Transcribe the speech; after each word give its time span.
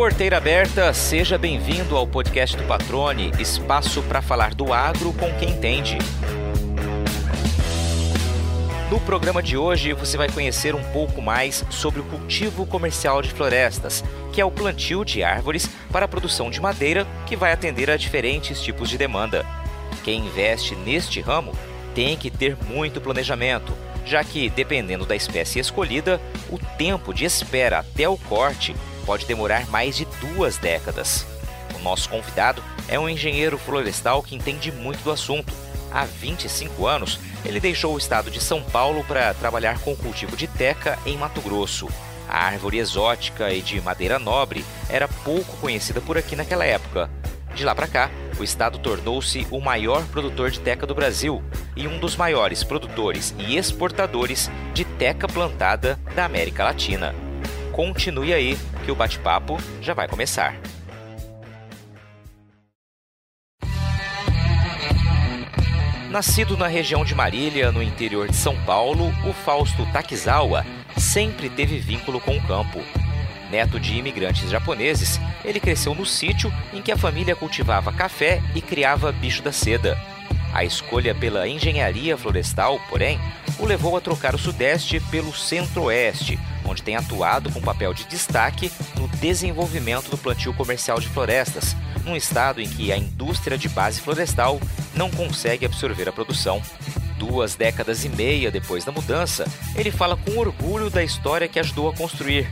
Porteira 0.00 0.38
aberta, 0.38 0.94
seja 0.94 1.36
bem-vindo 1.36 1.94
ao 1.94 2.06
podcast 2.06 2.56
do 2.56 2.62
Patrone, 2.62 3.32
espaço 3.38 4.02
para 4.04 4.22
falar 4.22 4.54
do 4.54 4.72
agro 4.72 5.12
com 5.12 5.30
quem 5.34 5.50
entende. 5.50 5.98
No 8.90 8.98
programa 9.00 9.42
de 9.42 9.58
hoje 9.58 9.92
você 9.92 10.16
vai 10.16 10.30
conhecer 10.30 10.74
um 10.74 10.82
pouco 10.84 11.20
mais 11.20 11.66
sobre 11.68 12.00
o 12.00 12.04
cultivo 12.04 12.64
comercial 12.64 13.20
de 13.20 13.28
florestas, 13.28 14.02
que 14.32 14.40
é 14.40 14.44
o 14.44 14.50
plantio 14.50 15.04
de 15.04 15.22
árvores 15.22 15.68
para 15.92 16.06
a 16.06 16.08
produção 16.08 16.50
de 16.50 16.62
madeira 16.62 17.06
que 17.26 17.36
vai 17.36 17.52
atender 17.52 17.90
a 17.90 17.98
diferentes 17.98 18.62
tipos 18.62 18.88
de 18.88 18.96
demanda. 18.96 19.44
Quem 20.02 20.28
investe 20.28 20.74
neste 20.76 21.20
ramo 21.20 21.52
tem 21.94 22.16
que 22.16 22.30
ter 22.30 22.56
muito 22.70 23.02
planejamento, 23.02 23.74
já 24.06 24.24
que, 24.24 24.48
dependendo 24.48 25.04
da 25.04 25.14
espécie 25.14 25.58
escolhida, 25.58 26.18
o 26.48 26.58
tempo 26.78 27.12
de 27.12 27.26
espera 27.26 27.80
até 27.80 28.08
o 28.08 28.16
corte 28.16 28.74
pode 29.10 29.26
demorar 29.26 29.68
mais 29.68 29.96
de 29.96 30.04
duas 30.04 30.56
décadas. 30.56 31.26
O 31.74 31.80
nosso 31.80 32.08
convidado 32.08 32.62
é 32.86 32.96
um 32.96 33.08
engenheiro 33.08 33.58
florestal 33.58 34.22
que 34.22 34.36
entende 34.36 34.70
muito 34.70 35.02
do 35.02 35.10
assunto. 35.10 35.52
Há 35.90 36.04
25 36.04 36.86
anos, 36.86 37.18
ele 37.44 37.58
deixou 37.58 37.92
o 37.92 37.98
estado 37.98 38.30
de 38.30 38.40
São 38.40 38.62
Paulo 38.62 39.02
para 39.02 39.34
trabalhar 39.34 39.80
com 39.80 39.94
o 39.94 39.96
cultivo 39.96 40.36
de 40.36 40.46
teca 40.46 40.96
em 41.04 41.16
Mato 41.18 41.40
Grosso. 41.40 41.88
A 42.28 42.38
árvore 42.38 42.78
exótica 42.78 43.52
e 43.52 43.60
de 43.60 43.80
madeira 43.80 44.16
nobre 44.16 44.64
era 44.88 45.08
pouco 45.08 45.56
conhecida 45.56 46.00
por 46.00 46.16
aqui 46.16 46.36
naquela 46.36 46.64
época. 46.64 47.10
De 47.52 47.64
lá 47.64 47.74
para 47.74 47.88
cá, 47.88 48.12
o 48.38 48.44
estado 48.44 48.78
tornou-se 48.78 49.44
o 49.50 49.60
maior 49.60 50.04
produtor 50.06 50.52
de 50.52 50.60
teca 50.60 50.86
do 50.86 50.94
Brasil 50.94 51.42
e 51.74 51.88
um 51.88 51.98
dos 51.98 52.14
maiores 52.14 52.62
produtores 52.62 53.34
e 53.40 53.56
exportadores 53.56 54.48
de 54.72 54.84
teca 54.84 55.26
plantada 55.26 55.98
da 56.14 56.24
América 56.24 56.62
Latina. 56.62 57.12
Continue 57.72 58.32
aí 58.32 58.58
que 58.84 58.90
o 58.90 58.94
bate-papo 58.94 59.56
já 59.80 59.94
vai 59.94 60.08
começar. 60.08 60.54
Nascido 66.10 66.56
na 66.56 66.66
região 66.66 67.04
de 67.04 67.14
Marília, 67.14 67.70
no 67.70 67.80
interior 67.80 68.28
de 68.28 68.34
São 68.34 68.60
Paulo, 68.64 69.14
o 69.24 69.32
Fausto 69.32 69.86
Takizawa 69.92 70.66
sempre 70.96 71.48
teve 71.48 71.78
vínculo 71.78 72.20
com 72.20 72.36
o 72.36 72.42
campo. 72.48 72.80
Neto 73.48 73.78
de 73.78 73.94
imigrantes 73.94 74.50
japoneses, 74.50 75.20
ele 75.44 75.60
cresceu 75.60 75.94
no 75.94 76.04
sítio 76.04 76.52
em 76.72 76.82
que 76.82 76.90
a 76.90 76.96
família 76.96 77.36
cultivava 77.36 77.92
café 77.92 78.42
e 78.56 78.60
criava 78.60 79.12
bicho 79.12 79.40
da 79.40 79.52
seda. 79.52 79.96
A 80.52 80.64
escolha 80.64 81.14
pela 81.14 81.48
engenharia 81.48 82.16
florestal, 82.16 82.80
porém, 82.88 83.18
o 83.58 83.66
levou 83.66 83.96
a 83.96 84.00
trocar 84.00 84.34
o 84.34 84.38
Sudeste 84.38 85.00
pelo 85.10 85.34
Centro-Oeste, 85.34 86.38
onde 86.64 86.82
tem 86.82 86.96
atuado 86.96 87.50
com 87.50 87.60
papel 87.60 87.94
de 87.94 88.04
destaque 88.04 88.70
no 88.96 89.06
desenvolvimento 89.08 90.10
do 90.10 90.18
plantio 90.18 90.52
comercial 90.54 90.98
de 90.98 91.08
florestas, 91.08 91.76
num 92.04 92.16
estado 92.16 92.60
em 92.60 92.68
que 92.68 92.90
a 92.90 92.96
indústria 92.96 93.56
de 93.56 93.68
base 93.68 94.00
florestal 94.00 94.60
não 94.94 95.10
consegue 95.10 95.66
absorver 95.66 96.08
a 96.08 96.12
produção. 96.12 96.60
Duas 97.16 97.54
décadas 97.54 98.04
e 98.04 98.08
meia 98.08 98.50
depois 98.50 98.84
da 98.84 98.90
mudança, 98.90 99.46
ele 99.76 99.90
fala 99.90 100.16
com 100.16 100.38
orgulho 100.38 100.90
da 100.90 101.04
história 101.04 101.46
que 101.46 101.60
ajudou 101.60 101.88
a 101.88 101.94
construir 101.94 102.48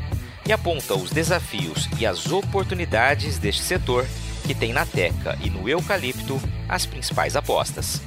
e 0.46 0.52
aponta 0.52 0.94
os 0.94 1.10
desafios 1.10 1.88
e 1.98 2.06
as 2.06 2.30
oportunidades 2.30 3.38
deste 3.38 3.62
setor 3.62 4.06
que 4.48 4.54
tem 4.54 4.72
na 4.72 4.86
teca 4.86 5.38
e 5.44 5.50
no 5.50 5.68
eucalipto 5.68 6.40
as 6.66 6.86
principais 6.86 7.36
apostas. 7.36 8.00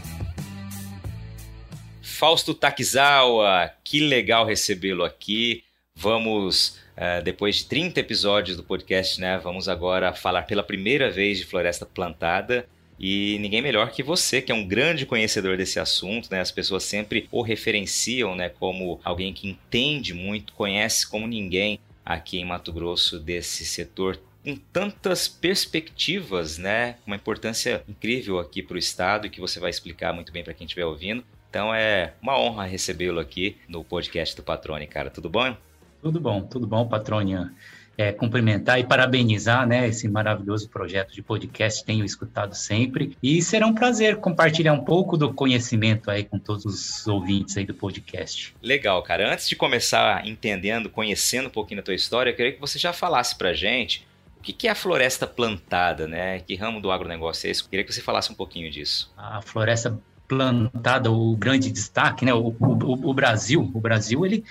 Fausto 2.02 2.56
Takizawa, 2.56 3.72
que 3.83 4.00
legal 4.00 4.44
recebê-lo 4.44 5.03
aqui. 5.03 5.64
Vamos, 5.94 6.80
uh, 6.98 7.23
depois 7.23 7.58
de 7.58 7.66
30 7.66 8.00
episódios 8.00 8.58
do 8.58 8.64
podcast, 8.64 9.22
né, 9.22 9.38
vamos 9.38 9.70
agora 9.70 10.16
falar 10.16 10.42
pela 10.42 10.64
primeira 10.64 11.11
vez 11.11 11.38
de 11.38 11.45
floresta 11.45 11.86
plantada. 11.86 12.67
E 12.99 13.37
ninguém 13.39 13.61
melhor 13.61 13.92
que 13.92 14.02
você, 14.02 14.42
que 14.42 14.52
é 14.52 14.55
um 14.55 14.67
grande 14.67 15.05
conhecedor 15.05 15.58
desse 15.58 15.80
assunto, 15.80 16.27
né? 16.32 16.39
As 16.39 16.52
pessoas 16.52 16.83
sempre 16.83 17.30
o 17.32 17.43
referenciam, 17.43 18.36
né, 18.36 18.49
como 18.49 18.99
alguém 19.04 19.32
que 19.32 19.48
entende 19.48 20.11
muito, 20.11 20.54
conhece 20.54 21.08
como 21.08 21.27
ninguém 21.27 21.80
aqui 22.04 22.39
em 22.39 22.45
Mato 22.45 22.73
Grosso 22.73 23.20
desse 23.20 23.64
setor 23.64 24.20
com 24.44 24.56
tantas 24.56 25.28
perspectivas, 25.28 26.58
né? 26.58 26.96
Uma 27.06 27.16
importância 27.16 27.84
incrível 27.88 28.40
aqui 28.40 28.62
para 28.62 28.76
o 28.76 28.80
estado 28.80 29.28
e 29.28 29.30
que 29.30 29.40
você 29.40 29.60
vai 29.60 29.70
explicar 29.70 30.14
muito 30.14 30.32
bem 30.32 30.44
para 30.44 30.54
quem 30.54 30.66
estiver 30.66 30.86
ouvindo. 30.86 31.24
Então 31.50 31.74
é 31.74 32.14
uma 32.22 32.40
honra 32.40 32.66
recebê-lo 32.66 33.20
aqui 33.20 33.58
no 33.68 33.84
podcast 33.84 34.36
do 34.36 34.44
Patrone, 34.44 34.88
cara. 34.88 35.10
Tudo 35.10 35.30
bom? 35.30 35.56
Tudo 36.02 36.20
bom, 36.20 36.42
tudo 36.42 36.66
bom, 36.66 36.88
Patrônia. 36.88 37.52
É, 37.98 38.12
cumprimentar 38.12 38.80
e 38.80 38.86
parabenizar 38.86 39.68
né, 39.68 39.88
esse 39.88 40.08
maravilhoso 40.08 40.70
projeto 40.70 41.14
de 41.14 41.22
podcast, 41.22 41.84
tenho 41.84 42.06
escutado 42.06 42.56
sempre. 42.56 43.16
E 43.22 43.42
será 43.42 43.68
um 43.68 43.76
prazer 43.76 44.16
compartilhar 44.16 44.73
um 44.73 44.84
pouco 44.84 45.18
do 45.18 45.32
conhecimento 45.34 46.10
aí 46.10 46.23
com 46.23 46.40
todos 46.40 46.66
os 46.66 47.06
ouvintes 47.06 47.58
aí 47.58 47.66
do 47.66 47.73
podcast. 47.73 48.56
Legal, 48.64 49.04
cara. 49.04 49.32
Antes 49.32 49.48
de 49.48 49.56
começar 49.56 50.26
entendendo, 50.26 50.90
conhecendo 50.90 51.48
um 51.48 51.52
pouquinho 51.52 51.82
da 51.82 51.86
tua 51.86 51.94
história, 51.94 52.32
eu 52.32 52.36
queria 52.36 52.54
que 52.54 52.62
você 52.62 52.80
já 52.80 52.94
falasse 52.94 53.36
pra 53.36 53.54
gente 53.54 54.08
o 54.42 54.44
que 54.44 54.68
é 54.68 54.72
a 54.72 54.76
floresta 54.76 55.28
plantada, 55.28 56.08
né? 56.08 56.40
Que 56.40 56.56
ramo 56.56 56.82
do 56.82 56.92
agronegócio 56.92 57.48
é 57.48 57.52
esse? 57.52 57.62
Eu 57.62 57.70
queria 57.70 57.86
que 57.86 57.94
você 57.94 58.02
falasse 58.02 58.32
um 58.32 58.36
pouquinho 58.36 58.72
disso. 58.72 59.14
A 59.16 59.42
floresta 59.42 60.00
plantada, 60.28 61.12
o 61.12 61.36
grande 61.38 61.72
destaque, 61.72 62.26
né? 62.26 62.34
O, 62.34 62.56
o, 62.60 63.10
o 63.10 63.14
Brasil, 63.14 63.70
o 63.74 63.80
Brasil, 63.80 64.26
ele 64.26 64.44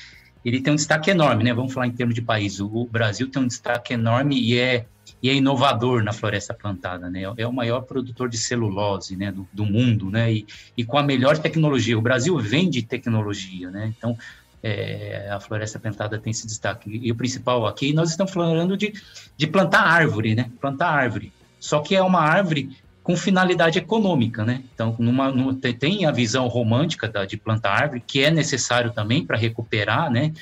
ele 0.45 0.61
tem 0.61 0.73
um 0.73 0.77
destaque 0.77 1.11
enorme, 1.11 1.45
né? 1.45 1.53
Vamos 1.53 1.73
falar 1.73 1.87
em 1.87 1.93
termos 1.93 2.15
de 2.15 2.23
país. 2.23 2.61
O 2.61 2.89
Brasil 2.91 3.31
tem 3.31 3.43
um 3.43 3.47
destaque 3.47 3.93
enorme 3.93 4.41
e 4.41 4.59
é, 4.59 4.87
e 5.23 5.28
é 5.28 5.34
inovador 5.34 6.03
na 6.03 6.12
floresta 6.12 6.55
plantada, 6.55 7.11
né? 7.11 7.22
É 7.37 7.47
o 7.47 7.53
maior 7.53 7.83
produtor 7.83 8.28
de 8.28 8.39
celulose, 8.39 9.17
né? 9.17 9.31
Do, 9.31 9.47
do 9.53 9.67
mundo, 9.67 10.11
né? 10.11 10.33
E, 10.33 10.47
e, 10.77 10.84
com 10.84 10.97
a 10.97 11.03
melhor 11.03 11.37
tecnologia. 11.37 11.99
O 11.99 12.03
Brasil 12.03 12.39
vende 12.39 12.83
tecnologia, 12.83 13.71
né? 13.71 13.93
Então, 13.97 14.17
é, 14.62 15.28
a 15.31 15.41
floresta 15.41 15.78
plantada 15.78 16.19
tem 16.19 16.31
esse 16.31 16.47
destaque. 16.47 17.00
E 17.03 17.10
o 17.10 17.15
principal 17.15 17.66
aqui, 17.66 17.93
nós 17.93 18.10
estamos 18.10 18.32
falando 18.32 18.76
de, 18.76 18.93
de 19.37 19.47
plantar 19.47 19.82
árvore, 19.82 20.34
né? 20.34 20.50
Plantar 20.60 20.91
árvore. 20.91 21.32
Só 21.59 21.81
que 21.81 21.94
é 21.94 22.03
uma 22.03 22.21
árvore 22.21 22.71
com 23.03 23.16
finalidade 23.16 23.78
econômica, 23.78 24.44
né? 24.44 24.62
Então, 24.75 24.94
numa, 24.98 25.31
numa, 25.31 25.54
tem 25.54 26.06
a 26.06 26.12
visão 26.12 26.47
romântica 26.48 27.09
da, 27.09 27.25
de 27.25 27.37
plantar 27.37 27.82
árvore, 27.82 28.03
que 28.06 28.22
é 28.22 28.31
necessário 28.31 28.93
também 28.93 29.25
para 29.25 29.37
recuperar, 29.37 30.10
né? 30.10 30.32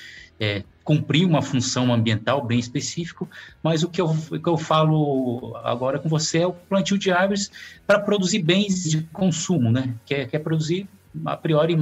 É, 0.41 0.63
cumprir 0.85 1.27
uma 1.27 1.43
função 1.43 1.93
ambiental 1.93 2.45
bem 2.45 2.59
específico, 2.59 3.29
mas 3.63 3.83
o 3.83 3.89
que, 3.89 4.01
eu, 4.01 4.07
o 4.07 4.41
que 4.41 4.49
eu 4.49 4.57
falo 4.57 5.55
agora 5.65 5.99
com 5.99 6.09
você 6.09 6.39
é 6.39 6.47
o 6.47 6.53
plantio 6.53 6.97
de 6.97 7.11
árvores 7.11 7.51
para 7.87 7.99
produzir 7.99 8.39
bens 8.39 8.85
de 8.85 9.03
consumo, 9.13 9.71
né? 9.71 9.95
Que 10.07 10.15
é, 10.15 10.27
que 10.27 10.37
é 10.37 10.39
produzir, 10.39 10.89
a 11.27 11.37
priori, 11.37 11.77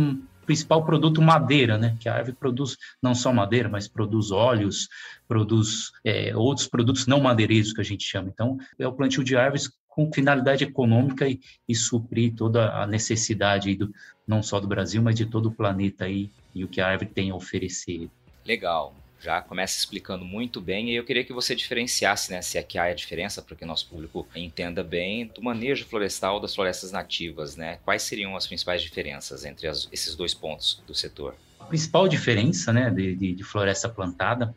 principal 0.47 0.85
produto 0.85 1.21
madeira, 1.21 1.77
né? 1.77 1.97
Que 2.01 2.09
a 2.09 2.15
árvore 2.15 2.37
produz 2.39 2.77
não 3.03 3.15
só 3.15 3.33
madeira, 3.33 3.69
mas 3.69 3.89
produz 3.89 4.31
óleos, 4.31 4.89
produz 5.29 5.91
é, 6.05 6.35
outros 6.37 6.67
produtos 6.67 7.07
não 7.07 7.21
madeireiros 7.21 7.73
que 7.73 7.81
a 7.81 7.85
gente 7.85 8.05
chama. 8.05 8.31
Então, 8.33 8.57
é 8.79 8.87
o 8.87 8.93
plantio 8.93 9.25
de 9.25 9.37
árvores 9.37 9.71
com 9.89 10.13
finalidade 10.13 10.63
econômica 10.63 11.29
e, 11.29 11.41
e 11.69 11.75
suprir 11.75 12.35
toda 12.35 12.71
a 12.71 12.87
necessidade 12.87 13.75
do, 13.75 13.91
não 14.27 14.43
só 14.43 14.61
do 14.61 14.69
Brasil, 14.69 15.03
mas 15.03 15.17
de 15.17 15.27
todo 15.27 15.47
o 15.47 15.53
planeta 15.53 16.05
aí 16.05 16.31
e 16.55 16.65
o 16.65 16.69
que 16.69 16.81
a 16.81 16.89
árvore 16.89 17.11
tem 17.11 17.31
a 17.31 17.35
oferecer. 17.35 18.09
Legal. 18.45 18.95
Já 19.27 19.43
começa 19.43 19.77
explicando 19.77 20.25
muito 20.25 20.61
bem, 20.61 20.91
e 20.91 20.95
eu 20.95 21.03
queria 21.03 21.25
que 21.25 21.33
você 21.33 21.53
diferenciasse, 21.53 22.31
né, 22.31 22.41
se 22.41 22.59
aqui 22.59 22.79
há 22.79 22.85
a 22.85 22.95
diferença, 22.95 23.43
para 23.43 23.57
que 23.57 23.65
o 23.65 23.67
nosso 23.67 23.89
público 23.89 24.25
entenda 24.37 24.85
bem, 24.85 25.27
do 25.27 25.43
manejo 25.43 25.85
florestal 25.85 26.39
das 26.39 26.55
florestas 26.55 26.93
nativas, 26.93 27.57
né? 27.57 27.81
Quais 27.85 28.05
seriam 28.05 28.37
as 28.37 28.47
principais 28.47 28.81
diferenças 28.81 29.45
entre 29.45 29.67
as, 29.67 29.89
esses 29.91 30.15
dois 30.15 30.33
pontos 30.33 30.81
do 30.87 30.95
setor? 30.95 31.35
A 31.59 31.65
principal 31.65 32.07
diferença, 32.07 32.73
né, 32.73 32.89
de, 32.89 33.17
de, 33.17 33.35
de 33.35 33.43
floresta 33.43 33.89
plantada, 33.89 34.55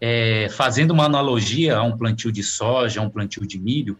é, 0.00 0.48
fazendo 0.48 0.90
uma 0.90 1.04
analogia 1.04 1.76
a 1.76 1.84
um 1.84 1.96
plantio 1.96 2.32
de 2.32 2.42
soja, 2.42 2.98
a 2.98 3.04
um 3.04 3.10
plantio 3.10 3.46
de 3.46 3.60
milho, 3.60 3.96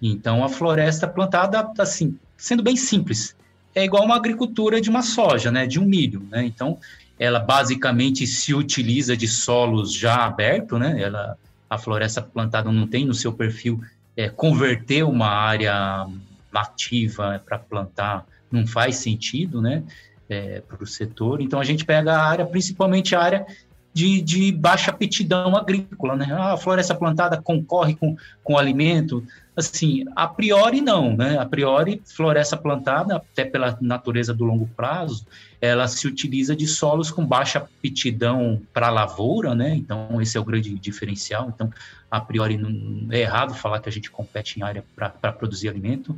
então, 0.00 0.44
a 0.44 0.48
floresta 0.48 1.08
plantada, 1.08 1.68
assim, 1.80 2.16
sendo 2.36 2.62
bem 2.62 2.76
simples, 2.76 3.34
é 3.74 3.84
igual 3.84 4.04
uma 4.04 4.14
agricultura 4.14 4.80
de 4.80 4.88
uma 4.88 5.02
soja, 5.02 5.50
né, 5.50 5.66
de 5.66 5.80
um 5.80 5.84
milho, 5.84 6.24
né? 6.30 6.44
Então, 6.44 6.78
ela 7.18 7.40
basicamente 7.40 8.26
se 8.26 8.54
utiliza 8.54 9.16
de 9.16 9.26
solos 9.26 9.92
já 9.92 10.24
abertos, 10.24 10.78
né? 10.78 11.00
Ela, 11.00 11.36
a 11.68 11.76
floresta 11.76 12.22
plantada 12.22 12.70
não 12.70 12.86
tem 12.86 13.04
no 13.04 13.14
seu 13.14 13.32
perfil 13.32 13.80
é, 14.16 14.28
converter 14.28 15.04
uma 15.04 15.28
área 15.28 16.06
nativa 16.52 17.42
para 17.44 17.58
plantar, 17.58 18.26
não 18.50 18.66
faz 18.66 18.96
sentido, 18.96 19.60
né? 19.60 19.82
É, 20.28 20.60
para 20.60 20.82
o 20.82 20.86
setor. 20.86 21.40
Então, 21.40 21.58
a 21.58 21.64
gente 21.64 21.84
pega 21.84 22.14
a 22.14 22.22
área, 22.22 22.44
principalmente 22.44 23.14
a 23.14 23.20
área 23.22 23.46
de, 23.92 24.20
de 24.20 24.52
baixa 24.52 24.90
aptidão 24.90 25.56
agrícola, 25.56 26.14
né? 26.14 26.28
Ah, 26.30 26.52
a 26.52 26.56
floresta 26.56 26.94
plantada 26.94 27.40
concorre 27.40 27.96
com, 27.96 28.16
com 28.42 28.58
alimento. 28.58 29.24
Assim, 29.56 30.04
a 30.14 30.28
priori 30.28 30.80
não, 30.80 31.16
né? 31.16 31.36
A 31.36 31.44
priori, 31.44 32.00
floresta 32.04 32.56
plantada, 32.56 33.16
até 33.16 33.44
pela 33.44 33.76
natureza 33.80 34.32
do 34.32 34.44
longo 34.44 34.68
prazo, 34.76 35.26
ela 35.60 35.88
se 35.88 36.06
utiliza 36.06 36.54
de 36.54 36.66
solos 36.66 37.10
com 37.10 37.26
baixa 37.26 37.58
aptidão 37.58 38.62
para 38.72 38.90
lavoura, 38.90 39.54
né? 39.54 39.74
Então, 39.74 40.22
esse 40.22 40.36
é 40.36 40.40
o 40.40 40.44
grande 40.44 40.78
diferencial. 40.78 41.50
Então, 41.52 41.68
a 42.08 42.20
priori, 42.20 42.56
não 42.56 43.12
é 43.12 43.20
errado 43.20 43.52
falar 43.54 43.80
que 43.80 43.88
a 43.88 43.92
gente 43.92 44.10
compete 44.10 44.60
em 44.60 44.62
área 44.62 44.84
para 44.94 45.32
produzir 45.32 45.68
alimento. 45.68 46.16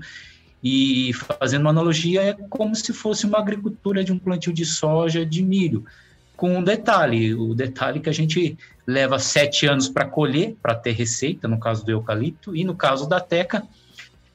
E 0.62 1.14
fazendo 1.14 1.62
uma 1.62 1.70
analogia, 1.70 2.22
é 2.22 2.34
como 2.34 2.76
se 2.76 2.92
fosse 2.92 3.24
uma 3.24 3.38
agricultura 3.38 4.04
de 4.04 4.12
um 4.12 4.18
plantio 4.18 4.52
de 4.52 4.66
soja, 4.66 5.24
de 5.24 5.42
milho 5.42 5.86
com 6.40 6.56
um 6.56 6.64
detalhe, 6.64 7.34
o 7.34 7.54
detalhe 7.54 8.00
que 8.00 8.08
a 8.08 8.14
gente 8.14 8.56
leva 8.86 9.18
sete 9.18 9.66
anos 9.66 9.90
para 9.90 10.06
colher, 10.06 10.56
para 10.62 10.74
ter 10.74 10.92
receita, 10.92 11.46
no 11.46 11.60
caso 11.60 11.84
do 11.84 11.90
eucalipto, 11.90 12.56
e 12.56 12.64
no 12.64 12.74
caso 12.74 13.06
da 13.06 13.20
teca, 13.20 13.62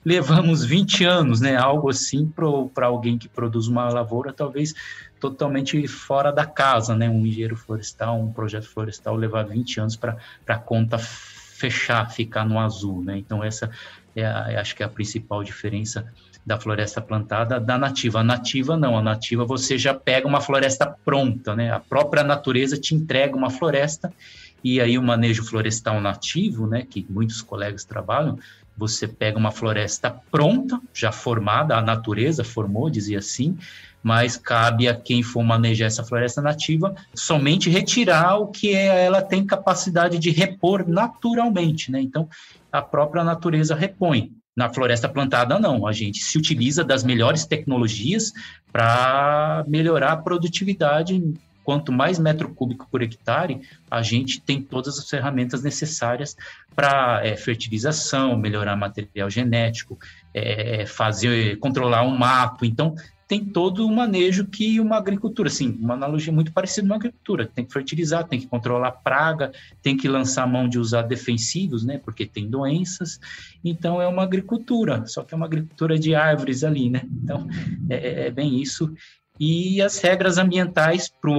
levamos 0.06 0.64
20 0.64 1.04
anos, 1.04 1.42
né? 1.42 1.58
Algo 1.58 1.90
assim 1.90 2.32
para 2.76 2.86
alguém 2.86 3.18
que 3.18 3.28
produz 3.28 3.66
uma 3.66 3.90
lavoura, 3.90 4.32
talvez 4.32 4.76
totalmente 5.20 5.88
fora 5.88 6.32
da 6.32 6.46
casa, 6.46 6.96
né? 6.96 7.10
Um 7.10 7.26
engenheiro 7.26 7.56
florestal, 7.56 8.22
um 8.22 8.32
projeto 8.32 8.70
florestal 8.70 9.16
levar 9.16 9.42
20 9.42 9.80
anos 9.80 9.96
para 9.96 10.16
a 10.46 10.58
conta 10.60 11.00
fechar, 11.00 12.12
ficar 12.12 12.46
no 12.46 12.60
azul, 12.60 13.02
né? 13.02 13.18
Então 13.18 13.44
essa 13.44 13.72
é 14.16 14.24
a, 14.24 14.62
acho 14.62 14.76
que 14.76 14.84
é 14.84 14.86
a 14.86 14.90
principal 14.90 15.44
diferença 15.44 16.06
da 16.46 16.60
floresta 16.60 17.02
plantada 17.02 17.60
da 17.60 17.78
nativa. 17.78 18.20
A 18.20 18.24
nativa 18.24 18.78
não, 18.78 18.98
a 18.98 19.02
nativa 19.02 19.44
você 19.46 19.78
já 19.78 19.94
pega 19.94 20.28
uma 20.28 20.40
floresta 20.40 20.86
pronta, 20.86 21.56
né? 21.56 21.72
A 21.72 21.80
própria 21.80 22.24
natureza 22.24 22.78
te 22.78 22.94
entrega 22.94 23.36
uma 23.36 23.50
floresta 23.50 24.14
e 24.64 24.82
aí 24.82 24.98
o 24.98 25.04
manejo 25.04 25.44
florestal 25.44 26.02
nativo, 26.02 26.66
né, 26.66 26.84
que 26.90 27.06
muitos 27.08 27.40
colegas 27.40 27.86
trabalham, 27.86 28.40
você 28.76 29.08
pega 29.08 29.38
uma 29.38 29.52
floresta 29.52 30.10
pronta, 30.32 30.82
já 30.92 31.12
formada, 31.12 31.78
a 31.78 31.82
natureza 31.84 32.44
formou, 32.44 32.90
dizia 32.90 33.20
assim, 33.20 33.56
mas 34.02 34.38
cabe 34.38 34.88
a 34.88 34.96
quem 34.96 35.22
for 35.22 35.44
manejar 35.44 35.86
essa 35.86 36.04
floresta 36.04 36.42
nativa 36.42 36.96
somente 37.14 37.70
retirar 37.70 38.38
o 38.38 38.48
que 38.48 38.74
ela 38.74 39.22
tem 39.22 39.46
capacidade 39.46 40.18
de 40.18 40.32
repor 40.32 40.88
naturalmente, 40.88 41.92
né? 41.92 42.02
Então, 42.02 42.28
a 42.72 42.82
própria 42.82 43.24
natureza 43.24 43.76
repõe. 43.76 44.32
Na 44.56 44.74
floresta 44.74 45.10
plantada, 45.10 45.60
não. 45.60 45.86
A 45.86 45.92
gente 45.92 46.20
se 46.20 46.38
utiliza 46.38 46.84
das 46.84 47.04
melhores 47.04 47.46
tecnologias 47.46 48.32
para 48.72 49.66
melhorar 49.68 50.14
a 50.14 50.18
produtividade. 50.18 51.22
Quanto 51.64 51.92
mais 51.92 52.20
metro 52.20 52.54
cúbico 52.54 52.88
por 52.92 53.02
hectare, 53.02 53.60
a 53.90 54.04
gente 54.04 54.40
tem 54.40 54.62
todas 54.62 55.00
as 55.00 55.10
ferramentas 55.10 55.64
necessárias 55.64 56.38
para 56.76 57.26
é, 57.26 57.36
fertilização, 57.36 58.38
melhorar 58.38 58.76
material 58.76 59.32
genético, 59.32 59.98
é, 60.32 60.86
fazer 60.86 61.58
controlar 61.58 62.04
um 62.04 62.16
mato. 62.16 62.66
Então, 62.66 62.96
tem 63.28 63.44
todo 63.44 63.86
o 63.86 63.92
manejo 63.92 64.46
que 64.46 64.80
uma 64.80 64.98
agricultura, 64.98 65.48
assim, 65.48 65.78
uma 65.80 65.96
analogia 65.96 66.32
muito 66.32 66.54
parecida 66.54 66.82
com 66.82 66.94
uma 66.94 66.96
agricultura, 66.96 67.48
tem 67.48 67.66
que 67.66 67.74
fertilizar, 67.74 68.28
tem 68.28 68.40
que 68.40 68.48
controlar 68.48 68.92
praga, 68.92 69.52
tem 69.82 69.98
que 69.98 70.08
lançar 70.08 70.48
mão 70.48 70.70
de 70.70 70.78
usar 70.78 71.04
defensivos, 71.04 71.84
né, 71.84 71.98
porque 71.98 72.26
tem 72.26 72.48
doenças, 72.48 73.20
então 73.64 74.02
é 74.02 74.08
uma 74.08 74.24
agricultura, 74.24 75.06
só 75.08 75.24
que 75.24 75.34
é 75.34 75.38
uma 75.38 75.48
agricultura 75.48 75.98
de 75.98 76.14
árvores 76.14 76.64
ali, 76.64 76.90
né, 76.90 77.02
então 77.24 77.48
é, 77.90 77.96
é, 77.96 78.28
é 78.28 78.32
bem 78.32 78.62
isso, 78.62 78.94
e 79.40 79.82
as 79.82 80.00
regras 80.00 80.38
ambientais 80.38 81.10
para 81.10 81.32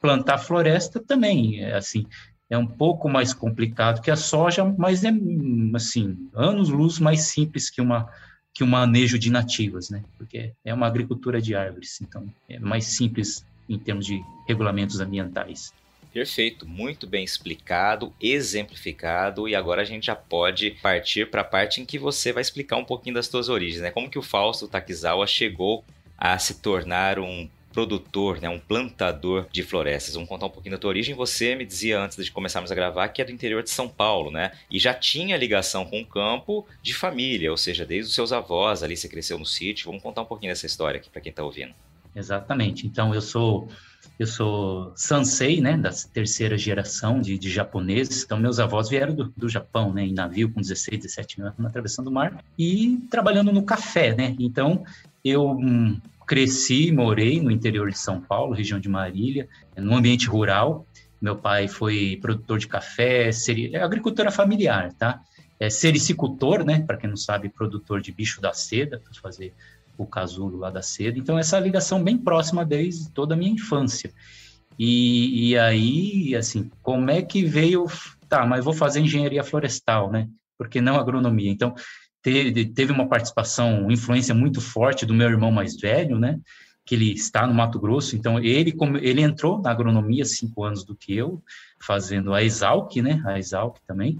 plantar 0.00 0.38
floresta 0.38 1.00
também, 1.00 1.60
é 1.60 1.76
assim, 1.76 2.06
é 2.48 2.56
um 2.56 2.66
pouco 2.66 3.08
mais 3.08 3.34
complicado 3.34 4.00
que 4.00 4.10
a 4.10 4.16
soja, 4.16 4.64
mas 4.78 5.02
é, 5.02 5.10
assim, 5.74 6.16
anos-luz 6.32 7.00
mais 7.00 7.22
simples 7.22 7.68
que 7.68 7.80
uma 7.80 8.08
que 8.56 8.64
o 8.64 8.66
manejo 8.66 9.18
de 9.18 9.30
nativas, 9.30 9.90
né? 9.90 10.02
Porque 10.16 10.50
é 10.64 10.72
uma 10.72 10.86
agricultura 10.86 11.42
de 11.42 11.54
árvores, 11.54 12.00
então 12.00 12.26
é 12.48 12.58
mais 12.58 12.86
simples 12.86 13.44
em 13.68 13.78
termos 13.78 14.06
de 14.06 14.18
regulamentos 14.48 14.98
ambientais. 14.98 15.74
Perfeito, 16.10 16.66
muito 16.66 17.06
bem 17.06 17.22
explicado, 17.22 18.14
exemplificado, 18.18 19.46
e 19.46 19.54
agora 19.54 19.82
a 19.82 19.84
gente 19.84 20.06
já 20.06 20.16
pode 20.16 20.70
partir 20.80 21.30
para 21.30 21.42
a 21.42 21.44
parte 21.44 21.82
em 21.82 21.84
que 21.84 21.98
você 21.98 22.32
vai 22.32 22.40
explicar 22.40 22.78
um 22.78 22.84
pouquinho 22.86 23.16
das 23.16 23.26
suas 23.26 23.50
origens, 23.50 23.82
né? 23.82 23.90
Como 23.90 24.08
que 24.08 24.18
o 24.18 24.22
Fausto 24.22 24.66
Takizawa 24.66 25.26
chegou 25.26 25.84
a 26.16 26.38
se 26.38 26.62
tornar 26.62 27.18
um 27.18 27.50
produtor, 27.76 28.40
né, 28.40 28.48
um 28.48 28.58
plantador 28.58 29.46
de 29.52 29.62
florestas. 29.62 30.14
Vamos 30.14 30.30
contar 30.30 30.46
um 30.46 30.50
pouquinho 30.50 30.74
da 30.74 30.80
tua 30.80 30.88
origem. 30.88 31.14
Você 31.14 31.54
me 31.54 31.66
dizia 31.66 32.00
antes 32.00 32.24
de 32.24 32.32
começarmos 32.32 32.72
a 32.72 32.74
gravar 32.74 33.08
que 33.08 33.20
é 33.20 33.24
do 33.26 33.30
interior 33.30 33.62
de 33.62 33.68
São 33.68 33.86
Paulo, 33.86 34.30
né? 34.30 34.52
E 34.70 34.78
já 34.78 34.94
tinha 34.94 35.36
ligação 35.36 35.84
com 35.84 36.00
o 36.00 36.06
campo 36.06 36.66
de 36.82 36.94
família, 36.94 37.50
ou 37.50 37.56
seja, 37.58 37.84
desde 37.84 38.08
os 38.08 38.14
seus 38.14 38.32
avós 38.32 38.82
ali 38.82 38.96
você 38.96 39.10
cresceu 39.10 39.38
no 39.38 39.44
sítio. 39.44 39.84
Vamos 39.84 40.02
contar 40.02 40.22
um 40.22 40.24
pouquinho 40.24 40.50
dessa 40.52 40.64
história 40.64 40.96
aqui 40.96 41.10
para 41.10 41.20
quem 41.20 41.28
está 41.28 41.44
ouvindo. 41.44 41.74
Exatamente. 42.14 42.86
Então 42.86 43.14
eu 43.14 43.20
sou 43.20 43.68
eu 44.18 44.26
sou 44.26 44.92
sansei, 44.96 45.60
né, 45.60 45.76
da 45.76 45.90
terceira 46.14 46.56
geração 46.56 47.20
de, 47.20 47.36
de 47.36 47.50
japoneses. 47.50 48.24
Então 48.24 48.38
meus 48.38 48.58
avós 48.58 48.88
vieram 48.88 49.14
do, 49.14 49.30
do 49.36 49.50
Japão, 49.50 49.92
né, 49.92 50.06
em 50.06 50.14
navio 50.14 50.50
com 50.50 50.62
16, 50.62 51.02
17 51.02 51.42
anos, 51.42 51.66
atravessando 51.66 52.06
o 52.06 52.10
mar 52.10 52.42
e 52.58 53.02
trabalhando 53.10 53.52
no 53.52 53.62
café, 53.62 54.14
né. 54.14 54.34
Então 54.38 54.82
eu 55.22 55.58
cresci, 56.26 56.90
morei 56.90 57.40
no 57.40 57.50
interior 57.50 57.90
de 57.90 57.98
São 57.98 58.20
Paulo, 58.20 58.54
região 58.54 58.80
de 58.80 58.88
Marília, 58.88 59.48
no 59.76 59.94
ambiente 59.94 60.26
rural. 60.26 60.86
Meu 61.20 61.36
pai 61.36 61.68
foi 61.68 62.18
produtor 62.20 62.58
de 62.58 62.66
café, 62.66 63.30
seri... 63.32 63.74
é 63.74 63.82
agricultura 63.82 64.30
familiar, 64.30 64.92
tá? 64.94 65.20
É 65.58 65.70
sericicultor, 65.70 66.64
né? 66.64 66.80
Para 66.80 66.96
quem 66.96 67.08
não 67.08 67.16
sabe, 67.16 67.48
produtor 67.48 68.00
de 68.00 68.12
bicho 68.12 68.40
da 68.40 68.52
seda, 68.52 68.98
para 68.98 69.14
fazer 69.22 69.54
o 69.96 70.04
casulo 70.04 70.58
lá 70.58 70.68
da 70.68 70.82
seda. 70.82 71.18
Então, 71.18 71.38
essa 71.38 71.58
ligação 71.58 72.02
bem 72.02 72.18
próxima 72.18 72.64
desde 72.64 73.10
toda 73.10 73.34
a 73.34 73.36
minha 73.36 73.52
infância. 73.52 74.12
E, 74.78 75.50
e 75.50 75.58
aí, 75.58 76.34
assim, 76.34 76.70
como 76.82 77.10
é 77.10 77.22
que 77.22 77.44
veio... 77.44 77.86
Tá, 78.28 78.44
mas 78.44 78.64
vou 78.64 78.74
fazer 78.74 79.00
engenharia 79.00 79.44
florestal, 79.44 80.10
né? 80.10 80.28
Porque 80.58 80.80
não 80.80 80.96
agronomia. 80.96 81.50
Então, 81.50 81.74
teve, 82.26 82.64
teve 82.66 82.92
uma 82.92 83.06
participação, 83.06 83.88
influência 83.88 84.34
muito 84.34 84.60
forte 84.60 85.06
do 85.06 85.14
meu 85.14 85.28
irmão 85.28 85.52
mais 85.52 85.76
velho, 85.76 86.18
né? 86.18 86.40
Que 86.84 86.96
ele 86.96 87.12
está 87.12 87.46
no 87.46 87.54
Mato 87.54 87.78
Grosso, 87.78 88.16
então 88.16 88.40
ele 88.40 88.74
ele 89.00 89.22
entrou 89.22 89.62
na 89.62 89.70
agronomia 89.70 90.24
cinco 90.24 90.64
anos 90.64 90.84
do 90.84 90.96
que 90.96 91.16
eu, 91.16 91.40
fazendo 91.80 92.34
a 92.34 92.42
Exalc, 92.42 92.96
né? 92.96 93.22
A 93.24 93.38
Exalc 93.38 93.78
também, 93.86 94.18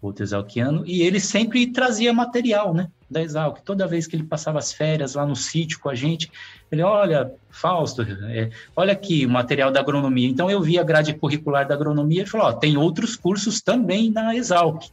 outro 0.00 0.22
exalquiano, 0.22 0.84
e 0.86 1.02
ele 1.02 1.18
sempre 1.18 1.66
trazia 1.66 2.12
material, 2.12 2.72
né? 2.72 2.86
Da 3.10 3.20
Exalc. 3.20 3.60
Toda 3.64 3.88
vez 3.88 4.06
que 4.06 4.14
ele 4.14 4.22
passava 4.22 4.60
as 4.60 4.72
férias 4.72 5.16
lá 5.16 5.26
no 5.26 5.34
sítio 5.34 5.80
com 5.80 5.88
a 5.88 5.96
gente, 5.96 6.30
ele, 6.70 6.82
olha, 6.82 7.32
Fausto, 7.50 8.02
é, 8.02 8.50
olha 8.76 8.92
aqui 8.92 9.26
o 9.26 9.30
material 9.30 9.72
da 9.72 9.80
agronomia. 9.80 10.28
Então 10.28 10.48
eu 10.48 10.62
vi 10.62 10.78
a 10.78 10.84
grade 10.84 11.12
curricular 11.12 11.66
da 11.66 11.74
agronomia 11.74 12.22
e 12.22 12.26
falou, 12.26 12.46
ó, 12.46 12.52
tem 12.52 12.76
outros 12.76 13.16
cursos 13.16 13.60
também 13.60 14.12
na 14.12 14.36
Exalc. 14.36 14.84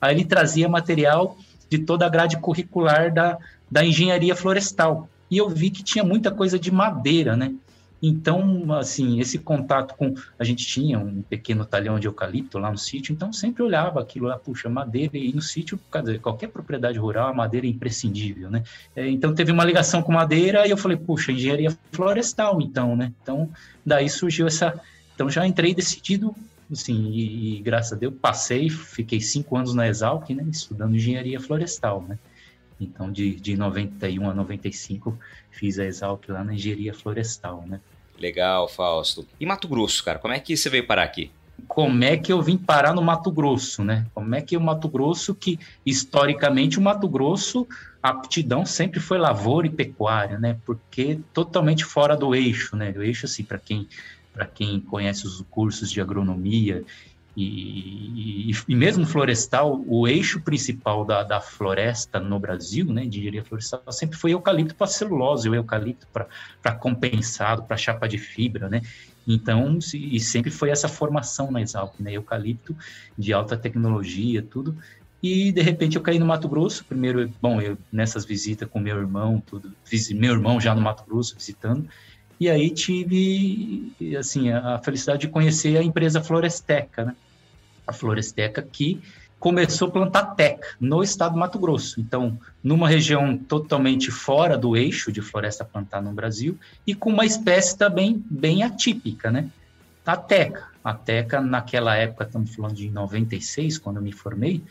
Aí 0.00 0.14
ele 0.14 0.24
trazia 0.24 0.66
material 0.66 1.36
de 1.68 1.78
toda 1.78 2.06
a 2.06 2.08
grade 2.08 2.38
curricular 2.38 3.12
da, 3.12 3.38
da 3.70 3.84
engenharia 3.84 4.34
florestal. 4.34 5.08
E 5.30 5.38
eu 5.38 5.48
vi 5.48 5.70
que 5.70 5.82
tinha 5.82 6.04
muita 6.04 6.30
coisa 6.30 6.58
de 6.58 6.70
madeira, 6.70 7.36
né? 7.36 7.54
Então, 8.02 8.72
assim, 8.74 9.20
esse 9.20 9.38
contato 9.38 9.94
com. 9.96 10.14
A 10.38 10.44
gente 10.44 10.66
tinha 10.66 10.98
um 10.98 11.22
pequeno 11.22 11.64
talhão 11.64 11.98
de 11.98 12.06
eucalipto 12.06 12.58
lá 12.58 12.70
no 12.70 12.76
sítio, 12.76 13.12
então 13.12 13.32
sempre 13.32 13.62
olhava 13.62 14.00
aquilo 14.00 14.26
lá, 14.26 14.38
puxa, 14.38 14.68
madeira, 14.68 15.16
e 15.16 15.32
no 15.32 15.40
sítio, 15.40 15.80
qualquer 16.20 16.48
propriedade 16.48 16.98
rural, 16.98 17.30
a 17.30 17.34
madeira 17.34 17.66
é 17.66 17.70
imprescindível, 17.70 18.50
né? 18.50 18.62
É, 18.94 19.08
então 19.08 19.34
teve 19.34 19.50
uma 19.50 19.64
ligação 19.64 20.02
com 20.02 20.12
madeira 20.12 20.66
e 20.66 20.70
eu 20.70 20.76
falei, 20.76 20.96
puxa, 20.96 21.32
engenharia 21.32 21.76
florestal, 21.90 22.60
então, 22.60 22.94
né? 22.94 23.12
Então, 23.22 23.48
daí 23.84 24.08
surgiu 24.08 24.46
essa. 24.46 24.78
Então 25.14 25.30
já 25.30 25.46
entrei 25.46 25.74
decidido 25.74 26.36
assim, 26.70 27.10
e, 27.10 27.58
e, 27.58 27.62
graças 27.62 27.92
a 27.92 27.96
Deus 27.96 28.14
passei, 28.20 28.68
fiquei 28.68 29.20
cinco 29.20 29.56
anos 29.56 29.74
na 29.74 29.86
Exalc, 29.86 30.30
né, 30.30 30.44
estudando 30.50 30.96
engenharia 30.96 31.40
florestal, 31.40 32.02
né, 32.02 32.18
então 32.80 33.10
de, 33.10 33.36
de 33.36 33.56
91 33.56 34.30
a 34.30 34.34
95 34.34 35.18
fiz 35.50 35.78
a 35.78 35.84
Exalc 35.84 36.28
lá 36.28 36.44
na 36.44 36.54
engenharia 36.54 36.94
florestal, 36.94 37.64
né. 37.66 37.80
Legal, 38.18 38.68
Fausto. 38.68 39.26
E 39.38 39.46
Mato 39.46 39.68
Grosso, 39.68 40.02
cara, 40.02 40.18
como 40.18 40.34
é 40.34 40.40
que 40.40 40.56
você 40.56 40.70
veio 40.70 40.86
parar 40.86 41.02
aqui? 41.02 41.30
Como 41.66 42.04
é 42.04 42.16
que 42.16 42.32
eu 42.32 42.42
vim 42.42 42.56
parar 42.56 42.94
no 42.94 43.02
Mato 43.02 43.30
Grosso, 43.30 43.82
né? 43.82 44.06
Como 44.14 44.34
é 44.34 44.42
que 44.42 44.56
o 44.56 44.60
Mato 44.60 44.88
Grosso, 44.88 45.34
que 45.34 45.58
historicamente 45.84 46.78
o 46.78 46.82
Mato 46.82 47.08
Grosso, 47.08 47.66
a 48.02 48.10
aptidão 48.10 48.64
sempre 48.66 49.00
foi 49.00 49.18
lavoura 49.18 49.66
e 49.66 49.70
pecuária, 49.70 50.38
né? 50.38 50.58
Porque 50.64 51.18
totalmente 51.32 51.84
fora 51.84 52.16
do 52.16 52.34
eixo, 52.34 52.76
né? 52.76 52.92
O 52.96 53.02
eixo, 53.02 53.26
assim, 53.26 53.42
para 53.42 53.58
quem 53.58 53.88
para 54.36 54.46
quem 54.46 54.78
conhece 54.78 55.26
os 55.26 55.42
cursos 55.50 55.90
de 55.90 55.98
agronomia 55.98 56.84
E, 57.38 58.50
e, 58.50 58.52
e, 58.66 58.74
mesmo 58.74 59.04
florestal, 59.04 59.84
o 59.86 60.08
eixo 60.08 60.40
principal 60.40 61.04
da, 61.04 61.22
da 61.22 61.38
floresta 61.38 62.18
no 62.18 62.38
Brasil, 62.40 62.86
né, 62.86 63.02
de 63.04 63.18
engenharia 63.18 63.44
florestal, 63.44 63.82
sempre 63.90 64.16
foi 64.16 64.32
eucalipto 64.32 64.74
para 64.74 64.86
celulose, 64.86 65.46
o 65.46 65.54
eucalipto 65.54 66.06
para 66.62 66.74
compensado, 66.76 67.62
para 67.64 67.76
chapa 67.76 68.08
de 68.08 68.16
fibra, 68.16 68.70
né? 68.70 68.80
Então, 69.26 69.78
e 69.92 70.18
sempre 70.18 70.50
foi 70.50 70.70
essa 70.70 70.88
formação 70.88 71.50
na 71.50 71.60
Exalc, 71.60 72.00
né? 72.00 72.12
Eucalipto 72.12 72.74
de 73.18 73.34
alta 73.34 73.54
tecnologia, 73.54 74.40
tudo. 74.40 74.74
E 75.22 75.52
de 75.52 75.60
repente 75.60 75.96
eu 75.96 76.02
caí 76.02 76.18
no 76.18 76.26
Mato 76.26 76.48
Grosso. 76.48 76.84
Primeiro, 76.84 77.30
bom, 77.42 77.60
eu 77.60 77.76
nessas 77.92 78.24
visitas 78.24 78.68
com 78.68 78.78
meu 78.78 78.96
irmão, 78.96 79.42
tudo, 79.44 79.72
meu 80.14 80.32
irmão 80.32 80.58
já 80.58 80.74
no 80.74 80.80
Mato 80.80 81.04
Grosso 81.04 81.34
visitando. 81.34 81.86
E 82.38 82.50
aí 82.50 82.70
tive 82.70 83.92
assim 84.18 84.50
a 84.50 84.78
felicidade 84.78 85.20
de 85.20 85.28
conhecer 85.28 85.76
a 85.76 85.82
empresa 85.82 86.22
Floresteca, 86.22 87.06
né? 87.06 87.16
a 87.86 87.92
Floresteca, 87.92 88.60
que 88.60 89.00
começou 89.38 89.88
a 89.88 89.90
plantar 89.90 90.34
teca 90.34 90.66
no 90.80 91.02
estado 91.02 91.34
do 91.34 91.38
Mato 91.38 91.58
Grosso. 91.58 92.00
Então, 92.00 92.38
numa 92.62 92.88
região 92.88 93.36
totalmente 93.36 94.10
fora 94.10 94.56
do 94.56 94.76
eixo 94.76 95.12
de 95.12 95.20
floresta 95.20 95.64
plantada 95.64 96.08
no 96.08 96.14
Brasil 96.14 96.58
e 96.86 96.94
com 96.94 97.10
uma 97.10 97.24
espécie 97.24 97.76
também 97.76 98.24
bem 98.30 98.62
atípica, 98.62 99.30
né? 99.30 99.48
A 100.04 100.16
teca. 100.16 100.68
A 100.82 100.94
teca, 100.94 101.40
naquela 101.40 101.96
época, 101.96 102.24
estamos 102.24 102.54
falando 102.54 102.74
de 102.74 102.88
96, 102.90 103.78
quando 103.78 103.96
eu 103.96 104.02
me 104.02 104.12
formei, 104.12 104.62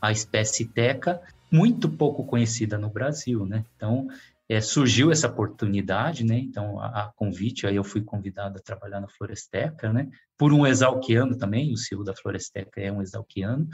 a 0.00 0.12
espécie 0.12 0.66
teca, 0.66 1.20
muito 1.50 1.88
pouco 1.88 2.24
conhecida 2.24 2.78
no 2.78 2.88
Brasil, 2.88 3.44
né? 3.46 3.64
Então, 3.76 4.08
é, 4.52 4.60
surgiu 4.60 5.10
essa 5.10 5.28
oportunidade, 5.28 6.24
né? 6.24 6.38
Então, 6.38 6.78
a, 6.78 7.04
a, 7.04 7.12
convite, 7.16 7.66
aí 7.66 7.76
eu 7.76 7.82
fui 7.82 8.02
convidado 8.02 8.58
a 8.58 8.62
trabalhar 8.62 9.00
na 9.00 9.08
Floresteca, 9.08 9.90
né? 9.90 10.08
Por 10.36 10.52
um 10.52 10.66
exalquiano 10.66 11.38
também, 11.38 11.72
o 11.72 11.76
CEO 11.78 12.04
da 12.04 12.14
Floresteca 12.14 12.78
é 12.78 12.92
um 12.92 13.00
exalquiano. 13.00 13.66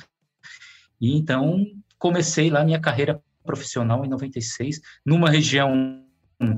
E 1.01 1.17
então, 1.17 1.67
comecei 1.99 2.49
lá 2.49 2.65
minha 2.65 2.81
carreira 2.81 3.21
profissional 3.45 4.05
em 4.05 4.09
96, 4.09 4.81
numa 5.05 5.29
região 5.29 6.05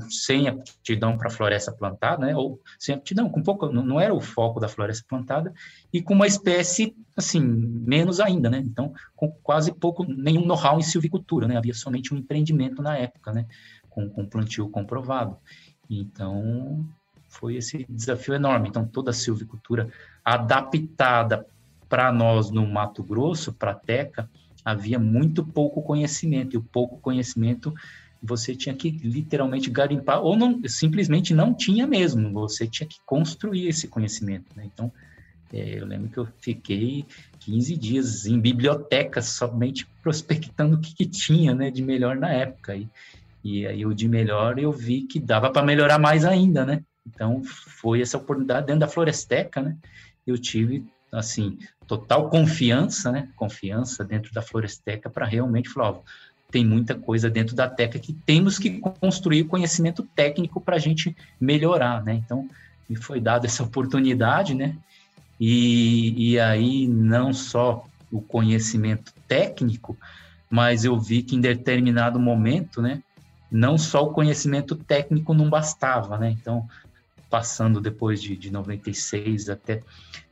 sem 0.09 0.47
aptidão 0.47 1.17
para 1.17 1.31
floresta 1.31 1.71
plantada, 1.71 2.27
né? 2.27 2.35
Ou 2.35 2.61
sem 2.77 2.93
aptidão, 2.93 3.27
com 3.27 3.41
pouco, 3.41 3.71
não 3.71 3.99
era 3.99 4.13
o 4.13 4.21
foco 4.21 4.59
da 4.59 4.67
floresta 4.67 5.03
plantada, 5.07 5.51
e 5.91 6.01
com 6.01 6.13
uma 6.13 6.27
espécie, 6.27 6.95
assim, 7.17 7.41
menos 7.41 8.19
ainda, 8.19 8.49
né? 8.49 8.59
Então, 8.63 8.93
com 9.15 9.31
quase 9.41 9.73
pouco, 9.73 10.05
nenhum 10.05 10.45
know-how 10.45 10.77
em 10.77 10.83
silvicultura, 10.83 11.47
né? 11.47 11.57
Havia 11.57 11.73
somente 11.73 12.13
um 12.13 12.17
empreendimento 12.17 12.81
na 12.81 12.95
época, 12.95 13.33
né? 13.33 13.47
Com, 13.91 14.09
com 14.09 14.25
plantio 14.25 14.67
comprovado. 14.67 15.37
Então, 15.87 16.83
foi 17.27 17.55
esse 17.55 17.85
desafio 17.87 18.33
enorme. 18.33 18.69
Então, 18.69 18.85
toda 18.85 19.11
a 19.11 19.13
silvicultura 19.13 19.89
adaptada 20.25 21.45
para 21.87 22.11
nós 22.11 22.49
no 22.49 22.65
Mato 22.65 23.03
Grosso, 23.03 23.53
para 23.53 23.71
a 23.71 23.75
Teca, 23.75 24.29
havia 24.63 24.97
muito 24.97 25.45
pouco 25.45 25.81
conhecimento, 25.81 26.55
e 26.55 26.57
o 26.57 26.63
pouco 26.63 26.97
conhecimento 26.99 27.73
você 28.21 28.55
tinha 28.55 28.75
que 28.75 28.91
literalmente 28.91 29.69
garimpar, 29.69 30.21
ou 30.21 30.37
não, 30.37 30.61
simplesmente 30.67 31.33
não 31.33 31.53
tinha 31.53 31.87
mesmo, 31.87 32.31
você 32.31 32.67
tinha 32.67 32.87
que 32.87 32.97
construir 33.05 33.67
esse 33.67 33.87
conhecimento. 33.87 34.45
Né? 34.55 34.69
Então, 34.71 34.91
é, 35.51 35.79
eu 35.79 35.85
lembro 35.85 36.09
que 36.09 36.17
eu 36.17 36.27
fiquei 36.39 37.05
15 37.39 37.75
dias 37.75 38.25
em 38.25 38.39
bibliotecas 38.39 39.25
somente 39.25 39.87
prospectando 40.01 40.75
o 40.75 40.79
que, 40.79 40.93
que 40.93 41.05
tinha 41.05 41.53
né, 41.53 41.71
de 41.71 41.81
melhor 41.81 42.15
na 42.15 42.31
época. 42.31 42.75
E, 42.75 42.87
e 43.43 43.65
aí 43.65 43.85
o 43.85 43.93
de 43.93 44.07
melhor 44.07 44.59
eu 44.59 44.71
vi 44.71 45.03
que 45.03 45.19
dava 45.19 45.49
para 45.49 45.65
melhorar 45.65 45.97
mais 45.97 46.25
ainda, 46.25 46.65
né? 46.65 46.83
Então 47.07 47.43
foi 47.43 48.01
essa 48.01 48.17
oportunidade 48.17 48.67
dentro 48.67 48.81
da 48.81 48.87
Floresteca, 48.87 49.61
né? 49.61 49.75
Eu 50.25 50.37
tive 50.37 50.85
assim 51.11 51.57
total 51.87 52.29
confiança, 52.29 53.11
né? 53.11 53.29
Confiança 53.35 54.03
dentro 54.03 54.33
da 54.33 54.41
Floresteca 54.41 55.09
para 55.09 55.25
realmente 55.25 55.69
falar, 55.69 55.91
ó, 55.91 56.01
tem 56.51 56.65
muita 56.65 56.93
coisa 56.93 57.29
dentro 57.29 57.55
da 57.55 57.67
Teca 57.69 57.97
que 57.97 58.13
temos 58.13 58.59
que 58.59 58.79
construir 58.79 59.45
conhecimento 59.45 60.03
técnico 60.15 60.59
para 60.59 60.75
a 60.75 60.79
gente 60.79 61.15
melhorar, 61.39 62.03
né? 62.03 62.13
Então 62.13 62.47
me 62.87 62.95
foi 62.95 63.19
dada 63.19 63.47
essa 63.47 63.63
oportunidade, 63.63 64.53
né? 64.53 64.75
E, 65.39 66.33
e 66.33 66.39
aí 66.39 66.87
não 66.87 67.33
só 67.33 67.87
o 68.11 68.21
conhecimento 68.21 69.13
técnico, 69.27 69.97
mas 70.49 70.83
eu 70.83 70.99
vi 70.99 71.23
que 71.23 71.35
em 71.35 71.41
determinado 71.41 72.19
momento, 72.19 72.81
né? 72.81 73.01
Não 73.51 73.77
só 73.77 74.03
o 74.03 74.13
conhecimento 74.13 74.75
técnico 74.75 75.33
não 75.33 75.49
bastava, 75.49 76.17
né? 76.17 76.31
Então, 76.31 76.67
passando 77.29 77.81
depois 77.81 78.21
de, 78.21 78.35
de 78.35 78.51
96 78.51 79.49
até 79.49 79.83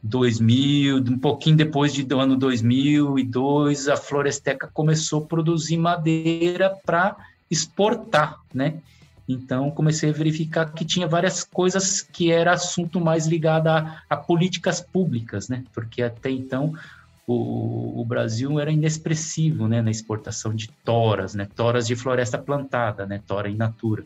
2000, 0.01 0.97
um 0.97 1.19
pouquinho 1.19 1.57
depois 1.57 1.93
de, 1.93 2.03
do 2.03 2.19
ano 2.19 2.37
2002, 2.37 3.87
a 3.89 3.97
Floresteca 3.97 4.69
começou 4.73 5.23
a 5.23 5.27
produzir 5.27 5.77
madeira 5.77 6.75
para 6.85 7.17
exportar, 7.51 8.39
né? 8.53 8.79
Então, 9.27 9.69
comecei 9.69 10.09
a 10.09 10.13
verificar 10.13 10.73
que 10.73 10.83
tinha 10.83 11.07
várias 11.07 11.43
coisas 11.43 12.01
que 12.01 12.31
era 12.31 12.53
assunto 12.53 12.99
mais 12.99 13.27
ligado 13.27 13.67
a, 13.67 14.01
a 14.09 14.17
políticas 14.17 14.81
públicas, 14.81 15.47
né? 15.47 15.63
Porque 15.73 16.01
até 16.01 16.31
então 16.31 16.73
o, 17.31 18.01
o, 18.01 18.05
Brasil 18.05 18.59
era 18.59 18.71
inexpressivo 18.71 19.67
né, 19.67 19.83
na 19.83 19.91
exportação 19.91 20.51
de 20.51 20.67
toras, 20.83 21.35
né, 21.35 21.47
toras 21.55 21.85
de 21.85 21.95
floresta 21.95 22.39
plantada, 22.39 23.05
né, 23.05 23.21
tora 23.27 23.47
in 23.47 23.55
natura. 23.55 24.03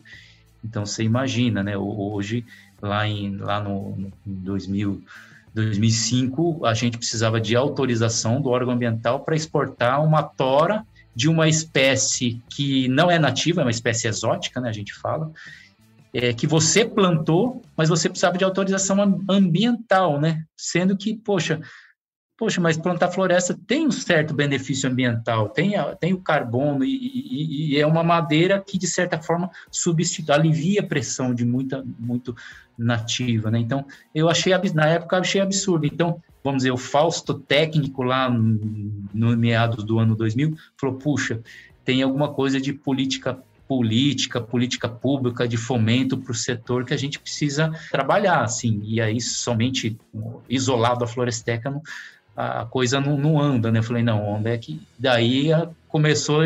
Então 0.62 0.84
você 0.84 1.02
imagina, 1.02 1.62
né, 1.62 1.74
hoje 1.76 2.44
lá 2.82 3.08
em 3.08 3.36
lá 3.36 3.62
no, 3.62 3.96
no 3.96 4.12
2000, 4.26 5.02
2005 5.54 6.66
a 6.66 6.74
gente 6.74 6.98
precisava 6.98 7.40
de 7.40 7.56
autorização 7.56 8.42
do 8.42 8.50
órgão 8.50 8.74
ambiental 8.74 9.20
para 9.20 9.34
exportar 9.34 10.04
uma 10.04 10.22
tora 10.22 10.84
de 11.14 11.26
uma 11.26 11.48
espécie 11.48 12.42
que 12.50 12.88
não 12.88 13.10
é 13.10 13.18
nativa, 13.18 13.62
é 13.62 13.64
uma 13.64 13.70
espécie 13.70 14.06
exótica, 14.06 14.60
né, 14.60 14.68
a 14.68 14.72
gente 14.72 14.92
fala, 14.92 15.32
é, 16.12 16.34
que 16.34 16.46
você 16.46 16.84
plantou, 16.84 17.62
mas 17.74 17.88
você 17.88 18.10
precisava 18.10 18.36
de 18.36 18.44
autorização 18.44 19.24
ambiental, 19.28 20.20
né? 20.20 20.44
Sendo 20.56 20.96
que, 20.96 21.16
poxa, 21.16 21.60
poxa, 22.36 22.60
mas 22.60 22.76
plantar 22.76 23.10
floresta 23.10 23.58
tem 23.66 23.86
um 23.86 23.90
certo 23.90 24.34
benefício 24.34 24.88
ambiental, 24.90 25.48
tem, 25.48 25.76
a, 25.76 25.94
tem 25.94 26.12
o 26.12 26.20
carbono 26.20 26.84
e, 26.84 26.90
e, 26.90 27.74
e, 27.74 27.80
é 27.80 27.86
uma 27.86 28.02
madeira 28.02 28.62
que, 28.64 28.76
de 28.78 28.86
certa 28.86 29.20
forma, 29.20 29.50
substitui, 29.70 30.34
alivia 30.34 30.80
a 30.80 30.86
pressão 30.86 31.34
de 31.34 31.44
muita, 31.44 31.84
muito 31.98 32.34
nativa, 32.76 33.50
né? 33.50 33.58
Então, 33.58 33.86
eu 34.14 34.28
achei, 34.28 34.52
na 34.74 34.86
época, 34.86 35.16
eu 35.16 35.20
achei 35.20 35.40
absurdo. 35.40 35.86
Então, 35.86 36.20
vamos 36.42 36.58
dizer, 36.58 36.72
o 36.72 36.76
Fausto 36.76 37.34
técnico 37.34 38.02
lá 38.02 38.28
no 38.28 39.36
meados 39.36 39.84
do 39.84 39.98
ano 39.98 40.16
2000 40.16 40.56
falou, 40.76 40.96
puxa, 40.96 41.40
tem 41.84 42.02
alguma 42.02 42.32
coisa 42.32 42.60
de 42.60 42.72
política 42.72 43.38
política, 43.66 44.42
política 44.42 44.88
pública 44.88 45.48
de 45.48 45.56
fomento 45.56 46.18
para 46.18 46.32
o 46.32 46.34
setor 46.34 46.84
que 46.84 46.92
a 46.92 46.98
gente 46.98 47.18
precisa 47.18 47.72
trabalhar, 47.90 48.42
assim, 48.42 48.80
e 48.84 49.00
aí 49.00 49.18
somente 49.20 49.98
isolado 50.48 51.02
a 51.02 51.06
Floresteca 51.06 51.70
não, 51.70 51.82
a 52.36 52.64
coisa 52.64 53.00
não, 53.00 53.16
não 53.16 53.40
anda, 53.40 53.70
né? 53.70 53.78
Eu 53.78 53.82
falei, 53.82 54.02
não, 54.02 54.26
onde 54.26 54.50
é 54.50 54.58
que... 54.58 54.80
Daí 54.98 55.50
começou, 55.88 56.42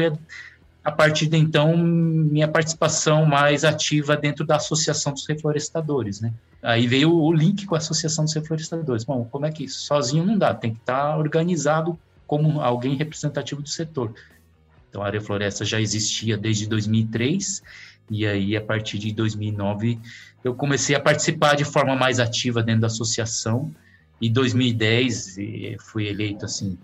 a 0.84 0.92
partir 0.92 1.26
de 1.26 1.36
então, 1.36 1.76
minha 1.76 2.48
participação 2.48 3.24
mais 3.24 3.64
ativa 3.64 4.16
dentro 4.16 4.46
da 4.46 4.56
Associação 4.56 5.12
dos 5.12 5.26
Reflorestadores, 5.26 6.20
né? 6.20 6.32
Aí 6.62 6.86
veio 6.86 7.14
o 7.14 7.32
link 7.32 7.66
com 7.66 7.74
a 7.74 7.78
Associação 7.78 8.24
dos 8.24 8.34
Reflorestadores. 8.34 9.04
Bom, 9.04 9.24
como 9.24 9.46
é 9.46 9.50
que? 9.50 9.68
Sozinho 9.68 10.24
não 10.24 10.36
dá, 10.36 10.54
tem 10.54 10.72
que 10.72 10.80
estar 10.80 11.16
organizado 11.16 11.98
como 12.26 12.60
alguém 12.60 12.94
representativo 12.96 13.62
do 13.62 13.68
setor. 13.68 14.12
Então, 14.90 15.02
a 15.02 15.06
área 15.06 15.20
floresta 15.20 15.64
já 15.64 15.80
existia 15.80 16.36
desde 16.36 16.66
2003, 16.66 17.62
e 18.10 18.26
aí, 18.26 18.56
a 18.56 18.60
partir 18.60 18.98
de 18.98 19.12
2009, 19.12 19.98
eu 20.42 20.54
comecei 20.54 20.94
a 20.96 21.00
participar 21.00 21.56
de 21.56 21.64
forma 21.64 21.94
mais 21.94 22.20
ativa 22.20 22.62
dentro 22.62 22.82
da 22.82 22.86
associação, 22.86 23.70
em 24.20 24.32
2010, 24.32 25.36
fui 25.80 26.08
eleito 26.08 26.44
assim 26.44 26.78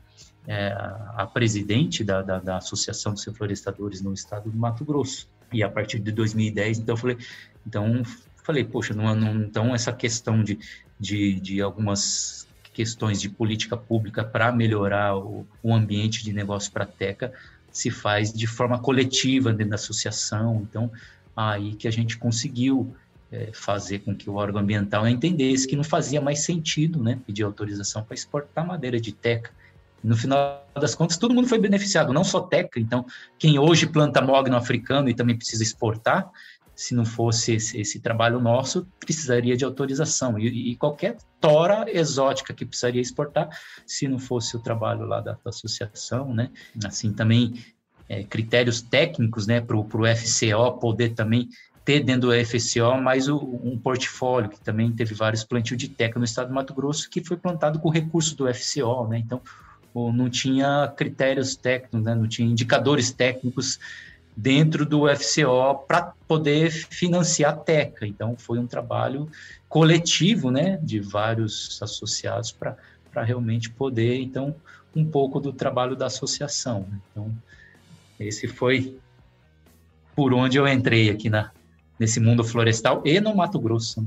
é, 0.46 0.74
a 1.16 1.26
presidente 1.26 2.04
da, 2.04 2.22
da, 2.22 2.38
da, 2.38 2.56
Associação 2.58 3.12
dos 3.12 3.24
Reflorestadores 3.24 4.00
no 4.00 4.12
estado 4.12 4.50
do 4.50 4.56
Mato 4.56 4.84
Grosso. 4.84 5.28
E 5.52 5.62
a 5.62 5.68
partir 5.68 5.98
de 5.98 6.12
2010, 6.12 6.80
então, 6.80 6.96
falei, 6.96 7.16
então, 7.66 8.02
falei, 8.42 8.64
poxa, 8.64 8.92
não, 8.92 9.14
não, 9.14 9.42
então 9.42 9.74
essa 9.74 9.92
questão 9.92 10.42
de, 10.42 10.58
de, 10.98 11.40
de 11.40 11.62
algumas 11.62 12.46
questões 12.72 13.20
de 13.20 13.28
política 13.28 13.76
pública 13.76 14.24
para 14.24 14.50
melhorar 14.52 15.16
o, 15.16 15.46
o, 15.62 15.72
ambiente 15.72 16.24
de 16.24 16.32
negócio 16.32 16.72
para 16.72 16.84
a 16.84 16.88
Teca 16.88 17.32
se 17.70 17.90
faz 17.90 18.32
de 18.32 18.46
forma 18.46 18.78
coletiva 18.78 19.52
dentro 19.52 19.70
da 19.70 19.76
associação. 19.76 20.66
Então, 20.68 20.90
aí 21.36 21.74
que 21.74 21.88
a 21.88 21.90
gente 21.90 22.18
conseguiu 22.18 22.94
é, 23.34 23.50
fazer 23.52 23.98
com 23.98 24.14
que 24.14 24.30
o 24.30 24.34
órgão 24.34 24.60
ambiental 24.60 25.08
entendesse 25.08 25.66
que 25.66 25.74
não 25.74 25.82
fazia 25.82 26.20
mais 26.20 26.44
sentido 26.44 27.02
né, 27.02 27.18
pedir 27.26 27.42
autorização 27.42 28.04
para 28.04 28.14
exportar 28.14 28.64
madeira 28.64 29.00
de 29.00 29.12
teca. 29.12 29.50
No 30.02 30.16
final 30.16 30.64
das 30.74 30.94
contas, 30.94 31.16
todo 31.16 31.34
mundo 31.34 31.48
foi 31.48 31.58
beneficiado, 31.58 32.12
não 32.12 32.22
só 32.22 32.40
teca. 32.40 32.78
Então, 32.78 33.04
quem 33.36 33.58
hoje 33.58 33.86
planta 33.86 34.22
mogno 34.22 34.56
africano 34.56 35.08
e 35.08 35.14
também 35.14 35.36
precisa 35.36 35.64
exportar, 35.64 36.30
se 36.76 36.94
não 36.94 37.04
fosse 37.04 37.54
esse, 37.54 37.80
esse 37.80 37.98
trabalho 38.00 38.40
nosso, 38.40 38.86
precisaria 39.00 39.56
de 39.56 39.64
autorização. 39.64 40.38
E, 40.38 40.72
e, 40.72 40.76
qualquer 40.76 41.16
tora 41.40 41.86
exótica 41.88 42.52
que 42.52 42.66
precisaria 42.66 43.00
exportar, 43.00 43.48
se 43.86 44.06
não 44.06 44.18
fosse 44.18 44.56
o 44.56 44.60
trabalho 44.60 45.06
lá 45.06 45.20
da, 45.20 45.32
da 45.32 45.50
associação, 45.50 46.34
né? 46.34 46.50
Assim, 46.84 47.12
também 47.12 47.64
é, 48.08 48.22
critérios 48.24 48.82
técnicos, 48.82 49.46
né, 49.46 49.60
para 49.60 49.76
o 49.76 49.84
FCO 49.84 50.78
poder 50.78 51.14
também 51.14 51.48
ter 51.84 52.00
dentro 52.00 52.28
do 52.28 52.44
FCO 52.46 53.00
mais 53.00 53.28
o, 53.28 53.36
um 53.62 53.78
portfólio, 53.78 54.48
que 54.48 54.60
também 54.60 54.90
teve 54.90 55.14
vários 55.14 55.44
plantios 55.44 55.78
de 55.78 55.88
teca 55.88 56.18
no 56.18 56.24
estado 56.24 56.48
do 56.48 56.54
Mato 56.54 56.72
Grosso, 56.72 57.10
que 57.10 57.22
foi 57.22 57.36
plantado 57.36 57.78
com 57.78 57.90
recurso 57.90 58.34
do 58.36 58.52
FCO, 58.52 59.06
né? 59.06 59.18
Então, 59.18 59.40
não 59.94 60.28
tinha 60.28 60.92
critérios 60.96 61.54
técnicos, 61.54 62.02
né? 62.02 62.14
não 62.14 62.26
tinha 62.26 62.48
indicadores 62.48 63.12
técnicos 63.12 63.78
dentro 64.36 64.84
do 64.84 65.02
FCO 65.14 65.84
para 65.86 66.12
poder 66.26 66.70
financiar 66.70 67.52
a 67.52 67.56
TECA. 67.56 68.06
Então, 68.06 68.34
foi 68.36 68.58
um 68.58 68.66
trabalho 68.66 69.28
coletivo, 69.68 70.50
né, 70.50 70.78
de 70.82 70.98
vários 70.98 71.80
associados 71.80 72.50
para 72.50 73.22
realmente 73.22 73.70
poder, 73.70 74.20
então, 74.20 74.56
um 74.96 75.04
pouco 75.04 75.38
do 75.38 75.52
trabalho 75.52 75.94
da 75.94 76.06
associação. 76.06 76.86
Né? 76.90 76.98
Então, 77.10 77.32
esse 78.18 78.48
foi 78.48 78.96
por 80.16 80.32
onde 80.32 80.56
eu 80.56 80.66
entrei 80.66 81.10
aqui 81.10 81.28
na, 81.28 81.50
nesse 81.98 82.20
mundo 82.20 82.44
florestal 82.44 83.02
e 83.04 83.20
no 83.20 83.34
Mato 83.34 83.58
Grosso. 83.58 84.06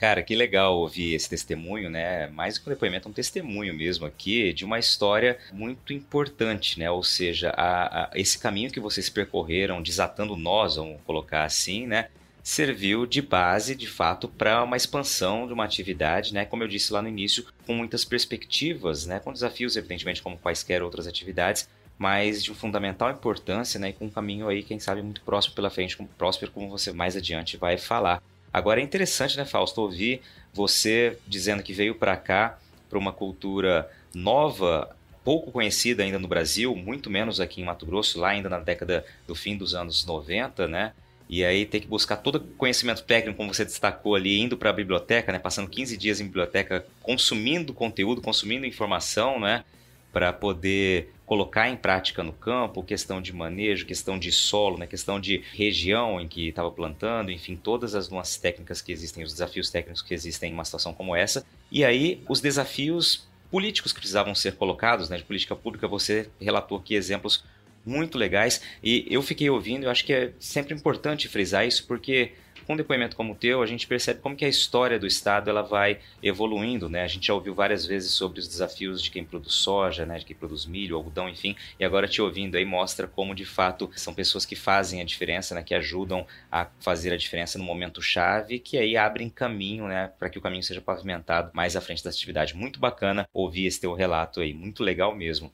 Cara, 0.00 0.22
que 0.22 0.34
legal 0.34 0.78
ouvir 0.78 1.12
esse 1.12 1.28
testemunho, 1.28 1.90
né? 1.90 2.26
Mais 2.28 2.56
que 2.56 2.66
um 2.66 2.72
depoimento, 2.72 3.06
um 3.06 3.12
testemunho 3.12 3.74
mesmo 3.74 4.06
aqui 4.06 4.50
de 4.50 4.64
uma 4.64 4.78
história 4.78 5.38
muito 5.52 5.92
importante, 5.92 6.78
né? 6.78 6.90
Ou 6.90 7.02
seja, 7.02 7.50
a, 7.50 8.04
a, 8.04 8.10
esse 8.14 8.38
caminho 8.38 8.70
que 8.70 8.80
vocês 8.80 9.10
percorreram, 9.10 9.82
desatando 9.82 10.34
nós, 10.36 10.76
vamos 10.76 11.02
colocar 11.04 11.44
assim, 11.44 11.86
né? 11.86 12.08
Serviu 12.42 13.04
de 13.04 13.20
base, 13.20 13.76
de 13.76 13.86
fato, 13.86 14.26
para 14.26 14.64
uma 14.64 14.74
expansão 14.78 15.46
de 15.46 15.52
uma 15.52 15.66
atividade, 15.66 16.32
né? 16.32 16.46
Como 16.46 16.62
eu 16.62 16.68
disse 16.68 16.94
lá 16.94 17.02
no 17.02 17.08
início, 17.08 17.44
com 17.66 17.74
muitas 17.74 18.02
perspectivas, 18.02 19.04
né? 19.04 19.20
Com 19.20 19.34
desafios, 19.34 19.76
evidentemente, 19.76 20.22
como 20.22 20.38
quaisquer 20.38 20.82
outras 20.82 21.06
atividades, 21.06 21.68
mas 22.00 22.42
de 22.42 22.54
fundamental 22.54 23.10
importância, 23.10 23.78
né? 23.78 23.90
E 23.90 23.92
com 23.92 24.06
um 24.06 24.10
caminho 24.10 24.48
aí, 24.48 24.62
quem 24.62 24.80
sabe, 24.80 25.02
muito 25.02 25.20
próximo 25.20 25.54
pela 25.54 25.68
frente, 25.68 25.98
próspero, 26.16 26.50
como 26.50 26.70
você 26.70 26.94
mais 26.94 27.14
adiante 27.14 27.58
vai 27.58 27.76
falar. 27.76 28.22
Agora 28.50 28.80
é 28.80 28.82
interessante, 28.82 29.36
né, 29.36 29.44
Fausto, 29.44 29.82
ouvir 29.82 30.22
você 30.50 31.18
dizendo 31.28 31.62
que 31.62 31.74
veio 31.74 31.94
para 31.94 32.16
cá 32.16 32.58
para 32.88 32.98
uma 32.98 33.12
cultura 33.12 33.86
nova, 34.14 34.96
pouco 35.22 35.52
conhecida 35.52 36.02
ainda 36.02 36.18
no 36.18 36.26
Brasil, 36.26 36.74
muito 36.74 37.10
menos 37.10 37.38
aqui 37.38 37.60
em 37.60 37.64
Mato 37.64 37.84
Grosso, 37.84 38.18
lá 38.18 38.30
ainda 38.30 38.48
na 38.48 38.58
década 38.58 39.04
do 39.26 39.34
fim 39.34 39.54
dos 39.54 39.74
anos 39.74 40.02
90, 40.06 40.66
né? 40.66 40.94
E 41.28 41.44
aí 41.44 41.66
ter 41.66 41.80
que 41.80 41.86
buscar 41.86 42.16
todo 42.16 42.40
conhecimento 42.40 43.02
técnico, 43.02 43.36
como 43.36 43.52
você 43.52 43.62
destacou 43.62 44.14
ali, 44.14 44.40
indo 44.40 44.56
para 44.56 44.70
a 44.70 44.72
biblioteca, 44.72 45.30
né? 45.30 45.38
Passando 45.38 45.68
15 45.68 45.98
dias 45.98 46.18
em 46.18 46.24
biblioteca, 46.24 46.86
consumindo 47.02 47.74
conteúdo, 47.74 48.22
consumindo 48.22 48.64
informação, 48.64 49.38
né? 49.38 49.64
Para 50.12 50.32
poder 50.32 51.12
colocar 51.24 51.68
em 51.68 51.76
prática 51.76 52.24
no 52.24 52.32
campo, 52.32 52.82
questão 52.82 53.22
de 53.22 53.32
manejo, 53.32 53.86
questão 53.86 54.18
de 54.18 54.32
solo, 54.32 54.76
né, 54.76 54.86
questão 54.86 55.20
de 55.20 55.44
região 55.52 56.20
em 56.20 56.26
que 56.26 56.48
estava 56.48 56.70
plantando, 56.72 57.30
enfim, 57.30 57.54
todas 57.54 57.94
as 57.94 58.08
nuances 58.08 58.36
técnicas 58.36 58.82
que 58.82 58.90
existem, 58.90 59.22
os 59.22 59.32
desafios 59.32 59.70
técnicos 59.70 60.02
que 60.02 60.12
existem 60.12 60.50
em 60.50 60.54
uma 60.54 60.64
situação 60.64 60.92
como 60.92 61.14
essa. 61.14 61.46
E 61.70 61.84
aí, 61.84 62.20
os 62.28 62.40
desafios 62.40 63.28
políticos 63.48 63.92
que 63.92 64.00
precisavam 64.00 64.34
ser 64.34 64.56
colocados, 64.56 65.08
né, 65.08 65.18
de 65.18 65.22
política 65.22 65.54
pública, 65.54 65.86
você 65.86 66.28
relatou 66.40 66.78
aqui 66.78 66.96
exemplos 66.96 67.44
muito 67.86 68.18
legais 68.18 68.60
e 68.82 69.06
eu 69.08 69.22
fiquei 69.22 69.48
ouvindo, 69.48 69.84
eu 69.84 69.90
acho 69.90 70.04
que 70.04 70.12
é 70.12 70.32
sempre 70.38 70.74
importante 70.74 71.28
frisar 71.28 71.66
isso 71.66 71.86
porque 71.86 72.32
com 72.70 72.74
um 72.74 72.76
depoimento 72.76 73.16
como 73.16 73.32
o 73.32 73.36
teu, 73.36 73.62
a 73.62 73.66
gente 73.66 73.84
percebe 73.84 74.20
como 74.20 74.36
que 74.36 74.44
a 74.44 74.48
história 74.48 74.96
do 74.96 75.04
Estado 75.04 75.50
ela 75.50 75.60
vai 75.60 75.98
evoluindo, 76.22 76.88
né? 76.88 77.02
A 77.02 77.08
gente 77.08 77.26
já 77.26 77.34
ouviu 77.34 77.52
várias 77.52 77.84
vezes 77.84 78.12
sobre 78.12 78.38
os 78.38 78.46
desafios 78.46 79.02
de 79.02 79.10
quem 79.10 79.24
produz 79.24 79.54
soja, 79.54 80.06
né? 80.06 80.20
De 80.20 80.24
quem 80.24 80.36
produz 80.36 80.66
milho, 80.66 80.94
algodão, 80.94 81.28
enfim. 81.28 81.56
E 81.80 81.84
agora 81.84 82.06
te 82.06 82.22
ouvindo 82.22 82.56
aí 82.56 82.64
mostra 82.64 83.08
como, 83.08 83.34
de 83.34 83.44
fato, 83.44 83.90
são 83.96 84.14
pessoas 84.14 84.46
que 84.46 84.54
fazem 84.54 85.00
a 85.00 85.04
diferença, 85.04 85.52
né? 85.52 85.64
Que 85.64 85.74
ajudam 85.74 86.24
a 86.48 86.68
fazer 86.78 87.12
a 87.12 87.16
diferença 87.16 87.58
no 87.58 87.64
momento 87.64 88.00
chave, 88.00 88.60
que 88.60 88.78
aí 88.78 88.96
abrem 88.96 89.28
caminho, 89.28 89.88
né? 89.88 90.12
Para 90.16 90.30
que 90.30 90.38
o 90.38 90.40
caminho 90.40 90.62
seja 90.62 90.80
pavimentado 90.80 91.50
mais 91.52 91.74
à 91.74 91.80
frente 91.80 92.04
da 92.04 92.10
atividade. 92.10 92.54
Muito 92.54 92.78
bacana 92.78 93.28
ouvir 93.32 93.66
esse 93.66 93.80
teu 93.80 93.94
relato 93.94 94.40
aí, 94.40 94.54
muito 94.54 94.84
legal 94.84 95.12
mesmo. 95.12 95.52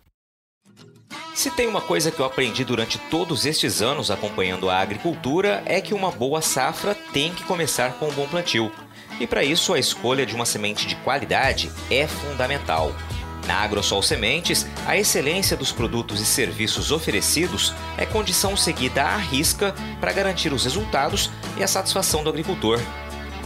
Se 1.46 1.50
tem 1.52 1.68
uma 1.68 1.80
coisa 1.80 2.10
que 2.10 2.18
eu 2.18 2.26
aprendi 2.26 2.64
durante 2.64 2.98
todos 2.98 3.46
estes 3.46 3.80
anos 3.80 4.10
acompanhando 4.10 4.68
a 4.68 4.80
agricultura 4.80 5.62
é 5.64 5.80
que 5.80 5.94
uma 5.94 6.10
boa 6.10 6.42
safra 6.42 6.92
tem 7.12 7.32
que 7.32 7.44
começar 7.44 7.92
com 8.00 8.08
um 8.08 8.12
bom 8.12 8.26
plantio. 8.26 8.72
E 9.20 9.28
para 9.28 9.44
isso 9.44 9.72
a 9.72 9.78
escolha 9.78 10.26
de 10.26 10.34
uma 10.34 10.44
semente 10.44 10.88
de 10.88 10.96
qualidade 10.96 11.70
é 11.88 12.08
fundamental. 12.08 12.92
Na 13.46 13.58
AgroSol 13.58 14.02
Sementes, 14.02 14.66
a 14.88 14.96
excelência 14.96 15.56
dos 15.56 15.70
produtos 15.70 16.20
e 16.20 16.26
serviços 16.26 16.90
oferecidos 16.90 17.72
é 17.96 18.04
condição 18.04 18.56
seguida 18.56 19.04
à 19.04 19.16
risca 19.16 19.72
para 20.00 20.12
garantir 20.12 20.52
os 20.52 20.64
resultados 20.64 21.30
e 21.56 21.62
a 21.62 21.68
satisfação 21.68 22.24
do 22.24 22.28
agricultor. 22.28 22.80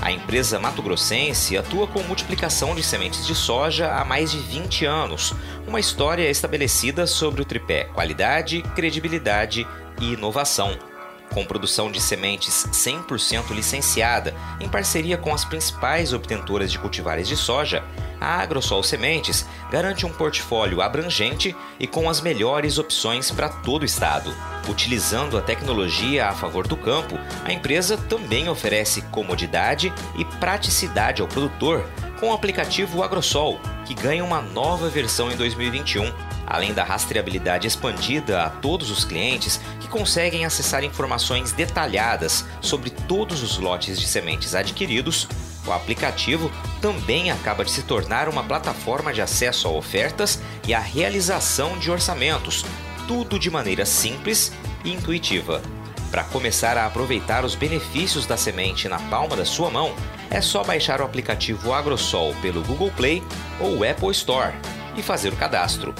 A 0.02 0.10
empresa 0.10 0.58
Mato 0.58 0.82
Grossense 0.82 1.58
atua 1.58 1.86
com 1.86 2.02
multiplicação 2.02 2.74
de 2.74 2.82
sementes 2.82 3.26
de 3.26 3.34
soja 3.34 3.92
há 3.92 4.04
mais 4.04 4.30
de 4.30 4.38
20 4.38 4.86
anos, 4.86 5.34
uma 5.66 5.78
história 5.78 6.28
estabelecida 6.30 7.06
sobre 7.06 7.42
o 7.42 7.44
tripé 7.44 7.84
qualidade, 7.84 8.62
credibilidade 8.74 9.66
e 10.00 10.14
inovação. 10.14 10.89
Com 11.32 11.44
produção 11.44 11.92
de 11.92 12.00
sementes 12.00 12.66
100% 12.72 13.50
licenciada, 13.50 14.34
em 14.60 14.68
parceria 14.68 15.16
com 15.16 15.32
as 15.32 15.44
principais 15.44 16.12
obtentoras 16.12 16.72
de 16.72 16.78
cultivares 16.78 17.28
de 17.28 17.36
soja, 17.36 17.84
a 18.20 18.40
AgroSol 18.40 18.82
Sementes 18.82 19.46
garante 19.70 20.04
um 20.04 20.12
portfólio 20.12 20.82
abrangente 20.82 21.56
e 21.78 21.86
com 21.86 22.10
as 22.10 22.20
melhores 22.20 22.78
opções 22.78 23.30
para 23.30 23.48
todo 23.48 23.82
o 23.82 23.86
estado. 23.86 24.34
Utilizando 24.68 25.38
a 25.38 25.40
tecnologia 25.40 26.28
a 26.28 26.32
favor 26.32 26.66
do 26.66 26.76
campo, 26.76 27.18
a 27.44 27.52
empresa 27.52 27.96
também 27.96 28.48
oferece 28.48 29.00
comodidade 29.02 29.92
e 30.18 30.24
praticidade 30.24 31.22
ao 31.22 31.28
produtor 31.28 31.88
com 32.20 32.28
o 32.28 32.32
aplicativo 32.32 33.02
AgroSol, 33.02 33.58
que 33.86 33.94
ganha 33.94 34.22
uma 34.22 34.42
nova 34.42 34.88
versão 34.88 35.32
em 35.32 35.36
2021 35.36 36.12
além 36.50 36.74
da 36.74 36.82
rastreabilidade 36.82 37.68
expandida 37.68 38.42
a 38.42 38.50
todos 38.50 38.90
os 38.90 39.04
clientes 39.04 39.60
que 39.78 39.86
conseguem 39.86 40.44
acessar 40.44 40.82
informações 40.82 41.52
detalhadas 41.52 42.44
sobre 42.60 42.90
todos 42.90 43.40
os 43.40 43.56
lotes 43.56 44.00
de 44.00 44.08
sementes 44.08 44.52
adquiridos, 44.52 45.28
o 45.64 45.70
aplicativo 45.70 46.50
também 46.82 47.30
acaba 47.30 47.64
de 47.64 47.70
se 47.70 47.84
tornar 47.84 48.28
uma 48.28 48.42
plataforma 48.42 49.12
de 49.12 49.22
acesso 49.22 49.68
a 49.68 49.70
ofertas 49.70 50.42
e 50.66 50.74
a 50.74 50.80
realização 50.80 51.78
de 51.78 51.88
orçamentos, 51.88 52.64
tudo 53.06 53.38
de 53.38 53.48
maneira 53.48 53.86
simples 53.86 54.52
e 54.84 54.92
intuitiva. 54.92 55.62
Para 56.10 56.24
começar 56.24 56.76
a 56.76 56.86
aproveitar 56.86 57.44
os 57.44 57.54
benefícios 57.54 58.26
da 58.26 58.36
semente 58.36 58.88
na 58.88 58.98
palma 58.98 59.36
da 59.36 59.44
sua 59.44 59.70
mão, 59.70 59.94
é 60.30 60.40
só 60.40 60.62
baixar 60.62 61.00
o 61.00 61.04
aplicativo 61.04 61.72
AgroSol 61.72 62.32
pelo 62.40 62.62
Google 62.62 62.92
Play 62.92 63.20
ou 63.60 63.82
Apple 63.82 64.12
Store 64.12 64.54
e 64.96 65.02
fazer 65.02 65.32
o 65.32 65.36
cadastro. 65.36 65.92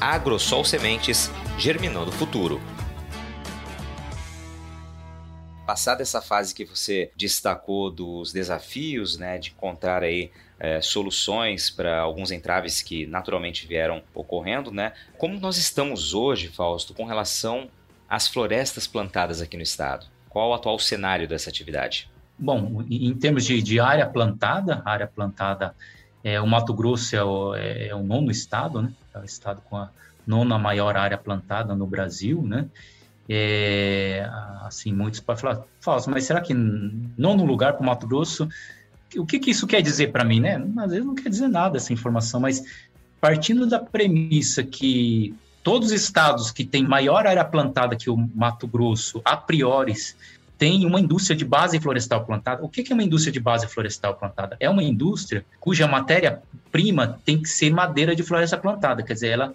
AgroSol 0.00 0.64
Sementes, 0.64 1.30
germinando 1.56 2.10
o 2.10 2.12
futuro. 2.12 2.60
Passada 5.64 6.02
essa 6.02 6.20
fase 6.20 6.54
que 6.54 6.64
você 6.64 7.12
destacou 7.14 7.90
dos 7.90 8.32
desafios, 8.32 9.16
né, 9.16 9.38
de 9.38 9.50
encontrar 9.50 10.02
aí 10.02 10.32
é, 10.58 10.80
soluções 10.80 11.70
para 11.70 12.00
alguns 12.00 12.32
entraves 12.32 12.82
que 12.82 13.06
naturalmente 13.06 13.66
vieram 13.66 14.02
ocorrendo, 14.14 14.72
né? 14.72 14.92
Como 15.18 15.38
nós 15.38 15.56
estamos 15.56 16.14
hoje, 16.14 16.48
Fausto, 16.48 16.94
com 16.94 17.04
relação 17.04 17.70
às 18.08 18.26
florestas 18.26 18.86
plantadas 18.86 19.40
aqui 19.40 19.56
no 19.56 19.62
estado? 19.62 20.06
Qual 20.28 20.50
o 20.50 20.54
atual 20.54 20.78
cenário 20.78 21.28
dessa 21.28 21.50
atividade? 21.50 22.10
Bom, 22.38 22.84
em 22.88 23.12
termos 23.14 23.44
de, 23.44 23.60
de 23.60 23.80
área 23.80 24.06
plantada, 24.06 24.80
área 24.84 25.06
plantada, 25.06 25.74
é, 26.22 26.40
o 26.40 26.46
Mato 26.46 26.72
Grosso 26.72 27.16
é 27.16 27.24
o, 27.24 27.54
é, 27.54 27.88
é 27.88 27.94
o 27.94 28.02
nono 28.02 28.30
estado, 28.30 28.82
né? 28.82 28.92
É 29.14 29.18
o 29.18 29.24
estado 29.24 29.60
com 29.62 29.76
a 29.76 29.90
nona 30.26 30.58
maior 30.58 30.96
área 30.96 31.18
plantada 31.18 31.74
no 31.74 31.86
Brasil, 31.86 32.42
né? 32.42 32.66
É, 33.28 34.28
assim, 34.64 34.92
muitos 34.92 35.20
podem 35.20 35.42
falar, 35.42 35.62
Fausto, 35.80 36.10
mas 36.10 36.24
será 36.24 36.40
que 36.40 36.54
nono 36.54 37.44
lugar 37.44 37.74
para 37.74 37.82
o 37.82 37.86
Mato 37.86 38.06
Grosso? 38.06 38.48
O 39.16 39.26
que, 39.26 39.38
que 39.38 39.50
isso 39.50 39.66
quer 39.66 39.82
dizer 39.82 40.12
para 40.12 40.24
mim, 40.24 40.40
né? 40.40 40.62
Às 40.78 40.90
vezes 40.90 41.04
não 41.04 41.14
quer 41.14 41.28
dizer 41.28 41.48
nada 41.48 41.76
essa 41.76 41.92
informação, 41.92 42.40
mas 42.40 42.62
partindo 43.20 43.66
da 43.66 43.78
premissa 43.78 44.62
que 44.62 45.34
todos 45.62 45.88
os 45.88 45.94
estados 45.94 46.50
que 46.50 46.64
têm 46.64 46.86
maior 46.86 47.26
área 47.26 47.44
plantada 47.44 47.96
que 47.96 48.08
o 48.08 48.16
Mato 48.16 48.66
Grosso, 48.66 49.20
a 49.24 49.36
priori, 49.36 49.94
tem 50.58 50.84
uma 50.84 51.00
indústria 51.00 51.36
de 51.36 51.44
base 51.44 51.78
florestal 51.78 52.24
plantada. 52.24 52.64
O 52.64 52.68
que 52.68 52.90
é 52.90 52.94
uma 52.94 53.02
indústria 53.04 53.32
de 53.32 53.38
base 53.38 53.66
florestal 53.68 54.16
plantada? 54.16 54.56
É 54.58 54.68
uma 54.68 54.82
indústria 54.82 55.46
cuja 55.60 55.86
matéria-prima 55.86 57.20
tem 57.24 57.40
que 57.40 57.48
ser 57.48 57.70
madeira 57.70 58.14
de 58.14 58.24
floresta 58.24 58.58
plantada, 58.58 59.02
quer 59.04 59.14
dizer, 59.14 59.28
ela 59.28 59.54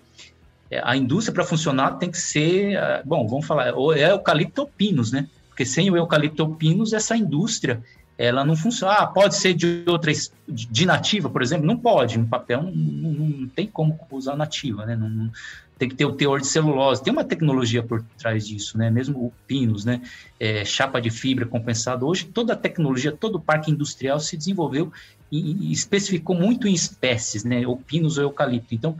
é, 0.71 0.81
a 0.83 0.95
indústria 0.95 1.33
para 1.33 1.43
funcionar 1.43 1.97
tem 1.97 2.09
que 2.09 2.17
ser, 2.17 2.75
é, 2.75 3.03
bom, 3.05 3.27
vamos 3.27 3.45
falar, 3.45 3.67
é 3.95 4.11
eucalipto 4.11 4.61
ou 4.61 4.67
pinos, 4.67 5.11
né? 5.11 5.27
Porque 5.49 5.65
sem 5.65 5.91
o 5.91 5.97
eucalipto 5.97 6.41
ou 6.41 6.55
pinos, 6.55 6.93
essa 6.93 7.15
indústria 7.15 7.83
ela 8.17 8.45
não 8.45 8.55
funciona. 8.55 8.93
Ah, 8.93 9.07
pode 9.07 9.35
ser 9.35 9.53
de 9.53 9.83
outras, 9.87 10.31
de 10.47 10.85
nativa, 10.85 11.29
por 11.29 11.41
exemplo? 11.41 11.65
Não 11.65 11.77
pode, 11.77 12.17
no 12.17 12.27
papel 12.27 12.63
não, 12.63 12.71
não, 12.71 13.11
não 13.11 13.47
tem 13.47 13.67
como 13.67 13.99
usar 14.11 14.35
nativa, 14.35 14.85
né? 14.85 14.95
Não, 14.95 15.31
tem 15.77 15.89
que 15.89 15.95
ter 15.95 16.05
o 16.05 16.13
teor 16.13 16.39
de 16.39 16.47
celulose. 16.47 17.03
Tem 17.03 17.11
uma 17.11 17.23
tecnologia 17.23 17.83
por 17.83 18.03
trás 18.17 18.47
disso, 18.47 18.77
né? 18.77 18.89
Mesmo 18.89 19.19
o 19.19 19.33
pinos, 19.47 19.83
né? 19.83 20.01
É, 20.39 20.63
chapa 20.63 21.01
de 21.01 21.09
fibra 21.09 21.45
compensada. 21.45 22.05
Hoje, 22.05 22.25
toda 22.25 22.53
a 22.53 22.55
tecnologia, 22.55 23.11
todo 23.11 23.35
o 23.35 23.39
parque 23.39 23.71
industrial 23.71 24.19
se 24.19 24.37
desenvolveu 24.37 24.91
e, 25.31 25.69
e 25.69 25.71
especificou 25.71 26.35
muito 26.35 26.67
em 26.67 26.73
espécies, 26.73 27.43
né? 27.43 27.65
Ou 27.67 27.77
pinos 27.77 28.17
ou 28.17 28.23
eucalipto. 28.23 28.73
Então, 28.73 28.95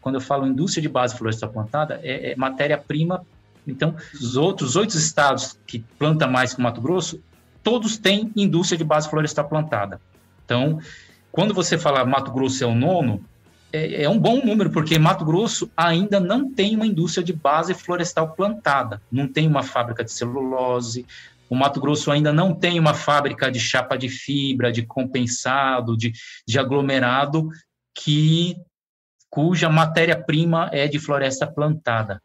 quando 0.00 0.16
eu 0.16 0.20
falo 0.20 0.46
indústria 0.46 0.82
de 0.82 0.88
base 0.88 1.16
florestal 1.16 1.50
plantada, 1.50 1.98
é, 2.02 2.32
é 2.32 2.36
matéria-prima. 2.36 3.24
Então, 3.66 3.94
os 4.14 4.36
outros 4.36 4.76
oito 4.76 4.96
estados 4.96 5.58
que 5.66 5.80
plantam 5.98 6.30
mais 6.30 6.54
que 6.54 6.60
o 6.60 6.62
Mato 6.62 6.80
Grosso, 6.80 7.20
todos 7.62 7.96
têm 7.96 8.32
indústria 8.36 8.78
de 8.78 8.84
base 8.84 9.08
florestal 9.08 9.48
plantada. 9.48 10.00
Então, 10.44 10.78
quando 11.30 11.54
você 11.54 11.76
fala 11.76 12.04
Mato 12.04 12.32
Grosso 12.32 12.64
é 12.64 12.66
o 12.66 12.74
nono, 12.74 13.24
é, 13.72 14.04
é, 14.04 14.08
um 14.08 14.18
bom 14.18 14.44
número, 14.44 14.70
porque 14.70 14.98
Mato 14.98 15.24
Grosso 15.24 15.70
ainda 15.76 16.18
não 16.18 16.50
tem 16.52 16.74
uma 16.74 16.86
indústria 16.86 17.22
de 17.22 17.32
base 17.32 17.74
florestal 17.74 18.32
plantada, 18.32 19.02
não 19.12 19.28
tem 19.28 19.46
uma 19.46 19.62
fábrica 19.62 20.02
de 20.02 20.10
celulose, 20.10 21.04
o 21.48 21.54
Mato 21.54 21.80
Grosso 21.80 22.10
ainda 22.10 22.32
não 22.32 22.54
tem 22.54 22.78
uma 22.78 22.94
fábrica 22.94 23.50
de 23.50 23.58
chapa 23.58 23.96
de 23.96 24.08
fibra, 24.08 24.70
de 24.70 24.82
compensado, 24.82 25.96
de, 25.96 26.12
de 26.46 26.58
aglomerado, 26.58 27.48
que 27.94 28.56
cuja 29.30 29.68
matéria-prima 29.68 30.68
é 30.72 30.86
de 30.86 30.98
floresta 30.98 31.46
plantada. 31.46 32.22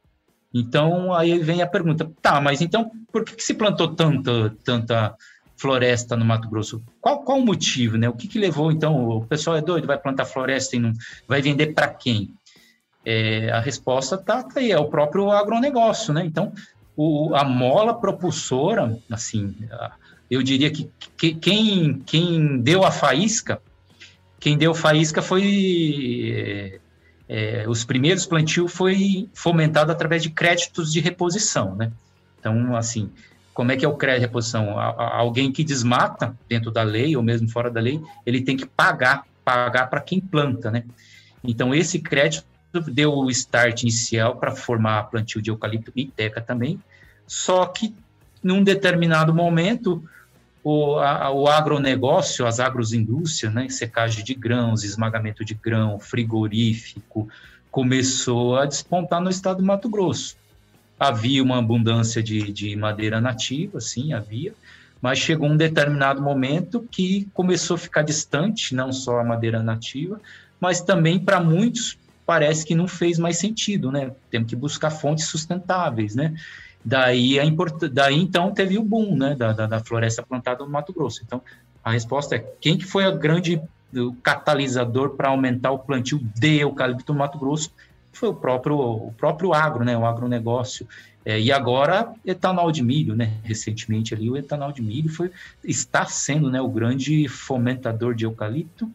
Então, 0.53 1.13
aí 1.13 1.39
vem 1.39 1.61
a 1.61 1.67
pergunta, 1.67 2.09
tá, 2.21 2.39
mas 2.39 2.61
então 2.61 2.91
por 3.11 3.25
que, 3.25 3.35
que 3.35 3.43
se 3.43 3.55
plantou 3.55 3.95
tanta, 3.95 4.55
tanta 4.63 5.15
floresta 5.57 6.15
no 6.17 6.25
Mato 6.25 6.49
Grosso. 6.49 6.83
Qual, 6.99 7.23
qual 7.23 7.39
o 7.39 7.45
motivo, 7.45 7.97
né? 7.97 8.09
O 8.09 8.13
que, 8.13 8.27
que 8.27 8.37
levou, 8.37 8.71
então, 8.71 9.07
o 9.07 9.25
pessoal 9.25 9.55
é 9.55 9.61
doido, 9.61 9.87
vai 9.87 9.97
plantar 9.97 10.25
floresta 10.25 10.75
e 10.75 10.79
não 10.79 10.91
vai 11.27 11.41
vender 11.41 11.73
para 11.73 11.87
quem? 11.87 12.33
É, 13.05 13.49
a 13.49 13.59
resposta 13.59 14.15
está 14.15 14.43
tá 14.43 14.59
aí, 14.59 14.71
é 14.71 14.77
o 14.77 14.89
próprio 14.89 15.31
agronegócio, 15.31 16.13
né? 16.13 16.23
Então, 16.25 16.51
o, 16.95 17.33
a 17.33 17.43
mola 17.43 17.93
propulsora, 17.93 18.97
assim, 19.09 19.55
eu 20.29 20.43
diria 20.43 20.69
que, 20.69 20.89
que 21.17 21.33
quem, 21.33 21.99
quem 22.05 22.59
deu 22.59 22.83
a 22.83 22.91
faísca, 22.91 23.61
quem 24.39 24.57
deu 24.57 24.73
faísca 24.73 25.21
foi 25.21 26.81
é, 27.27 27.65
os 27.67 27.83
primeiros 27.83 28.25
plantios 28.25 28.71
foi 28.71 29.29
fomentado 29.33 29.91
através 29.91 30.21
de 30.21 30.29
créditos 30.29 30.91
de 30.91 30.99
reposição, 30.99 31.75
né? 31.75 31.91
Então, 32.39 32.75
assim, 32.75 33.09
como 33.53 33.71
é 33.71 33.77
que 33.77 33.85
é 33.85 33.87
o 33.87 33.95
crédito 33.95 34.21
de 34.21 34.25
reposição? 34.27 34.79
Alguém 34.79 35.51
que 35.51 35.63
desmata 35.63 36.35
dentro 36.49 36.71
da 36.71 36.83
lei 36.83 37.15
ou 37.15 37.23
mesmo 37.23 37.47
fora 37.47 37.69
da 37.69 37.79
lei, 37.79 38.01
ele 38.25 38.41
tem 38.41 38.57
que 38.57 38.65
pagar, 38.65 39.25
pagar 39.45 39.87
para 39.87 40.01
quem 40.01 40.19
planta, 40.19 40.71
né? 40.71 40.83
Então 41.43 41.73
esse 41.73 41.99
crédito 41.99 42.45
deu 42.87 43.13
o 43.13 43.29
start 43.29 43.83
inicial 43.83 44.37
para 44.37 44.55
formar 44.55 45.03
plantio 45.03 45.41
de 45.41 45.51
eucalipto 45.51 45.91
e 45.95 46.05
teca 46.07 46.41
também, 46.41 46.79
só 47.27 47.65
que 47.65 47.93
num 48.41 48.63
determinado 48.63 49.33
momento 49.33 50.03
o, 50.63 50.95
a, 50.97 51.31
o 51.31 51.47
agronegócio, 51.47 52.45
as 52.45 52.59
agroindústrias, 52.59 53.53
né, 53.53 53.67
secagem 53.69 54.23
de 54.23 54.33
grãos, 54.33 54.83
esmagamento 54.83 55.43
de 55.43 55.53
grão, 55.53 55.99
frigorífico, 55.99 57.27
começou 57.69 58.55
a 58.55 58.65
despontar 58.65 59.19
no 59.19 59.29
estado 59.29 59.57
do 59.57 59.65
Mato 59.65 59.89
Grosso. 59.89 60.37
Havia 60.97 61.43
uma 61.43 61.57
abundância 61.57 62.23
de, 62.23 62.51
de 62.51 62.75
madeira 62.75 63.19
nativa, 63.19 63.81
sim, 63.81 64.13
havia, 64.13 64.53
mas 65.01 65.19
chegou 65.19 65.49
um 65.49 65.57
determinado 65.57 66.21
momento 66.21 66.87
que 66.89 67.27
começou 67.33 67.75
a 67.75 67.79
ficar 67.79 68.03
distante, 68.03 68.73
não 68.73 68.93
só 68.93 69.19
a 69.19 69.23
madeira 69.23 69.61
nativa, 69.61 70.21
mas 70.61 70.79
também 70.79 71.19
para 71.19 71.41
muitos 71.41 71.97
parece 72.25 72.65
que 72.65 72.73
não 72.73 72.87
fez 72.87 73.19
mais 73.19 73.37
sentido, 73.37 73.91
né? 73.91 74.11
Temos 74.31 74.47
que 74.47 74.55
buscar 74.55 74.91
fontes 74.91 75.25
sustentáveis, 75.25 76.15
né? 76.15 76.33
Daí, 76.83 77.39
a 77.39 77.45
import... 77.45 77.83
Daí 77.91 78.19
então 78.19 78.53
teve 78.53 78.77
o 78.77 78.83
boom, 78.83 79.15
né, 79.15 79.35
da, 79.35 79.53
da, 79.53 79.65
da, 79.65 79.79
floresta 79.79 80.21
plantada 80.23 80.63
no 80.63 80.69
Mato 80.69 80.93
Grosso. 80.93 81.21
Então, 81.25 81.41
a 81.83 81.91
resposta 81.91 82.35
é 82.35 82.39
quem 82.59 82.77
que 82.77 82.85
foi 82.85 83.05
o 83.07 83.17
grande 83.17 83.61
catalisador 84.21 85.11
para 85.11 85.29
aumentar 85.29 85.71
o 85.71 85.79
plantio 85.79 86.19
de 86.35 86.59
eucalipto 86.59 87.13
no 87.13 87.19
Mato 87.19 87.37
Grosso? 87.37 87.71
foi 88.13 88.29
o 88.29 88.33
próprio, 88.33 88.79
o 88.79 89.13
próprio 89.17 89.53
agro, 89.53 89.83
né, 89.83 89.97
o 89.97 90.05
agronegócio. 90.05 90.87
É, 91.25 91.39
e 91.39 91.51
agora, 91.51 92.13
etanol 92.25 92.71
de 92.71 92.83
milho, 92.83 93.15
né? 93.15 93.37
Recentemente 93.43 94.13
ali, 94.13 94.29
o 94.29 94.37
etanol 94.37 94.71
de 94.71 94.81
milho 94.81 95.09
foi, 95.09 95.31
está 95.63 96.05
sendo 96.05 96.49
né, 96.49 96.61
o 96.61 96.67
grande 96.67 97.27
fomentador 97.27 98.13
de 98.13 98.25
eucalipto. 98.25 98.89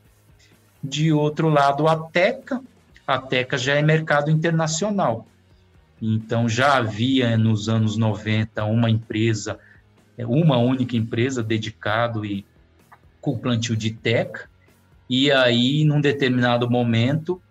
De 0.82 1.12
outro 1.12 1.48
lado, 1.48 1.88
a 1.88 1.96
Teca. 1.96 2.60
A 3.06 3.18
Teca 3.18 3.56
já 3.58 3.74
é 3.74 3.82
mercado 3.82 4.30
internacional. 4.30 5.26
Então, 6.00 6.48
já 6.48 6.76
havia 6.76 7.36
nos 7.36 7.68
anos 7.68 7.96
90 7.96 8.64
uma 8.64 8.88
empresa, 8.88 9.58
uma 10.18 10.56
única 10.56 10.96
empresa 10.96 11.42
dedicado 11.42 12.24
e 12.24 12.46
com 13.20 13.38
plantio 13.38 13.76
de 13.76 13.90
teca. 13.90 14.48
E 15.10 15.30
aí, 15.32 15.84
num 15.84 16.00
determinado 16.00 16.70
momento, 16.70 17.42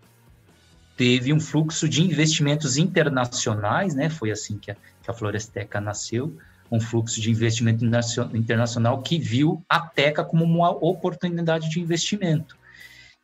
teve 0.96 1.34
um 1.34 1.40
fluxo 1.40 1.90
de 1.90 2.04
investimentos 2.04 2.78
internacionais, 2.78 3.94
né? 3.94 4.10
Foi 4.10 4.32
assim 4.32 4.58
que 4.58 4.72
a, 4.72 4.76
que 4.76 5.12
a 5.12 5.14
Floresteca 5.14 5.82
nasceu, 5.82 6.38
um 6.72 6.80
fluxo 6.80 7.22
de 7.22 7.30
investimento 7.30 7.86
internacional 8.34 9.02
que 9.02 9.18
viu 9.20 9.64
a 9.70 9.80
Teca 9.80 10.24
como 10.24 10.44
uma 10.44 10.70
oportunidade 10.70 11.70
de 11.70 11.80
investimento. 11.80 12.58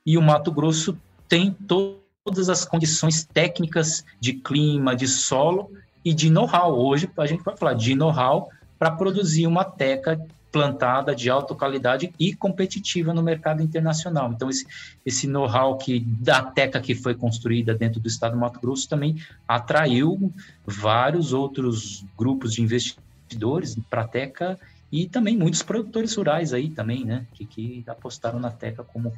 E 0.05 0.17
o 0.17 0.21
Mato 0.21 0.51
Grosso 0.51 0.97
tem 1.27 1.51
to 1.51 2.02
todas 2.23 2.47
as 2.49 2.63
condições 2.63 3.25
técnicas 3.25 4.05
de 4.19 4.33
clima, 4.33 4.95
de 4.95 5.07
solo 5.07 5.71
e 6.03 6.13
de 6.13 6.29
know-how. 6.29 6.79
Hoje 6.79 7.09
a 7.17 7.25
gente 7.25 7.43
vai 7.43 7.55
falar 7.55 7.73
de 7.73 7.95
know-how 7.95 8.49
para 8.79 8.91
produzir 8.91 9.45
uma 9.45 9.65
teca 9.65 10.19
plantada 10.51 11.15
de 11.15 11.29
alta 11.29 11.55
qualidade 11.55 12.13
e 12.19 12.33
competitiva 12.33 13.13
no 13.13 13.23
mercado 13.23 13.62
internacional. 13.62 14.31
Então, 14.31 14.49
esse, 14.49 14.65
esse 15.05 15.27
know-how 15.27 15.77
que 15.77 15.99
da 15.99 16.43
teca 16.43 16.79
que 16.79 16.93
foi 16.93 17.15
construída 17.15 17.73
dentro 17.73 17.99
do 17.99 18.07
estado 18.07 18.33
do 18.33 18.39
Mato 18.39 18.59
Grosso 18.59 18.88
também 18.88 19.17
atraiu 19.47 20.31
vários 20.65 21.33
outros 21.33 22.05
grupos 22.17 22.53
de 22.53 22.62
investidores 22.62 23.75
para 23.89 24.03
a 24.03 24.07
teca 24.07 24.59
e 24.91 25.09
também 25.09 25.36
muitos 25.36 25.63
produtores 25.63 26.15
rurais 26.15 26.53
aí 26.53 26.69
também, 26.69 27.03
né, 27.03 27.25
que, 27.33 27.45
que 27.45 27.83
apostaram 27.88 28.39
na 28.39 28.51
teca 28.51 28.83
como 28.83 29.12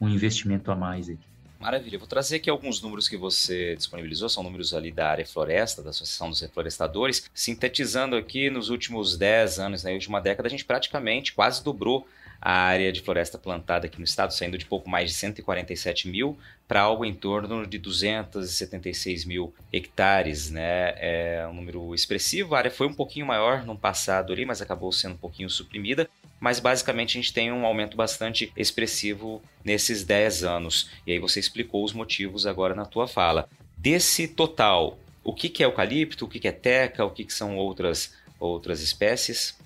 um 0.00 0.08
investimento 0.08 0.72
a 0.72 0.74
mais. 0.74 1.08
Aí. 1.08 1.16
Maravilha. 1.62 1.96
Vou 1.96 2.08
trazer 2.08 2.36
aqui 2.36 2.50
alguns 2.50 2.82
números 2.82 3.08
que 3.08 3.16
você 3.16 3.76
disponibilizou, 3.76 4.28
são 4.28 4.42
números 4.42 4.74
ali 4.74 4.90
da 4.90 5.08
área 5.08 5.24
floresta, 5.24 5.80
da 5.80 5.90
Associação 5.90 6.28
dos 6.28 6.40
Reflorestadores. 6.40 7.30
Sintetizando 7.32 8.16
aqui, 8.16 8.50
nos 8.50 8.68
últimos 8.68 9.16
10 9.16 9.60
anos, 9.60 9.84
na 9.84 9.90
última 9.92 10.20
década, 10.20 10.48
a 10.48 10.50
gente 10.50 10.64
praticamente 10.64 11.32
quase 11.32 11.62
dobrou 11.62 12.04
a 12.44 12.54
área 12.54 12.90
de 12.90 13.00
floresta 13.00 13.38
plantada 13.38 13.86
aqui 13.86 13.98
no 13.98 14.04
estado, 14.04 14.34
saindo 14.34 14.58
de 14.58 14.66
pouco 14.66 14.90
mais 14.90 15.10
de 15.10 15.16
147 15.16 16.08
mil 16.08 16.36
para 16.66 16.80
algo 16.80 17.04
em 17.04 17.14
torno 17.14 17.64
de 17.64 17.78
276 17.78 19.24
mil 19.24 19.54
hectares, 19.72 20.50
né? 20.50 20.94
É 20.96 21.46
um 21.48 21.54
número 21.54 21.94
expressivo. 21.94 22.56
A 22.56 22.58
área 22.58 22.70
foi 22.70 22.88
um 22.88 22.94
pouquinho 22.94 23.26
maior 23.26 23.64
no 23.64 23.78
passado 23.78 24.32
ali, 24.32 24.44
mas 24.44 24.60
acabou 24.60 24.90
sendo 24.90 25.14
um 25.14 25.18
pouquinho 25.18 25.48
suprimida 25.48 26.10
mas 26.42 26.58
basicamente 26.58 27.16
a 27.16 27.20
gente 27.20 27.32
tem 27.32 27.52
um 27.52 27.64
aumento 27.64 27.96
bastante 27.96 28.52
expressivo 28.56 29.40
nesses 29.64 30.02
10 30.02 30.42
anos. 30.42 30.90
E 31.06 31.12
aí 31.12 31.20
você 31.20 31.38
explicou 31.38 31.84
os 31.84 31.92
motivos 31.92 32.46
agora 32.46 32.74
na 32.74 32.84
tua 32.84 33.06
fala. 33.06 33.48
Desse 33.78 34.26
total, 34.26 34.98
o 35.22 35.32
que, 35.32 35.48
que 35.48 35.62
é 35.62 35.66
eucalipto, 35.66 36.24
o 36.24 36.28
que, 36.28 36.40
que 36.40 36.48
é 36.48 36.52
teca, 36.52 37.04
o 37.04 37.12
que, 37.12 37.24
que 37.24 37.32
são 37.32 37.56
outras, 37.56 38.12
outras 38.40 38.80
espécies? 38.80 39.56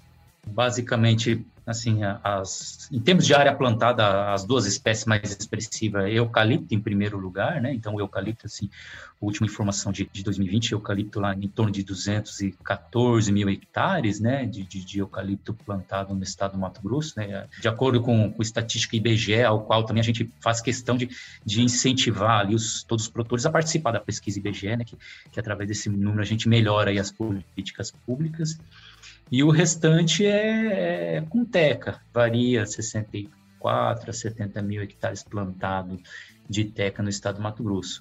Basicamente, 0.46 1.42
assim, 1.66 2.00
as, 2.22 2.88
em 2.92 3.00
termos 3.00 3.26
de 3.26 3.34
área 3.34 3.52
plantada, 3.52 4.32
as 4.32 4.44
duas 4.44 4.66
espécies 4.66 5.04
mais 5.04 5.32
expressivas 5.32 6.08
eucalipto 6.12 6.72
em 6.72 6.80
primeiro 6.80 7.18
lugar, 7.18 7.60
né? 7.60 7.74
Então, 7.74 7.96
o 7.96 8.00
eucalipto, 8.00 8.46
assim, 8.46 8.70
a 9.20 9.24
última 9.24 9.46
informação 9.48 9.90
de, 9.90 10.08
de 10.12 10.22
2020, 10.22 10.72
eucalipto 10.72 11.18
lá 11.18 11.34
em 11.34 11.48
torno 11.48 11.72
de 11.72 11.82
214 11.82 13.32
mil 13.32 13.48
hectares, 13.48 14.20
né, 14.20 14.46
de, 14.46 14.62
de, 14.62 14.84
de, 14.84 15.00
eucalipto 15.00 15.52
plantado 15.54 16.14
no 16.14 16.22
estado 16.22 16.52
do 16.52 16.58
Mato 16.58 16.80
Grosso, 16.80 17.14
né? 17.16 17.48
De 17.60 17.66
acordo 17.66 18.00
com, 18.00 18.32
com 18.32 18.42
estatística 18.42 18.94
IBGE, 18.94 19.42
ao 19.42 19.64
qual 19.64 19.84
também 19.84 20.00
a 20.00 20.04
gente 20.04 20.30
faz 20.40 20.60
questão 20.60 20.96
de, 20.96 21.08
de 21.44 21.62
incentivar 21.62 22.40
ali 22.40 22.54
os, 22.54 22.84
todos 22.84 23.06
os 23.06 23.10
produtores 23.10 23.44
a 23.44 23.50
participar 23.50 23.90
da 23.90 24.00
pesquisa 24.00 24.38
IBGE, 24.38 24.76
né? 24.76 24.84
Que, 24.84 24.96
que 25.32 25.40
através 25.40 25.68
desse 25.68 25.88
número 25.88 26.20
a 26.20 26.24
gente 26.24 26.48
melhora 26.48 26.90
aí 26.90 26.98
as 26.98 27.10
políticas 27.10 27.90
públicas. 27.90 28.56
E 29.30 29.42
o 29.42 29.50
restante 29.50 30.24
é, 30.24 31.16
é 31.16 31.20
com 31.28 31.44
teca, 31.44 32.00
varia 32.12 32.64
64 32.64 34.10
a 34.10 34.12
70 34.12 34.62
mil 34.62 34.82
hectares 34.82 35.22
plantados 35.22 36.00
de 36.48 36.64
teca 36.64 37.02
no 37.02 37.08
estado 37.08 37.36
do 37.36 37.42
Mato 37.42 37.62
Grosso. 37.62 38.00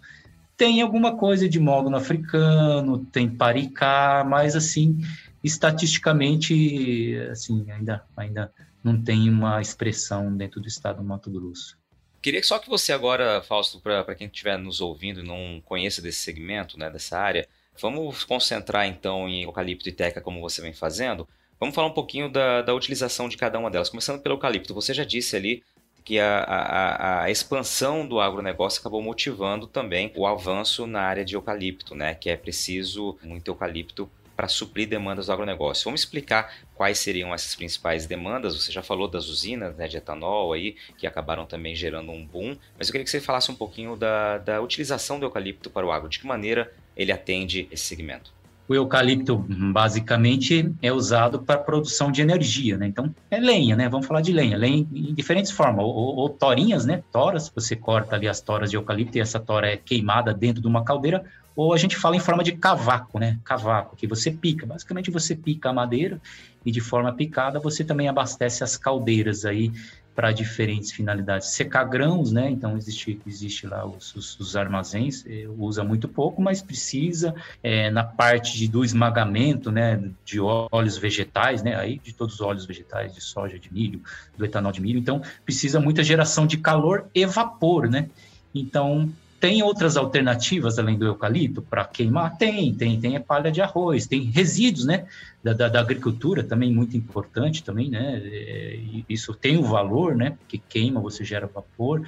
Tem 0.56 0.82
alguma 0.82 1.18
coisa 1.18 1.50
de 1.50 1.60
mogno 1.60 1.98
africano, 1.98 3.06
tem 3.06 3.30
paricá, 3.30 4.24
mas 4.26 4.56
assim, 4.56 5.00
estatisticamente, 5.44 7.18
assim, 7.30 7.70
ainda, 7.72 8.06
ainda 8.16 8.54
não 8.84 9.02
tem 9.02 9.30
uma 9.30 9.60
expressão 9.60 10.36
dentro 10.36 10.62
do 10.62 10.68
estado 10.68 10.98
do 10.98 11.04
Mato 11.04 11.30
Grosso. 11.30 11.78
Queria 12.22 12.42
só 12.42 12.58
que 12.58 12.70
você 12.70 12.94
agora, 12.94 13.42
Fausto, 13.42 13.80
para 13.80 14.16
quem 14.16 14.28
estiver 14.28 14.58
nos 14.58 14.80
ouvindo 14.80 15.20
e 15.20 15.24
não 15.24 15.62
conheça 15.66 16.02
desse 16.02 16.22
segmento, 16.22 16.80
né, 16.80 16.90
dessa 16.90 17.20
área, 17.20 17.48
vamos 17.82 18.24
concentrar 18.24 18.88
então 18.88 19.28
em 19.28 19.44
eucalipto 19.44 19.90
e 19.90 19.92
teca 19.92 20.22
como 20.22 20.42
você 20.42 20.62
vem 20.62 20.74
fazendo. 20.74 21.28
Vamos 21.60 21.74
falar 21.74 21.88
um 21.88 21.94
pouquinho 21.94 22.30
da, 22.30 22.62
da 22.62 22.74
utilização 22.74 23.30
de 23.30 23.38
cada 23.38 23.58
uma 23.58 23.72
delas, 23.72 23.90
começando 23.90 24.22
pelo 24.22 24.36
eucalipto. 24.36 24.74
Você 24.74 24.94
já 24.94 25.04
disse 25.04 25.36
ali 25.36 25.64
que 26.04 26.20
a, 26.20 26.38
a, 26.40 27.24
a, 27.24 27.32
expansão 27.32 28.08
do 28.08 28.20
agronegócio 28.20 28.80
acabou 28.80 29.02
motivando 29.02 29.66
também 29.66 30.12
o 30.16 30.28
avanço 30.28 30.86
na 30.86 31.02
área 31.02 31.26
de 31.26 31.36
eucalipto, 31.36 31.96
né? 31.96 32.14
Que 32.14 32.30
é 32.30 32.38
preciso 32.38 33.18
muito 33.24 33.50
eucalipto 33.50 34.10
para 34.36 34.48
suprir 34.48 34.88
demandas 34.88 35.28
do 35.28 35.32
agronegócio. 35.32 35.86
Vamos 35.86 36.02
explicar 36.02 36.54
quais 36.76 37.00
seriam 37.00 37.34
essas 37.34 37.56
principais 37.56 38.06
demandas. 38.06 38.56
Você 38.56 38.72
já 38.72 38.84
falou 38.84 39.08
das 39.08 39.28
usinas 39.28 39.76
né, 39.76 39.88
de 39.88 39.98
etanol 39.98 40.54
aí, 40.54 40.76
que 40.98 41.08
acabaram 41.08 41.46
também 41.46 41.74
gerando 41.74 42.12
um 42.12 42.26
boom, 42.26 42.56
mas 42.78 42.88
eu 42.88 42.92
queria 42.92 43.06
que 43.06 43.10
você 43.10 43.22
falasse 43.22 43.50
um 43.50 43.56
pouquinho 43.56 43.96
da, 43.96 44.38
da 44.38 44.62
utilização 44.62 45.20
do 45.20 45.26
eucalipto 45.26 45.70
para 45.70 45.86
o 45.86 45.92
agro, 45.92 46.10
de 46.10 46.20
que 46.20 46.28
maneira 46.28 46.72
ele 46.96 47.12
atende 47.12 47.68
esse 47.72 47.84
segmento. 47.84 48.34
O 48.68 48.74
eucalipto, 48.74 49.38
basicamente, 49.48 50.74
é 50.82 50.92
usado 50.92 51.40
para 51.40 51.60
produção 51.60 52.12
de 52.12 52.24
energia, 52.24 52.78
né? 52.78 52.88
Então, 52.88 53.14
é 53.30 53.40
lenha, 53.40 53.76
né? 53.76 53.88
Vamos 53.88 54.08
falar 54.08 54.22
de 54.22 54.32
lenha. 54.32 54.58
Lenha 54.58 54.88
em 54.92 55.14
diferentes 55.14 55.52
formas. 55.52 55.86
Ou, 55.86 55.94
ou, 55.94 56.30
torinhas, 56.30 56.84
né? 56.84 57.04
Toras, 57.12 57.52
você 57.54 57.76
corta 57.76 58.16
ali 58.16 58.28
as 58.28 58.42
toras 58.42 58.72
de 58.72 58.76
eucalipto 58.76 59.20
e 59.20 59.22
essa 59.22 59.40
tora 59.40 59.68
é 59.68 59.78
queimada 59.78 60.34
dentro 60.34 60.64
de 60.64 60.68
uma 60.68 60.84
caldeira. 60.84 61.24
Ou 61.56 61.74
a 61.74 61.78
gente 61.78 61.96
fala 61.96 62.16
em 62.16 62.20
forma 62.20 62.44
de 62.44 62.54
cavaco, 62.54 63.20
né? 63.20 63.38
Cavaco, 63.44 63.96
que 63.96 64.08
você 64.08 64.32
pica. 64.32 64.66
Basicamente, 64.66 65.12
você 65.12 65.36
pica 65.36 65.70
a 65.70 65.74
madeira 65.74 66.20
e 66.66 66.72
de 66.72 66.82
forma 66.82 67.14
picada 67.14 67.60
você 67.60 67.84
também 67.84 68.10
abastece 68.10 68.64
as 68.64 68.76
caldeiras 68.76 69.46
aí 69.46 69.72
para 70.16 70.32
diferentes 70.32 70.92
finalidades. 70.92 71.50
Secar 71.50 71.84
grãos, 71.84 72.32
né? 72.32 72.50
Então 72.50 72.78
existe, 72.78 73.20
existe 73.28 73.68
lá 73.68 73.86
os, 73.86 74.16
os, 74.16 74.40
os 74.40 74.56
armazéns, 74.56 75.26
eh, 75.28 75.46
usa 75.58 75.84
muito 75.84 76.08
pouco, 76.08 76.42
mas 76.42 76.62
precisa 76.62 77.36
é, 77.62 77.92
na 77.92 78.04
parte 78.04 78.58
de, 78.58 78.68
do 78.68 78.84
esmagamento, 78.86 79.72
né? 79.72 80.02
De 80.24 80.40
óleos 80.40 80.98
vegetais, 80.98 81.62
né? 81.62 81.76
Aí 81.76 82.00
de 82.00 82.14
todos 82.14 82.36
os 82.36 82.42
óleos 82.42 82.66
vegetais, 82.66 83.14
de 83.14 83.22
soja, 83.22 83.60
de 83.60 83.72
milho, 83.72 84.02
do 84.38 84.46
etanol 84.46 84.72
de 84.72 84.82
milho. 84.82 85.00
Então 85.00 85.22
precisa 85.44 85.80
muita 85.80 86.02
geração 86.02 86.48
de 86.48 86.58
calor 86.58 87.08
e 87.14 87.26
vapor, 87.26 87.90
né? 87.90 88.08
Então 88.54 89.12
tem 89.40 89.62
outras 89.62 89.98
alternativas 89.98 90.80
além 90.80 90.98
do 90.98 91.06
eucalipto 91.06 91.62
para 91.62 91.86
queimar? 91.86 92.38
Tem, 92.38 92.74
tem, 92.74 93.00
tem 93.00 93.16
a 93.16 93.20
palha 93.20 93.52
de 93.52 93.62
arroz, 93.62 94.08
tem 94.08 94.24
resíduos, 94.24 94.86
né, 94.86 95.06
da, 95.44 95.54
da, 95.54 95.68
da, 95.68 95.80
agricultura 95.80 96.44
também 96.44 96.74
muito 96.74 96.96
importante 96.96 97.64
também, 97.64 97.90
né, 97.90 98.22
é, 98.24 98.80
isso 99.10 99.34
tem 99.34 99.58
o 99.58 99.60
um 99.60 99.64
valor, 99.64 100.16
né, 100.16 100.38
que 100.48 100.58
queima, 100.58 101.00
você 101.00 101.24
gera 101.24 101.48
vapor. 101.48 102.08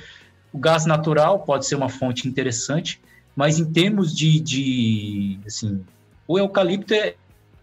O 0.52 0.58
gás 0.58 0.86
natural 0.86 1.40
pode 1.40 1.66
ser 1.66 1.76
uma 1.76 1.90
fonte 1.90 2.28
interessante, 2.28 3.00
mas 3.36 3.60
em 3.60 3.72
termos 3.72 4.16
de, 4.16 4.40
de 4.40 5.40
assim, 5.46 5.84
o 6.28 6.40
eucalipto 6.40 6.94
é, 6.94 7.16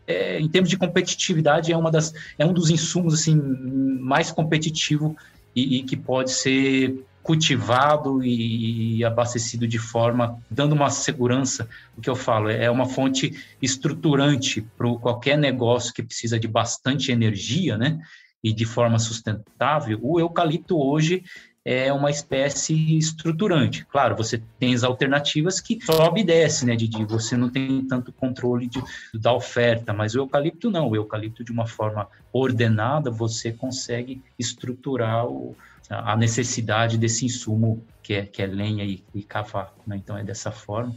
é, 0.06 0.38
em 0.38 0.48
termos 0.48 0.70
de 0.70 0.76
competitividade 0.76 1.72
é 1.72 1.76
uma 1.76 1.90
das 1.90 2.12
é 2.38 2.44
um 2.44 2.52
dos 2.52 2.70
insumos 2.70 3.14
assim 3.14 3.34
mais 3.34 4.30
competitivo 4.30 5.16
e, 5.56 5.78
e 5.78 5.82
que 5.82 5.96
pode 5.96 6.30
ser 6.30 7.04
cultivado 7.24 8.22
e, 8.22 9.02
abastecido 9.02 9.66
de 9.66 9.78
forma 9.78 10.38
dando 10.50 10.74
uma 10.74 10.90
segurança. 10.90 11.66
O 11.96 12.00
que 12.02 12.10
eu 12.10 12.14
falo 12.14 12.50
é 12.50 12.70
uma 12.70 12.84
fonte 12.84 13.32
estruturante 13.62 14.60
para 14.76 14.94
qualquer 14.96 15.38
negócio 15.38 15.92
que 15.94 16.02
precisa 16.02 16.38
de 16.38 16.46
bastante 16.46 17.10
energia, 17.10 17.78
né? 17.78 17.98
E 18.42 18.52
de 18.52 18.66
forma 18.66 18.98
sustentável. 18.98 19.98
O 20.02 20.20
eucalipto 20.20 20.78
hoje 20.78 21.24
é 21.64 21.90
uma 21.90 22.10
espécie 22.10 22.98
estruturante. 22.98 23.86
Claro, 23.86 24.14
você 24.14 24.42
tem 24.58 24.74
as 24.74 24.84
alternativas 24.84 25.62
que 25.62 25.82
sobe 25.82 26.20
e 26.20 26.24
desce, 26.24 26.66
né? 26.66 26.76
De 26.76 27.06
você 27.06 27.38
não 27.38 27.48
tem 27.48 27.82
tanto 27.86 28.12
controle 28.12 28.66
de, 28.66 28.82
da 29.14 29.32
oferta, 29.32 29.94
mas 29.94 30.14
o 30.14 30.18
eucalipto 30.18 30.70
não. 30.70 30.90
O 30.90 30.96
eucalipto, 30.96 31.42
de 31.42 31.50
uma 31.50 31.66
forma 31.66 32.06
ordenada, 32.30 33.10
você 33.10 33.50
consegue 33.50 34.22
estruturar 34.38 35.26
o, 35.26 35.56
a 35.88 36.16
necessidade 36.16 36.96
desse 36.96 37.26
insumo 37.26 37.84
que 38.02 38.14
é, 38.14 38.26
que 38.26 38.42
é 38.42 38.46
lenha 38.46 38.84
e, 38.84 39.02
e 39.14 39.22
cavaco. 39.22 39.82
Né? 39.86 39.96
Então, 39.96 40.16
é 40.16 40.24
dessa 40.24 40.50
forma. 40.50 40.94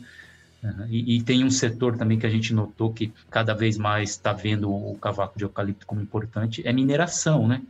E, 0.90 1.16
e, 1.16 1.22
tem 1.22 1.44
um 1.44 1.52
setor 1.52 1.98
também 1.98 2.18
que 2.18 2.26
a 2.26 2.30
gente 2.30 2.54
notou 2.54 2.92
que 2.92 3.14
cada 3.30 3.54
vez 3.54 3.78
mais 3.78 4.12
está 4.12 4.34
vendo 4.34 4.70
o 4.72 4.98
cavaco 4.98 5.38
de 5.38 5.46
eucalipto 5.46 5.86
como 5.86 6.02
importante, 6.02 6.62
é 6.66 6.74
mineração, 6.74 7.48
né? 7.48 7.62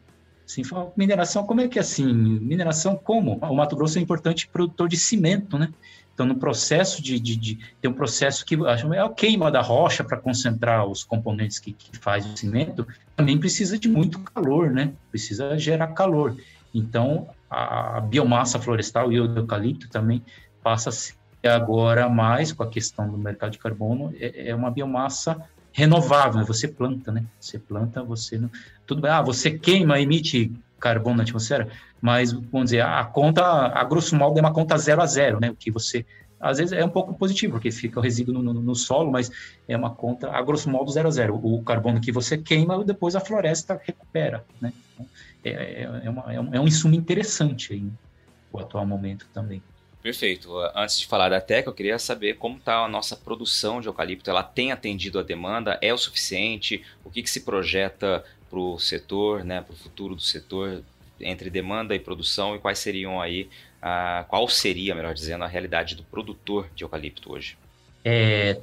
Assim, 0.46 0.62
mineração, 0.96 1.46
como 1.46 1.60
é 1.60 1.68
que 1.68 1.78
é 1.78 1.82
assim? 1.82 2.12
Mineração 2.12 2.96
como? 2.96 3.38
O 3.38 3.56
Mato 3.56 3.76
Grosso 3.76 4.00
é 4.00 4.02
importante 4.02 4.48
produtor 4.48 4.88
de 4.88 4.96
cimento, 4.96 5.58
né? 5.60 5.70
Então, 6.14 6.26
no 6.26 6.36
processo 6.36 7.04
de, 7.04 7.20
de, 7.20 7.36
de 7.36 7.60
tem 7.82 7.92
um 7.92 7.94
processo 7.94 8.44
que 8.46 8.56
é 8.56 9.00
a 9.00 9.10
queima 9.10 9.52
da 9.52 9.62
rocha 9.62 10.04
para 10.04 10.18
concentrar 10.18 10.88
os 10.88 11.04
componentes 11.04 11.60
que, 11.60 11.74
que 11.74 11.96
faz 11.98 12.26
o 12.26 12.36
cimento, 12.36 12.88
também 13.16 13.38
precisa 13.38 13.78
de 13.78 13.88
muito 13.88 14.20
calor, 14.20 14.72
né? 14.72 14.94
Precisa 15.12 15.60
gerar 15.60 15.88
calor. 15.88 16.36
Então, 16.74 17.28
a 17.50 18.02
biomassa 18.02 18.60
florestal 18.60 19.12
e 19.12 19.20
o 19.20 19.36
eucalipto 19.36 19.90
também 19.90 20.24
passa 20.62 20.90
a 20.90 20.92
ser 20.92 21.16
agora 21.44 22.10
mais 22.10 22.52
com 22.52 22.64
a 22.64 22.70
questão 22.70 23.10
do 23.10 23.18
mercado 23.18 23.52
de 23.52 23.58
carbono, 23.58 24.14
é, 24.20 24.50
é 24.50 24.56
uma 24.56 24.70
biomassa 24.70 25.42
renovável, 25.72 26.44
você 26.46 26.68
planta, 26.68 27.12
né? 27.12 27.24
Você 27.40 27.60
planta, 27.60 28.04
você 28.04 28.38
não... 28.38 28.50
Tudo 28.86 29.02
bem, 29.02 29.12
ah, 29.12 29.22
você 29.22 29.52
queima, 29.52 30.00
emite 30.00 30.52
carbono 30.80 31.18
na 31.18 31.24
atmosfera, 31.24 31.70
mas, 32.02 32.32
vamos 32.32 32.66
dizer, 32.66 32.82
a 32.82 33.04
conta, 33.06 33.44
a 33.44 33.84
grosso 33.84 34.16
modo, 34.16 34.38
é 34.38 34.42
uma 34.42 34.54
conta 34.54 34.78
zero 34.78 35.02
a 35.02 35.06
zero, 35.06 35.40
né? 35.40 35.52
O 35.52 35.56
que 35.56 35.72
você... 35.72 36.06
Às 36.40 36.60
vezes 36.60 36.72
é 36.72 36.86
um 36.86 36.90
pouco 36.90 37.14
positivo, 37.14 37.54
porque 37.54 37.72
fica 37.72 38.00
o 38.00 38.04
resíduo 38.04 38.34
no, 38.34 38.42
no, 38.42 38.54
no 38.54 38.76
solo, 38.76 39.12
mas 39.12 39.32
é 39.68 39.76
uma 39.76 39.90
conta, 39.90 40.30
a 40.30 40.42
grosso 40.42 40.70
modo, 40.70 40.92
zero 40.92 41.08
a 41.08 41.12
zero. 41.12 41.40
O 41.42 41.64
carbono 41.64 42.00
que 42.00 42.12
você 42.12 42.38
queima, 42.38 42.84
depois 42.84 43.16
a 43.16 43.20
floresta 43.20 43.80
recupera, 43.84 44.46
né? 44.62 44.72
Então, 44.94 45.06
é, 45.44 45.84
é, 46.04 46.10
uma, 46.10 46.34
é, 46.34 46.40
um, 46.40 46.54
é 46.56 46.60
um 46.60 46.68
insumo 46.68 46.94
interessante 46.94 47.74
aí, 47.74 47.86
o 48.52 48.60
atual 48.60 48.86
momento 48.86 49.28
também. 49.34 49.62
Perfeito. 50.02 50.56
Antes 50.76 51.00
de 51.00 51.08
falar 51.08 51.30
da 51.30 51.42
Teca, 51.42 51.70
eu 51.70 51.74
queria 51.74 52.00
saber 52.00 52.36
como 52.36 52.58
está 52.58 52.78
a 52.78 52.88
nossa 52.88 53.16
produção 53.16 53.82
de 53.82 53.88
eucalipto. 53.88 54.30
Ela 54.30 54.44
tem 54.44 54.72
atendido 54.72 55.20
a 55.20 55.24
demanda? 55.24 55.78
É 55.82 55.94
o 55.94 55.98
suficiente? 55.98 56.84
O 57.04 57.10
que, 57.10 57.22
que 57.22 57.30
se 57.30 57.42
projeta 57.42 58.24
para 58.50 58.60
o 58.60 58.80
setor, 58.80 59.44
né, 59.44 59.60
para 59.60 59.74
o 59.74 59.76
futuro 59.76 60.16
do 60.16 60.22
setor 60.22 60.82
entre 61.20 61.50
demanda 61.50 61.96
e 61.96 62.00
produção 62.00 62.56
e 62.56 62.60
quais 62.60 62.80
seriam 62.80 63.20
aí, 63.20 63.50
a, 63.82 64.26
qual 64.28 64.48
seria, 64.48 64.96
melhor 64.96 65.14
dizendo, 65.14 65.44
a 65.44 65.48
realidade 65.48 65.96
do 65.96 66.04
produtor 66.04 66.68
de 66.76 66.84
eucalipto 66.84 67.32
hoje? 67.32 67.58
É, 68.04 68.60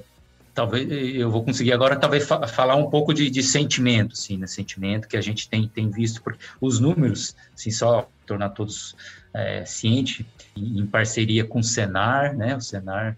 talvez 0.55 0.89
eu 0.91 1.31
vou 1.31 1.45
conseguir 1.45 1.73
agora 1.73 1.97
talvez 1.97 2.27
fa 2.27 2.47
falar 2.47 2.77
um 2.77 2.89
pouco 2.89 3.13
de, 3.13 3.29
de 3.29 3.43
sentimento, 3.43 4.17
sim, 4.17 4.37
né? 4.39 4.47
sentimento 4.47 5.09
que 5.09 5.17
a 5.17 5.21
gente 5.21 5.49
tem, 5.49 5.67
tem 5.69 5.91
visto, 5.91 6.23
porque 6.23 6.45
os 6.61 6.79
números, 6.79 7.35
assim, 7.55 7.71
só 7.71 8.09
tornar 8.25 8.51
todos 8.51 8.97
é, 9.35 9.65
cientes, 9.65 10.25
em 10.57 10.87
parceria 10.87 11.45
com 11.45 11.59
o 11.59 11.65
Senar, 11.65 12.37
né, 12.37 12.57
o 12.57 12.61
Senar, 12.61 13.17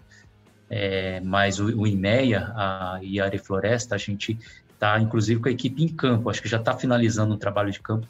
é, 0.68 1.20
mais 1.20 1.60
o, 1.60 1.66
o 1.80 1.86
IMEA 1.86 2.52
a, 2.54 2.98
e 3.02 3.20
a 3.20 3.26
Arefloresta, 3.26 3.94
a 3.94 3.98
gente 3.98 4.38
está, 4.76 5.00
inclusive, 5.00 5.40
com 5.40 5.48
a 5.48 5.52
equipe 5.52 5.82
em 5.82 5.88
campo, 5.88 6.30
acho 6.30 6.40
que 6.40 6.48
já 6.48 6.58
está 6.58 6.76
finalizando 6.76 7.34
o 7.34 7.38
trabalho 7.38 7.72
de 7.72 7.80
campo, 7.80 8.06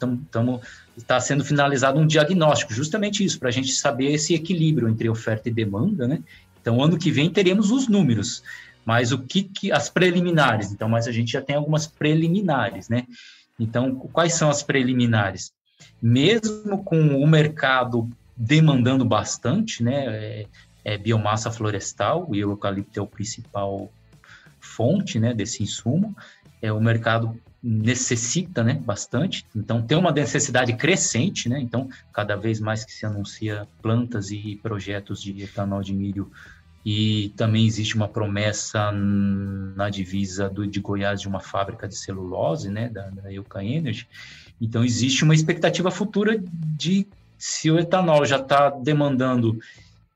está 0.95 1.19
sendo 1.19 1.43
finalizado 1.43 1.99
um 1.99 2.05
diagnóstico, 2.05 2.73
justamente 2.73 3.23
isso, 3.23 3.39
para 3.39 3.49
a 3.49 3.51
gente 3.51 3.71
saber 3.71 4.11
esse 4.11 4.33
equilíbrio 4.33 4.87
entre 4.89 5.09
oferta 5.09 5.49
e 5.49 5.51
demanda, 5.51 6.07
né, 6.07 6.19
então, 6.67 6.83
ano 6.83 6.97
que 6.97 7.09
vem 7.09 7.29
teremos 7.29 7.71
os 7.71 7.87
números, 7.87 8.43
mas 8.83 9.13
o 9.13 9.19
que, 9.19 9.43
que 9.43 9.71
as 9.71 9.89
preliminares? 9.89 10.69
Então, 10.69 10.89
mas 10.89 11.07
a 11.07 11.13
gente 11.13 11.31
já 11.31 11.41
tem 11.41 11.55
algumas 11.55 11.87
preliminares, 11.87 12.89
né? 12.89 13.05
Então, 13.57 13.95
quais 13.95 14.33
são 14.33 14.49
as 14.49 14.63
preliminares? 14.63 15.53
Mesmo 16.01 16.83
com 16.83 17.23
o 17.23 17.25
mercado 17.25 18.09
demandando 18.35 19.05
bastante, 19.05 19.81
né? 19.81 20.05
É, 20.07 20.45
é 20.83 20.97
biomassa 20.97 21.49
florestal, 21.49 22.27
e 22.33 22.43
o 22.43 22.51
eucalipto 22.51 22.99
é 22.99 23.01
o 23.01 23.07
principal 23.07 23.89
fonte, 24.59 25.19
né, 25.21 25.33
desse 25.33 25.63
insumo. 25.63 26.13
É 26.61 26.71
o 26.71 26.81
mercado 26.81 27.39
necessita, 27.61 28.63
né, 28.63 28.75
bastante. 28.75 29.45
Então 29.55 29.81
tem 29.81 29.97
uma 29.97 30.11
necessidade 30.11 30.73
crescente, 30.73 31.49
né? 31.49 31.59
Então 31.59 31.89
cada 32.13 32.35
vez 32.35 32.59
mais 32.59 32.85
que 32.85 32.91
se 32.91 33.05
anuncia 33.05 33.67
plantas 33.81 34.31
e 34.31 34.59
projetos 34.61 35.21
de 35.21 35.41
etanol 35.41 35.81
de 35.81 35.93
milho 35.93 36.31
e 36.89 37.33
também 37.35 37.65
existe 37.65 37.97
uma 37.97 38.07
promessa 38.07 38.93
na 38.93 39.89
divisa 39.89 40.49
do, 40.49 40.65
de 40.65 40.79
Goiás 40.79 41.19
de 41.19 41.27
uma 41.27 41.41
fábrica 41.41 41.85
de 41.85 41.97
celulose, 41.97 42.69
né, 42.69 42.87
da, 42.87 43.09
da 43.09 43.29
Euca 43.29 43.61
Energy. 43.61 44.07
Então, 44.61 44.85
existe 44.85 45.25
uma 45.25 45.35
expectativa 45.35 45.91
futura 45.91 46.41
de 46.77 47.05
se 47.37 47.69
o 47.69 47.77
etanol 47.77 48.25
já 48.25 48.37
está 48.37 48.69
demandando 48.69 49.59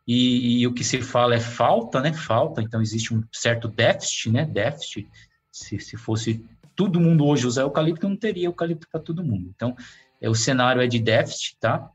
e, 0.08 0.62
e, 0.62 0.68
o 0.68 0.74
que 0.74 0.84
se 0.84 1.02
fala 1.02 1.36
é 1.36 1.42
falta, 1.42 2.00
né, 2.00 2.14
falta, 2.14 2.62
então 2.62 2.82
existe 2.82 3.14
um 3.14 3.22
certo 3.34 3.68
déficit, 3.68 4.32
né, 4.32 4.46
déficit, 4.46 5.10
se, 5.52 5.80
se 5.80 5.98
fosse 5.98 6.44
todo 6.76 7.00
mundo 7.00 7.26
hoje 7.26 7.46
usa 7.46 7.62
eucalipto, 7.62 8.08
não 8.08 8.16
teria 8.16 8.48
eucalipto 8.48 8.88
para 8.90 9.00
todo 9.00 9.24
mundo. 9.24 9.52
Então, 9.56 9.76
é, 10.20 10.30
o 10.30 10.36
cenário 10.36 10.82
é 10.82 10.88
de 10.88 11.00
déficit, 11.00 11.58
tá? 11.60 11.90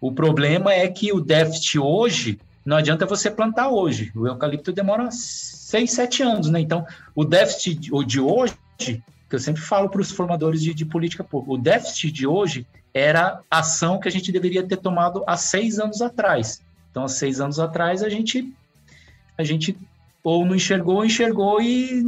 O 0.00 0.12
problema 0.12 0.72
é 0.72 0.88
que 0.88 1.12
o 1.12 1.20
déficit 1.20 1.78
hoje, 1.78 2.40
não 2.64 2.76
adianta 2.76 3.06
você 3.06 3.30
plantar 3.30 3.68
hoje. 3.68 4.12
O 4.14 4.26
eucalipto 4.26 4.72
demora 4.72 5.10
seis, 5.10 5.92
sete 5.92 6.22
anos, 6.22 6.50
né? 6.50 6.60
Então, 6.60 6.84
o 7.14 7.24
déficit 7.24 7.90
de 8.06 8.20
hoje, 8.20 8.56
que 8.78 9.02
eu 9.30 9.38
sempre 9.38 9.62
falo 9.62 9.88
para 9.88 10.00
os 10.00 10.10
formadores 10.10 10.62
de, 10.62 10.74
de 10.74 10.84
política 10.84 11.24
pública, 11.24 11.52
o 11.52 11.58
déficit 11.58 12.10
de 12.12 12.26
hoje 12.26 12.66
era 12.92 13.40
ação 13.50 14.00
que 14.00 14.08
a 14.08 14.10
gente 14.10 14.32
deveria 14.32 14.66
ter 14.66 14.76
tomado 14.76 15.22
há 15.26 15.36
seis 15.36 15.78
anos 15.78 16.00
atrás. 16.00 16.62
Então, 16.90 17.04
há 17.04 17.08
seis 17.08 17.40
anos 17.40 17.58
atrás, 17.58 18.02
a 18.02 18.08
gente, 18.08 18.52
a 19.36 19.44
gente 19.44 19.76
ou 20.26 20.44
não 20.44 20.56
enxergou, 20.56 21.04
enxergou 21.04 21.62
e, 21.62 22.02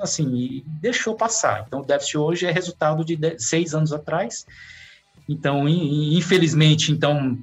assim, 0.00 0.64
deixou 0.80 1.14
passar. 1.14 1.64
Então, 1.66 1.80
o 1.80 1.84
déficit 1.84 2.16
hoje 2.16 2.46
é 2.46 2.50
resultado 2.50 3.04
de 3.04 3.18
seis 3.38 3.74
anos 3.74 3.92
atrás. 3.92 4.46
Então, 5.28 5.68
infelizmente, 5.68 6.90
então, 6.90 7.36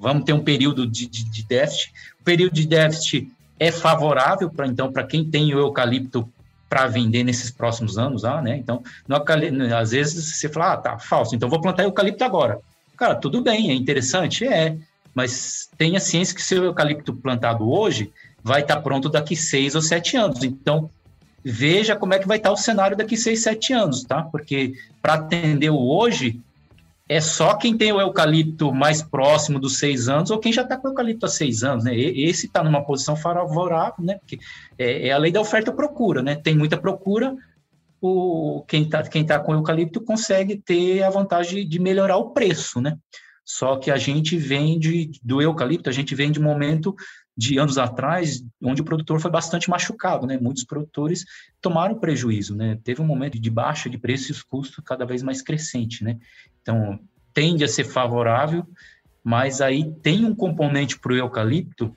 vamos 0.00 0.24
ter 0.24 0.32
um 0.32 0.42
período 0.42 0.88
de, 0.88 1.06
de, 1.06 1.22
de 1.22 1.44
déficit. 1.44 1.92
O 2.20 2.24
período 2.24 2.52
de 2.52 2.66
déficit 2.66 3.30
é 3.60 3.70
favorável 3.70 4.50
para 4.50 4.66
então 4.66 4.90
para 4.90 5.04
quem 5.04 5.24
tem 5.24 5.54
o 5.54 5.60
eucalipto 5.60 6.28
para 6.68 6.88
vender 6.88 7.22
nesses 7.22 7.48
próximos 7.48 7.96
anos, 7.96 8.24
ah, 8.24 8.42
né? 8.42 8.56
Então, 8.56 8.82
no, 9.06 9.16
às 9.76 9.92
vezes 9.92 10.34
você 10.34 10.48
fala, 10.48 10.72
ah, 10.72 10.76
tá, 10.76 10.98
falso, 10.98 11.36
então 11.36 11.48
vou 11.48 11.60
plantar 11.60 11.84
eucalipto 11.84 12.24
agora. 12.24 12.58
Cara, 12.96 13.14
tudo 13.14 13.40
bem, 13.40 13.70
é 13.70 13.72
interessante, 13.72 14.44
é, 14.44 14.76
mas 15.14 15.70
tenha 15.78 16.00
ciência 16.00 16.34
que 16.34 16.42
seu 16.42 16.64
eucalipto 16.64 17.14
plantado 17.14 17.70
hoje 17.70 18.12
vai 18.42 18.62
estar 18.62 18.76
tá 18.76 18.82
pronto 18.82 19.08
daqui 19.08 19.36
seis 19.36 19.74
ou 19.74 19.82
sete 19.82 20.16
anos. 20.16 20.42
Então, 20.42 20.90
veja 21.44 21.96
como 21.96 22.14
é 22.14 22.18
que 22.18 22.28
vai 22.28 22.36
estar 22.36 22.50
tá 22.50 22.54
o 22.54 22.56
cenário 22.56 22.96
daqui 22.96 23.16
seis, 23.16 23.42
sete 23.42 23.72
anos, 23.72 24.02
tá? 24.04 24.22
Porque 24.22 24.74
para 25.00 25.14
atender 25.14 25.70
o 25.70 25.78
hoje, 25.78 26.40
é 27.08 27.20
só 27.20 27.54
quem 27.56 27.76
tem 27.76 27.92
o 27.92 28.00
eucalipto 28.00 28.72
mais 28.72 29.02
próximo 29.02 29.58
dos 29.58 29.78
seis 29.78 30.08
anos 30.08 30.30
ou 30.30 30.38
quem 30.38 30.52
já 30.52 30.62
está 30.62 30.76
com 30.76 30.86
o 30.86 30.90
eucalipto 30.92 31.26
há 31.26 31.28
seis 31.28 31.64
anos, 31.64 31.84
né? 31.84 31.96
Esse 31.96 32.46
está 32.46 32.62
numa 32.62 32.84
posição 32.84 33.16
favorável, 33.16 34.04
né? 34.04 34.14
Porque 34.20 34.38
é, 34.78 35.08
é, 35.08 35.12
a 35.12 35.18
lei 35.18 35.32
da 35.32 35.40
oferta 35.40 35.72
e 35.72 35.74
procura, 35.74 36.22
né? 36.22 36.36
Tem 36.36 36.56
muita 36.56 36.76
procura, 36.76 37.36
o, 38.00 38.64
quem 38.68 38.84
está 38.84 39.02
quem 39.02 39.26
tá 39.26 39.40
com 39.40 39.52
eucalipto 39.54 40.00
consegue 40.00 40.56
ter 40.56 41.02
a 41.02 41.10
vantagem 41.10 41.68
de 41.68 41.78
melhorar 41.80 42.16
o 42.16 42.30
preço, 42.30 42.80
né? 42.80 42.96
Só 43.44 43.76
que 43.76 43.90
a 43.90 43.96
gente 43.96 44.36
vende 44.36 45.10
do 45.20 45.42
eucalipto, 45.42 45.90
a 45.90 45.92
gente 45.92 46.14
vende 46.14 46.38
um 46.38 46.44
momento 46.44 46.94
de 47.40 47.58
anos 47.58 47.78
atrás, 47.78 48.44
onde 48.62 48.82
o 48.82 48.84
produtor 48.84 49.18
foi 49.18 49.30
bastante 49.30 49.70
machucado, 49.70 50.26
né? 50.26 50.36
Muitos 50.38 50.62
produtores 50.62 51.24
tomaram 51.58 51.98
prejuízo, 51.98 52.54
né? 52.54 52.78
Teve 52.84 53.00
um 53.00 53.06
momento 53.06 53.40
de 53.40 53.50
baixa 53.50 53.88
de 53.88 53.96
preço 53.96 54.30
e 54.30 54.32
os 54.32 54.42
custos 54.42 54.84
cada 54.84 55.06
vez 55.06 55.22
mais 55.22 55.40
crescente, 55.40 56.04
né? 56.04 56.18
Então, 56.60 57.00
tende 57.32 57.64
a 57.64 57.68
ser 57.68 57.84
favorável, 57.84 58.66
mas 59.24 59.62
aí 59.62 59.90
tem 60.02 60.26
um 60.26 60.34
componente 60.34 60.98
para 60.98 61.14
o 61.14 61.16
eucalipto 61.16 61.96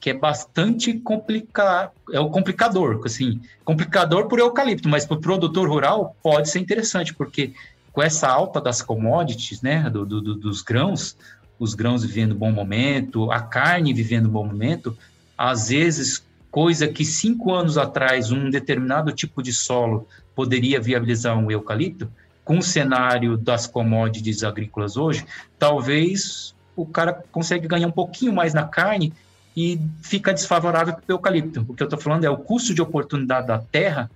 que 0.00 0.10
é 0.10 0.14
bastante 0.14 0.94
complicado, 0.94 1.92
é 2.10 2.18
o 2.18 2.28
complicador, 2.28 3.00
assim, 3.04 3.40
complicador 3.64 4.26
por 4.26 4.40
eucalipto, 4.40 4.88
mas 4.88 5.06
para 5.06 5.18
o 5.18 5.20
produtor 5.20 5.68
rural 5.68 6.16
pode 6.20 6.48
ser 6.48 6.58
interessante, 6.58 7.14
porque 7.14 7.52
com 7.92 8.02
essa 8.02 8.26
alta 8.26 8.60
das 8.60 8.82
commodities, 8.82 9.62
né, 9.62 9.88
do, 9.88 10.04
do, 10.04 10.34
dos 10.34 10.62
grãos, 10.62 11.16
os 11.60 11.74
grãos 11.74 12.02
vivendo 12.02 12.34
bom 12.34 12.50
momento, 12.50 13.30
a 13.30 13.38
carne 13.38 13.92
vivendo 13.92 14.30
bom 14.30 14.46
momento, 14.46 14.96
às 15.36 15.68
vezes, 15.68 16.24
coisa 16.50 16.88
que 16.88 17.04
cinco 17.04 17.52
anos 17.52 17.76
atrás 17.76 18.32
um 18.32 18.48
determinado 18.48 19.12
tipo 19.12 19.42
de 19.42 19.52
solo 19.52 20.08
poderia 20.34 20.80
viabilizar 20.80 21.38
um 21.38 21.50
eucalipto, 21.50 22.10
com 22.42 22.58
o 22.58 22.62
cenário 22.62 23.36
das 23.36 23.66
commodities 23.66 24.42
agrícolas 24.42 24.96
hoje, 24.96 25.24
talvez 25.58 26.54
o 26.74 26.86
cara 26.86 27.22
consiga 27.30 27.68
ganhar 27.68 27.86
um 27.86 27.92
pouquinho 27.92 28.32
mais 28.32 28.54
na 28.54 28.64
carne 28.64 29.12
e 29.54 29.78
fica 30.02 30.32
desfavorável 30.32 30.94
para 30.94 31.04
o 31.06 31.12
eucalipto. 31.12 31.66
O 31.68 31.74
que 31.74 31.82
eu 31.82 31.84
estou 31.84 32.00
falando 32.00 32.24
é 32.24 32.30
o 32.30 32.38
custo 32.38 32.74
de 32.74 32.80
oportunidade 32.80 33.48
da 33.48 33.58
terra 33.58 34.10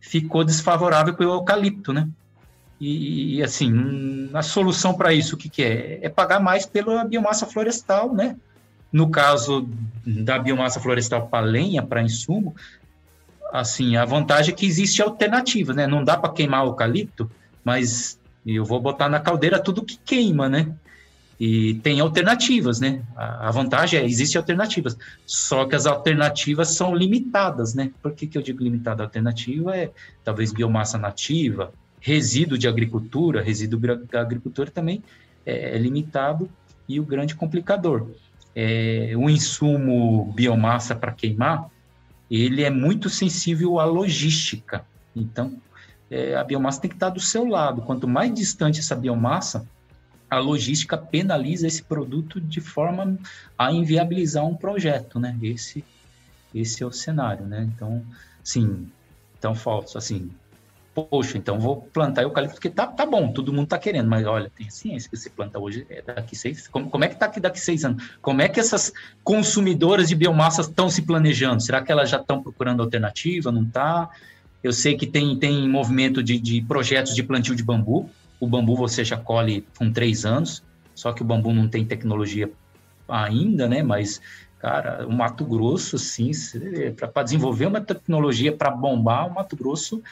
ficou 0.00 0.44
desfavorável 0.44 1.14
para 1.14 1.26
o 1.26 1.32
eucalipto, 1.32 1.92
né? 1.92 2.08
E, 2.80 3.36
e 3.36 3.42
assim, 3.42 4.30
a 4.34 4.42
solução 4.42 4.94
para 4.94 5.12
isso, 5.12 5.34
o 5.34 5.38
que, 5.38 5.48
que 5.48 5.62
é? 5.62 5.98
É 6.02 6.08
pagar 6.08 6.40
mais 6.40 6.66
pela 6.66 7.04
biomassa 7.04 7.46
florestal, 7.46 8.14
né? 8.14 8.36
No 8.92 9.10
caso 9.10 9.68
da 10.06 10.38
biomassa 10.38 10.80
florestal 10.80 11.26
para 11.28 11.44
lenha, 11.44 11.82
para 11.82 12.02
insumo, 12.02 12.54
assim, 13.52 13.96
a 13.96 14.04
vantagem 14.04 14.52
é 14.52 14.56
que 14.56 14.66
existe 14.66 15.02
alternativa, 15.02 15.72
né? 15.72 15.86
Não 15.86 16.04
dá 16.04 16.16
para 16.16 16.32
queimar 16.32 16.64
o 16.64 16.68
eucalipto, 16.68 17.30
mas 17.64 18.18
eu 18.46 18.64
vou 18.64 18.80
botar 18.80 19.08
na 19.08 19.20
caldeira 19.20 19.58
tudo 19.58 19.84
que 19.84 19.98
queima, 20.04 20.48
né? 20.48 20.72
E 21.38 21.74
tem 21.82 22.00
alternativas, 22.00 22.80
né? 22.80 23.02
A, 23.14 23.50
vantagem 23.50 24.00
é, 24.00 24.04
existem 24.04 24.38
alternativas, 24.38 24.96
só 25.26 25.66
que 25.66 25.76
as 25.76 25.84
alternativas 25.84 26.74
são 26.74 26.94
limitadas, 26.94 27.74
né? 27.74 27.90
Por 28.02 28.12
que, 28.12 28.26
que 28.26 28.38
eu 28.38 28.42
digo 28.42 28.62
limitada? 28.62 29.02
A 29.02 29.06
alternativa 29.06 29.76
é 29.76 29.90
talvez 30.24 30.52
biomassa 30.52 30.96
nativa, 30.96 31.72
resíduo 32.06 32.56
de 32.56 32.68
agricultura, 32.68 33.42
resíduo 33.42 33.80
da 34.06 34.20
agricultura 34.20 34.70
também 34.70 35.02
é, 35.44 35.74
é 35.74 35.78
limitado 35.78 36.48
e 36.88 37.00
o 37.00 37.04
grande 37.04 37.34
complicador. 37.34 38.06
É, 38.54 39.12
o 39.16 39.28
insumo 39.28 40.32
biomassa 40.32 40.94
para 40.94 41.10
queimar, 41.10 41.68
ele 42.30 42.62
é 42.62 42.70
muito 42.70 43.10
sensível 43.10 43.80
à 43.80 43.84
logística. 43.84 44.86
Então, 45.16 45.60
é, 46.08 46.36
a 46.36 46.44
biomassa 46.44 46.80
tem 46.80 46.88
que 46.88 46.94
estar 46.94 47.10
do 47.10 47.18
seu 47.18 47.44
lado. 47.44 47.82
Quanto 47.82 48.06
mais 48.06 48.32
distante 48.32 48.78
essa 48.78 48.94
biomassa, 48.94 49.66
a 50.30 50.38
logística 50.38 50.96
penaliza 50.96 51.66
esse 51.66 51.82
produto 51.82 52.40
de 52.40 52.60
forma 52.60 53.18
a 53.58 53.72
inviabilizar 53.72 54.46
um 54.46 54.54
projeto, 54.54 55.18
né? 55.18 55.36
Esse, 55.42 55.84
esse 56.54 56.84
é 56.84 56.86
o 56.86 56.92
cenário, 56.92 57.44
né? 57.44 57.68
Então, 57.74 58.00
sim, 58.44 58.86
então 59.36 59.56
falso, 59.56 59.98
assim, 59.98 60.30
poxa, 60.96 61.36
então 61.36 61.60
vou 61.60 61.82
plantar 61.92 62.22
eucalipto 62.22 62.54
porque 62.54 62.70
tá, 62.70 62.86
tá 62.86 63.04
bom, 63.04 63.30
todo 63.30 63.52
mundo 63.52 63.66
tá 63.66 63.78
querendo, 63.78 64.08
mas 64.08 64.26
olha, 64.26 64.50
tem 64.56 64.70
ciência 64.70 65.10
que 65.10 65.14
você 65.14 65.28
planta 65.28 65.58
hoje 65.58 65.86
é 65.90 66.00
daqui 66.00 66.34
seis, 66.34 66.66
como, 66.68 66.88
como 66.88 67.04
é 67.04 67.08
que 67.08 67.16
tá 67.16 67.26
aqui 67.26 67.38
daqui 67.38 67.60
seis 67.60 67.84
anos? 67.84 68.02
Como 68.22 68.40
é 68.40 68.48
que 68.48 68.58
essas 68.58 68.94
consumidoras 69.22 70.08
de 70.08 70.14
biomassa 70.14 70.62
estão 70.62 70.88
se 70.88 71.02
planejando? 71.02 71.62
Será 71.62 71.82
que 71.82 71.92
elas 71.92 72.08
já 72.08 72.16
estão 72.16 72.42
procurando 72.42 72.82
alternativa? 72.82 73.52
Não 73.52 73.66
tá? 73.66 74.08
Eu 74.62 74.72
sei 74.72 74.96
que 74.96 75.06
tem, 75.06 75.36
tem 75.38 75.68
movimento 75.68 76.22
de, 76.22 76.38
de 76.40 76.62
projetos 76.62 77.14
de 77.14 77.22
plantio 77.22 77.54
de 77.54 77.62
bambu. 77.62 78.08
O 78.40 78.46
bambu 78.46 78.74
você 78.74 79.04
já 79.04 79.18
colhe 79.18 79.66
com 79.78 79.92
três 79.92 80.24
anos, 80.24 80.62
só 80.94 81.12
que 81.12 81.20
o 81.20 81.26
bambu 81.26 81.52
não 81.52 81.68
tem 81.68 81.84
tecnologia 81.84 82.50
ainda, 83.06 83.68
né? 83.68 83.82
Mas, 83.82 84.18
cara, 84.58 85.06
o 85.06 85.12
Mato 85.12 85.44
Grosso, 85.44 85.98
sim, 85.98 86.30
para 86.96 87.22
desenvolver 87.22 87.66
uma 87.66 87.82
tecnologia 87.82 88.50
para 88.50 88.70
bombar, 88.70 89.26
o 89.26 89.34
Mato 89.34 89.56
Grosso 89.56 90.02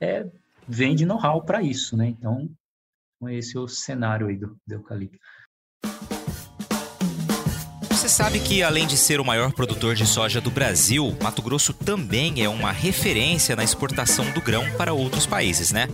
é, 0.00 0.26
vende 0.66 1.04
know-how 1.04 1.42
para 1.42 1.62
isso, 1.62 1.96
né? 1.96 2.08
Então, 2.08 2.48
esse 3.28 3.56
é 3.56 3.60
o 3.60 3.68
cenário 3.68 4.26
aí 4.26 4.36
do, 4.36 4.56
do 4.66 4.74
eucalipto. 4.74 5.18
Você 7.90 8.08
sabe 8.08 8.38
que, 8.38 8.62
além 8.62 8.86
de 8.86 8.98
ser 8.98 9.18
o 9.18 9.24
maior 9.24 9.52
produtor 9.52 9.94
de 9.94 10.06
soja 10.06 10.38
do 10.38 10.50
Brasil, 10.50 11.16
Mato 11.22 11.40
Grosso 11.40 11.72
também 11.72 12.42
é 12.42 12.48
uma 12.48 12.70
referência 12.70 13.56
na 13.56 13.64
exportação 13.64 14.30
do 14.32 14.42
grão 14.42 14.62
para 14.76 14.92
outros 14.92 15.24
países, 15.24 15.72
né? 15.72 15.88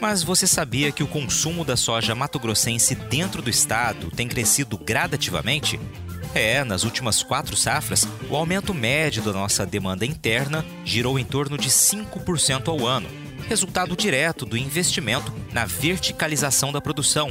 Mas 0.00 0.22
você 0.22 0.46
sabia 0.46 0.92
que 0.92 1.02
o 1.02 1.08
consumo 1.08 1.64
da 1.64 1.76
soja 1.76 2.14
mato-grossense 2.14 2.94
dentro 2.94 3.42
do 3.42 3.50
estado 3.50 4.10
tem 4.10 4.28
crescido 4.28 4.78
gradativamente? 4.78 5.80
É, 6.34 6.62
nas 6.62 6.84
últimas 6.84 7.22
quatro 7.22 7.56
safras, 7.56 8.06
o 8.28 8.36
aumento 8.36 8.74
médio 8.74 9.22
da 9.22 9.32
nossa 9.32 9.64
demanda 9.64 10.04
interna 10.04 10.64
girou 10.84 11.18
em 11.18 11.24
torno 11.24 11.56
de 11.56 11.70
5% 11.70 12.68
ao 12.68 12.86
ano, 12.86 13.08
resultado 13.48 13.96
direto 13.96 14.44
do 14.44 14.56
investimento 14.56 15.32
na 15.52 15.64
verticalização 15.64 16.72
da 16.72 16.80
produção, 16.80 17.30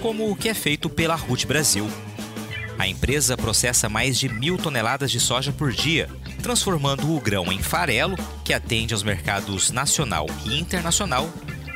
como 0.00 0.30
o 0.30 0.36
que 0.36 0.48
é 0.48 0.54
feito 0.54 0.88
pela 0.88 1.14
RUT 1.14 1.46
Brasil. 1.46 1.90
A 2.78 2.86
empresa 2.86 3.36
processa 3.36 3.88
mais 3.88 4.18
de 4.18 4.28
mil 4.28 4.58
toneladas 4.58 5.10
de 5.10 5.18
soja 5.18 5.52
por 5.52 5.72
dia, 5.72 6.08
transformando 6.42 7.14
o 7.14 7.20
grão 7.20 7.50
em 7.50 7.62
farelo, 7.62 8.16
que 8.44 8.52
atende 8.52 8.94
aos 8.94 9.02
mercados 9.02 9.70
nacional 9.70 10.26
e 10.44 10.58
internacional, 10.58 11.28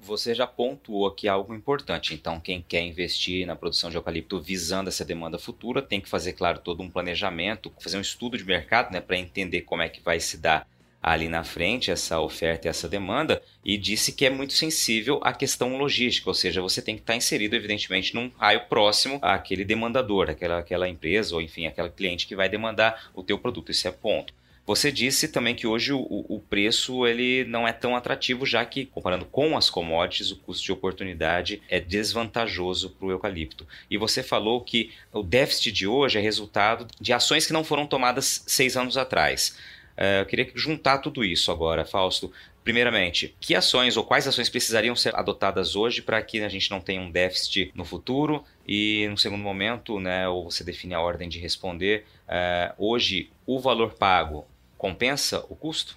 Você 0.00 0.34
já 0.34 0.46
pontuou 0.46 1.06
aqui 1.06 1.28
algo 1.28 1.54
importante. 1.54 2.12
Então, 2.12 2.38
quem 2.38 2.60
quer 2.60 2.82
investir 2.82 3.46
na 3.46 3.56
produção 3.56 3.88
de 3.88 3.96
eucalipto 3.96 4.38
visando 4.38 4.88
essa 4.88 5.04
demanda 5.04 5.38
futura 5.38 5.80
tem 5.80 5.98
que 5.98 6.10
fazer, 6.10 6.34
claro, 6.34 6.58
todo 6.58 6.82
um 6.82 6.90
planejamento, 6.90 7.72
fazer 7.78 7.96
um 7.96 8.02
estudo 8.02 8.36
de 8.36 8.44
mercado 8.44 8.92
né, 8.92 9.00
para 9.00 9.16
entender 9.16 9.62
como 9.62 9.80
é 9.80 9.88
que 9.88 10.02
vai 10.02 10.20
se 10.20 10.36
dar 10.36 10.66
ali 11.06 11.28
na 11.28 11.44
frente 11.44 11.92
essa 11.92 12.20
oferta 12.20 12.66
e 12.66 12.68
essa 12.68 12.88
demanda 12.88 13.40
e 13.64 13.78
disse 13.78 14.10
que 14.10 14.26
é 14.26 14.30
muito 14.30 14.54
sensível 14.54 15.20
à 15.22 15.32
questão 15.32 15.78
logística, 15.78 16.28
ou 16.28 16.34
seja, 16.34 16.60
você 16.60 16.82
tem 16.82 16.96
que 16.96 17.02
estar 17.02 17.14
inserido 17.14 17.54
evidentemente 17.54 18.12
num 18.12 18.28
raio 18.36 18.62
próximo 18.68 19.20
àquele 19.22 19.64
demandador, 19.64 20.28
aquela, 20.28 20.58
aquela 20.58 20.88
empresa 20.88 21.36
ou 21.36 21.40
enfim, 21.40 21.64
aquela 21.68 21.88
cliente 21.88 22.26
que 22.26 22.34
vai 22.34 22.48
demandar 22.48 23.08
o 23.14 23.22
teu 23.22 23.38
produto, 23.38 23.70
esse 23.70 23.86
é 23.86 23.92
ponto. 23.92 24.34
Você 24.66 24.90
disse 24.90 25.28
também 25.28 25.54
que 25.54 25.64
hoje 25.64 25.92
o, 25.92 26.00
o 26.00 26.42
preço 26.50 27.06
ele 27.06 27.44
não 27.44 27.68
é 27.68 27.72
tão 27.72 27.94
atrativo, 27.94 28.44
já 28.44 28.64
que, 28.64 28.84
comparando 28.84 29.24
com 29.24 29.56
as 29.56 29.70
commodities, 29.70 30.32
o 30.32 30.36
custo 30.36 30.64
de 30.64 30.72
oportunidade 30.72 31.62
é 31.68 31.78
desvantajoso 31.78 32.90
para 32.90 33.06
o 33.06 33.12
eucalipto. 33.12 33.64
E 33.88 33.96
você 33.96 34.24
falou 34.24 34.60
que 34.60 34.90
o 35.12 35.22
déficit 35.22 35.70
de 35.70 35.86
hoje 35.86 36.18
é 36.18 36.20
resultado 36.20 36.88
de 37.00 37.12
ações 37.12 37.46
que 37.46 37.52
não 37.52 37.62
foram 37.62 37.86
tomadas 37.86 38.42
seis 38.44 38.76
anos 38.76 38.96
atrás. 38.96 39.56
É, 39.96 40.20
eu 40.20 40.26
queria 40.26 40.50
juntar 40.54 40.98
tudo 40.98 41.24
isso 41.24 41.50
agora, 41.50 41.84
Fausto. 41.84 42.30
Primeiramente, 42.62 43.34
que 43.40 43.54
ações 43.54 43.96
ou 43.96 44.04
quais 44.04 44.26
ações 44.26 44.48
precisariam 44.48 44.96
ser 44.96 45.14
adotadas 45.14 45.76
hoje 45.76 46.02
para 46.02 46.20
que 46.20 46.42
a 46.42 46.48
gente 46.48 46.70
não 46.70 46.80
tenha 46.80 47.00
um 47.00 47.10
déficit 47.10 47.70
no 47.74 47.84
futuro? 47.84 48.44
E, 48.66 49.06
no 49.08 49.16
segundo 49.16 49.42
momento, 49.42 50.00
né, 50.00 50.28
ou 50.28 50.50
você 50.50 50.64
define 50.64 50.92
a 50.92 51.00
ordem 51.00 51.28
de 51.28 51.38
responder, 51.38 52.04
é, 52.26 52.74
hoje 52.76 53.30
o 53.46 53.60
valor 53.60 53.94
pago 53.94 54.44
compensa 54.76 55.44
o 55.48 55.54
custo? 55.54 55.96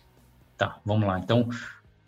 Tá, 0.56 0.80
vamos 0.86 1.08
lá. 1.08 1.20
Então, 1.20 1.50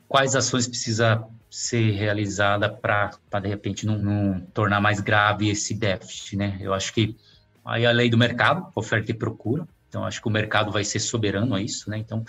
quais 0.08 0.36
ações 0.36 0.68
precisa 0.68 1.28
ser 1.50 1.92
realizada 1.92 2.70
para, 2.70 3.12
de 3.42 3.48
repente, 3.48 3.86
não, 3.86 3.98
não, 3.98 4.42
tornar 4.54 4.80
mais 4.80 5.00
grave 5.02 5.50
esse 5.50 5.74
déficit, 5.74 6.38
né? 6.38 6.58
Eu 6.62 6.74
acho 6.74 6.94
que 6.94 7.18
aí 7.66 7.86
a 7.86 7.92
lei 7.92 8.10
do 8.10 8.18
mercado, 8.18 8.72
oferta 8.76 9.12
e 9.12 9.14
procura, 9.14 9.68
então, 9.92 10.06
acho 10.06 10.22
que 10.22 10.28
o 10.30 10.32
mercado 10.32 10.72
vai 10.72 10.86
ser 10.86 11.02
soberano 11.02 11.54
a 11.54 11.62
isso, 11.62 11.90
né? 11.90 11.98
Então, 11.98 12.24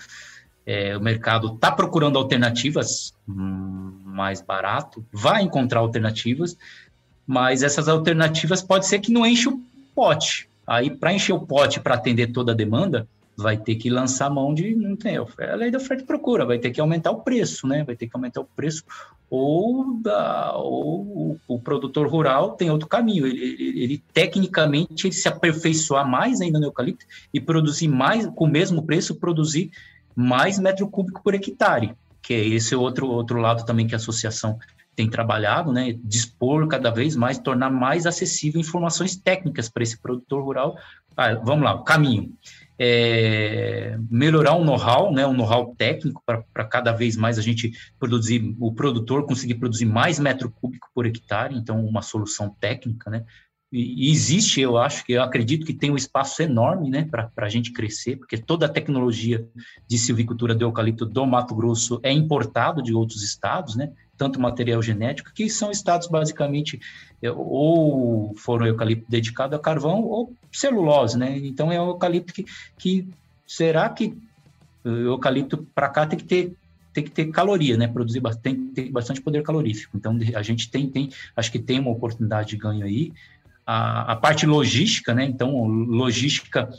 é, 0.65 0.97
o 0.97 0.99
mercado 0.99 1.55
está 1.55 1.71
procurando 1.71 2.17
alternativas 2.17 3.13
mais 3.25 4.41
barato, 4.41 5.05
vai 5.13 5.43
encontrar 5.43 5.79
alternativas, 5.79 6.57
mas 7.25 7.63
essas 7.63 7.87
alternativas 7.87 8.61
pode 8.61 8.85
ser 8.85 8.99
que 8.99 9.13
não 9.13 9.25
enche 9.25 9.47
o 9.47 9.61
pote. 9.95 10.49
Aí, 10.67 10.89
para 10.89 11.13
encher 11.13 11.31
o 11.31 11.39
pote 11.39 11.79
para 11.79 11.95
atender 11.95 12.33
toda 12.33 12.51
a 12.51 12.55
demanda, 12.55 13.07
vai 13.35 13.57
ter 13.57 13.75
que 13.75 13.89
lançar 13.89 14.29
mão 14.29 14.53
de 14.53 14.75
não 14.75 14.95
tem 14.95 15.17
a 15.17 15.55
lei 15.55 15.71
da 15.71 15.77
oferta 15.77 16.03
e 16.03 16.05
procura, 16.07 16.45
vai 16.45 16.59
ter 16.59 16.71
que 16.71 16.79
aumentar 16.79 17.11
o 17.11 17.21
preço, 17.21 17.67
né? 17.67 17.83
Vai 17.83 17.95
ter 17.95 18.07
que 18.07 18.15
aumentar 18.15 18.41
o 18.41 18.45
preço 18.45 18.83
ou, 19.29 19.99
da, 19.99 20.53
ou 20.55 21.39
o, 21.47 21.59
produtor 21.59 22.07
rural 22.07 22.51
tem 22.51 22.69
outro 22.69 22.87
caminho. 22.87 23.25
Ele, 23.25 23.39
ele, 23.39 23.83
ele, 23.83 24.03
tecnicamente 24.13 25.07
ele 25.07 25.13
se 25.13 25.27
aperfeiçoar 25.27 26.07
mais 26.07 26.39
ainda 26.39 26.59
no 26.59 26.67
eucalipto 26.67 27.05
e 27.33 27.39
produzir 27.39 27.87
mais 27.87 28.27
com 28.27 28.45
o 28.45 28.49
mesmo 28.49 28.83
preço, 28.83 29.15
produzir 29.15 29.71
mais 30.15 30.59
metro 30.59 30.87
cúbico 30.87 31.23
por 31.23 31.33
hectare, 31.33 31.95
que 32.21 32.33
é 32.33 32.47
esse 32.47 32.75
outro 32.75 33.07
outro 33.07 33.39
lado 33.39 33.65
também 33.65 33.87
que 33.87 33.95
a 33.95 33.97
associação 33.97 34.59
tem 34.95 35.09
trabalhado, 35.09 35.73
né, 35.73 35.97
dispor 36.03 36.67
cada 36.67 36.91
vez 36.91 37.15
mais, 37.15 37.39
tornar 37.39 37.71
mais 37.71 38.05
acessível 38.05 38.61
informações 38.61 39.15
técnicas 39.15 39.67
para 39.67 39.81
esse 39.81 39.97
produtor 39.97 40.43
rural. 40.43 40.77
Ah, 41.17 41.33
vamos 41.33 41.63
lá, 41.63 41.73
o 41.73 41.83
caminho 41.83 42.31
é, 42.77 43.97
melhorar 44.09 44.55
o 44.55 44.63
know-how, 44.63 45.13
né, 45.13 45.25
o 45.25 45.33
know-how 45.33 45.75
técnico 45.75 46.21
para 46.25 46.65
cada 46.65 46.91
vez 46.91 47.15
mais 47.15 47.37
a 47.37 47.41
gente 47.41 47.71
produzir, 47.99 48.55
o 48.59 48.73
produtor 48.73 49.25
conseguir 49.25 49.55
produzir 49.55 49.85
mais 49.85 50.19
metro 50.19 50.49
cúbico 50.49 50.89
por 50.93 51.05
hectare, 51.05 51.55
então 51.55 51.85
uma 51.85 52.01
solução 52.01 52.49
técnica, 52.59 53.09
né, 53.09 53.23
e, 53.75 54.11
existe, 54.11 54.61
eu 54.61 54.77
acho 54.77 55.03
que 55.03 55.13
eu 55.13 55.23
acredito 55.23 55.65
que 55.65 55.73
tem 55.73 55.89
um 55.89 55.97
espaço 55.97 56.43
enorme, 56.43 56.91
né, 56.91 57.07
para 57.09 57.31
a 57.37 57.49
gente 57.49 57.73
crescer, 57.73 58.17
porque 58.17 58.37
toda 58.37 58.67
a 58.67 58.69
tecnologia 58.69 59.47
de 59.87 59.97
silvicultura 59.97 60.53
de 60.53 60.63
eucalipto 60.63 61.07
do 61.07 61.25
Mato 61.25 61.55
Grosso 61.55 61.99
é 62.03 62.11
importado 62.11 62.83
de 62.83 62.93
outros 62.93 63.23
estados, 63.23 63.75
né, 63.75 63.91
tanto 64.17 64.39
material 64.39 64.81
genético, 64.81 65.33
que 65.33 65.49
são 65.49 65.71
estados 65.71 66.07
basicamente 66.07 66.79
é, 67.21 67.31
ou 67.31 68.35
foram 68.37 68.65
eucalipto 68.65 69.09
dedicado 69.09 69.55
a 69.55 69.59
carvão 69.59 70.01
ou 70.03 70.33
celulose, 70.51 71.17
né? 71.17 71.37
Então 71.37 71.71
é 71.71 71.81
um 71.81 71.87
eucalipto 71.87 72.33
que, 72.33 72.45
que 72.77 73.07
será 73.47 73.89
que 73.89 74.15
o 74.83 74.89
eucalipto 74.89 75.65
para 75.73 75.89
cá 75.89 76.05
tem 76.05 76.19
que 76.19 76.25
ter 76.25 76.53
tem 76.93 77.03
que 77.03 77.09
ter 77.09 77.25
caloria, 77.31 77.75
né? 77.75 77.87
Produzir 77.87 78.21
tem 78.41 78.55
que 78.55 78.65
ter 78.73 78.91
bastante 78.91 79.19
poder 79.19 79.41
calorífico. 79.41 79.97
Então 79.97 80.15
a 80.35 80.43
gente 80.43 80.69
tem, 80.69 80.87
tem 80.87 81.09
acho 81.35 81.51
que 81.51 81.57
tem 81.57 81.79
uma 81.79 81.89
oportunidade 81.89 82.49
de 82.49 82.57
ganho 82.57 82.85
aí. 82.85 83.11
A, 83.65 84.11
a 84.11 84.15
parte 84.15 84.45
logística, 84.45 85.13
né? 85.13 85.25
Então 85.25 85.65
logística 85.65 86.69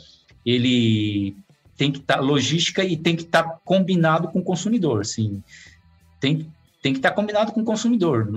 ele 0.45 1.35
tem 1.75 1.91
que 1.91 1.99
estar 1.99 2.15
tá, 2.15 2.21
logística 2.21 2.83
e 2.83 2.95
tem 2.95 3.15
que 3.15 3.23
estar 3.23 3.43
tá 3.43 3.59
combinado 3.65 4.29
com 4.29 4.39
o 4.39 4.43
consumidor, 4.43 5.01
assim. 5.01 5.43
Tem 6.19 6.49
tem 6.85 6.93
que 6.93 6.99
estar 6.99 7.13
combinado 7.13 7.51
com 7.51 7.61
o 7.61 7.65
consumidor. 7.65 8.31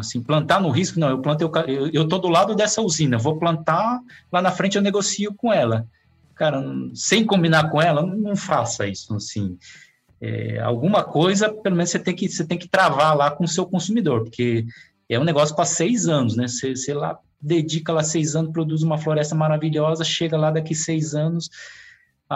Assim, 0.00 0.20
plantar 0.20 0.60
no 0.60 0.68
risco, 0.68 0.98
não, 0.98 1.10
eu 1.10 1.20
planto, 1.20 1.48
eu, 1.92 2.08
tô 2.08 2.18
do 2.18 2.26
lado 2.26 2.52
dessa 2.52 2.82
usina, 2.82 3.16
vou 3.16 3.38
plantar, 3.38 4.00
lá 4.32 4.42
na 4.42 4.50
frente 4.50 4.74
eu 4.74 4.82
negocio 4.82 5.32
com 5.32 5.52
ela. 5.52 5.86
Cara, 6.34 6.60
sem 6.92 7.24
combinar 7.24 7.70
com 7.70 7.80
ela, 7.80 8.04
não 8.04 8.34
faça 8.34 8.88
isso, 8.88 9.14
assim. 9.14 9.56
É, 10.20 10.58
alguma 10.58 11.04
coisa, 11.04 11.48
pelo 11.48 11.76
menos 11.76 11.90
você 11.90 12.00
tem 12.00 12.16
que 12.16 12.28
você 12.28 12.44
tem 12.44 12.58
que 12.58 12.66
travar 12.66 13.16
lá 13.16 13.30
com 13.30 13.44
o 13.44 13.48
seu 13.48 13.64
consumidor, 13.64 14.24
porque 14.24 14.66
é 15.08 15.16
um 15.16 15.22
negócio 15.22 15.54
para 15.54 15.64
seis 15.64 16.08
anos, 16.08 16.34
né? 16.34 16.48
Você, 16.48 16.74
você 16.74 16.92
lá 16.92 17.16
dedica 17.40 17.92
lá 17.92 18.02
seis 18.02 18.34
anos, 18.34 18.50
produz 18.50 18.82
uma 18.82 18.98
floresta 18.98 19.36
maravilhosa, 19.36 20.02
chega 20.02 20.36
lá 20.36 20.50
daqui 20.50 20.74
seis 20.74 21.14
anos, 21.14 21.48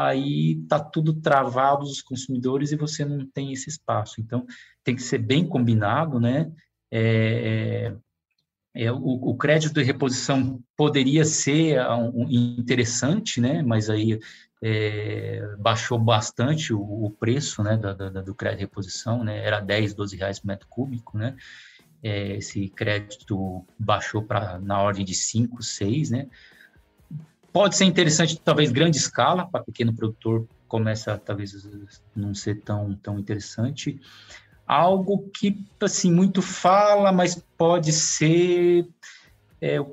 aí 0.06 0.64
tá 0.68 0.78
tudo 0.80 1.14
travado 1.14 1.84
os 1.84 2.02
consumidores 2.02 2.72
e 2.72 2.76
você 2.76 3.04
não 3.04 3.26
tem 3.26 3.52
esse 3.52 3.68
espaço. 3.68 4.20
Então, 4.20 4.46
tem 4.84 4.94
que 4.94 5.02
ser 5.02 5.18
bem 5.18 5.46
combinado, 5.46 6.18
né? 6.18 6.50
É, 6.90 7.92
é, 8.74 8.84
é 8.84 8.92
o, 8.92 8.96
o, 8.96 9.36
crédito 9.36 9.74
de 9.74 9.82
reposição 9.82 10.60
poderia 10.76 11.24
ser 11.24 11.80
um, 11.90 12.24
um 12.24 12.30
interessante, 12.30 13.40
né? 13.40 13.62
Mas 13.62 13.90
aí 13.90 14.18
é, 14.62 15.56
baixou 15.58 15.98
bastante 15.98 16.72
o, 16.72 16.80
o 16.80 17.10
preço, 17.10 17.62
né? 17.62 17.76
Da, 17.76 17.92
do 17.92 18.34
crédito 18.34 18.58
de 18.58 18.64
reposição, 18.64 19.22
né? 19.22 19.44
Era 19.44 19.60
10, 19.60 19.94
12 19.94 20.16
reais 20.16 20.38
por 20.40 20.46
metro 20.46 20.68
cúbico, 20.68 21.18
né? 21.18 21.36
É, 22.02 22.36
esse 22.36 22.68
crédito 22.68 23.66
baixou 23.78 24.22
para 24.22 24.58
na 24.58 24.80
ordem 24.80 25.04
de 25.04 25.14
5, 25.14 25.62
6, 25.62 26.10
né? 26.10 26.28
Pode 27.52 27.76
ser 27.76 27.84
interessante, 27.84 28.38
talvez, 28.38 28.70
grande 28.70 28.98
escala, 28.98 29.46
para 29.46 29.64
pequeno 29.64 29.94
produtor 29.94 30.46
começa 30.68 31.16
talvez 31.16 31.66
não 32.14 32.34
ser 32.34 32.60
tão, 32.60 32.94
tão 32.94 33.18
interessante. 33.18 33.98
Algo 34.66 35.30
que, 35.32 35.64
assim, 35.80 36.12
muito 36.12 36.42
fala, 36.42 37.10
mas 37.10 37.42
pode 37.56 37.92
ser... 37.92 38.86
É, 39.60 39.84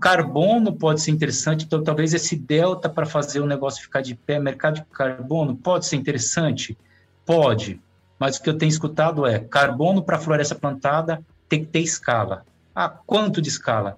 carbono 0.00 0.72
pode 0.72 1.00
ser 1.00 1.12
interessante, 1.12 1.64
então 1.64 1.84
talvez 1.84 2.12
esse 2.12 2.34
delta 2.34 2.88
para 2.88 3.06
fazer 3.06 3.40
o 3.40 3.46
negócio 3.46 3.80
ficar 3.80 4.00
de 4.00 4.16
pé, 4.16 4.40
mercado 4.40 4.74
de 4.74 4.84
carbono, 4.86 5.56
pode 5.56 5.86
ser 5.86 5.94
interessante? 5.94 6.76
Pode, 7.24 7.80
mas 8.18 8.36
o 8.36 8.42
que 8.42 8.50
eu 8.50 8.58
tenho 8.58 8.70
escutado 8.70 9.24
é 9.24 9.38
carbono 9.38 10.02
para 10.02 10.18
floresta 10.18 10.56
plantada 10.56 11.22
tem 11.48 11.64
que 11.64 11.70
ter 11.70 11.80
escala. 11.80 12.44
Ah, 12.74 12.88
quanto 12.88 13.40
de 13.40 13.48
escala? 13.48 13.96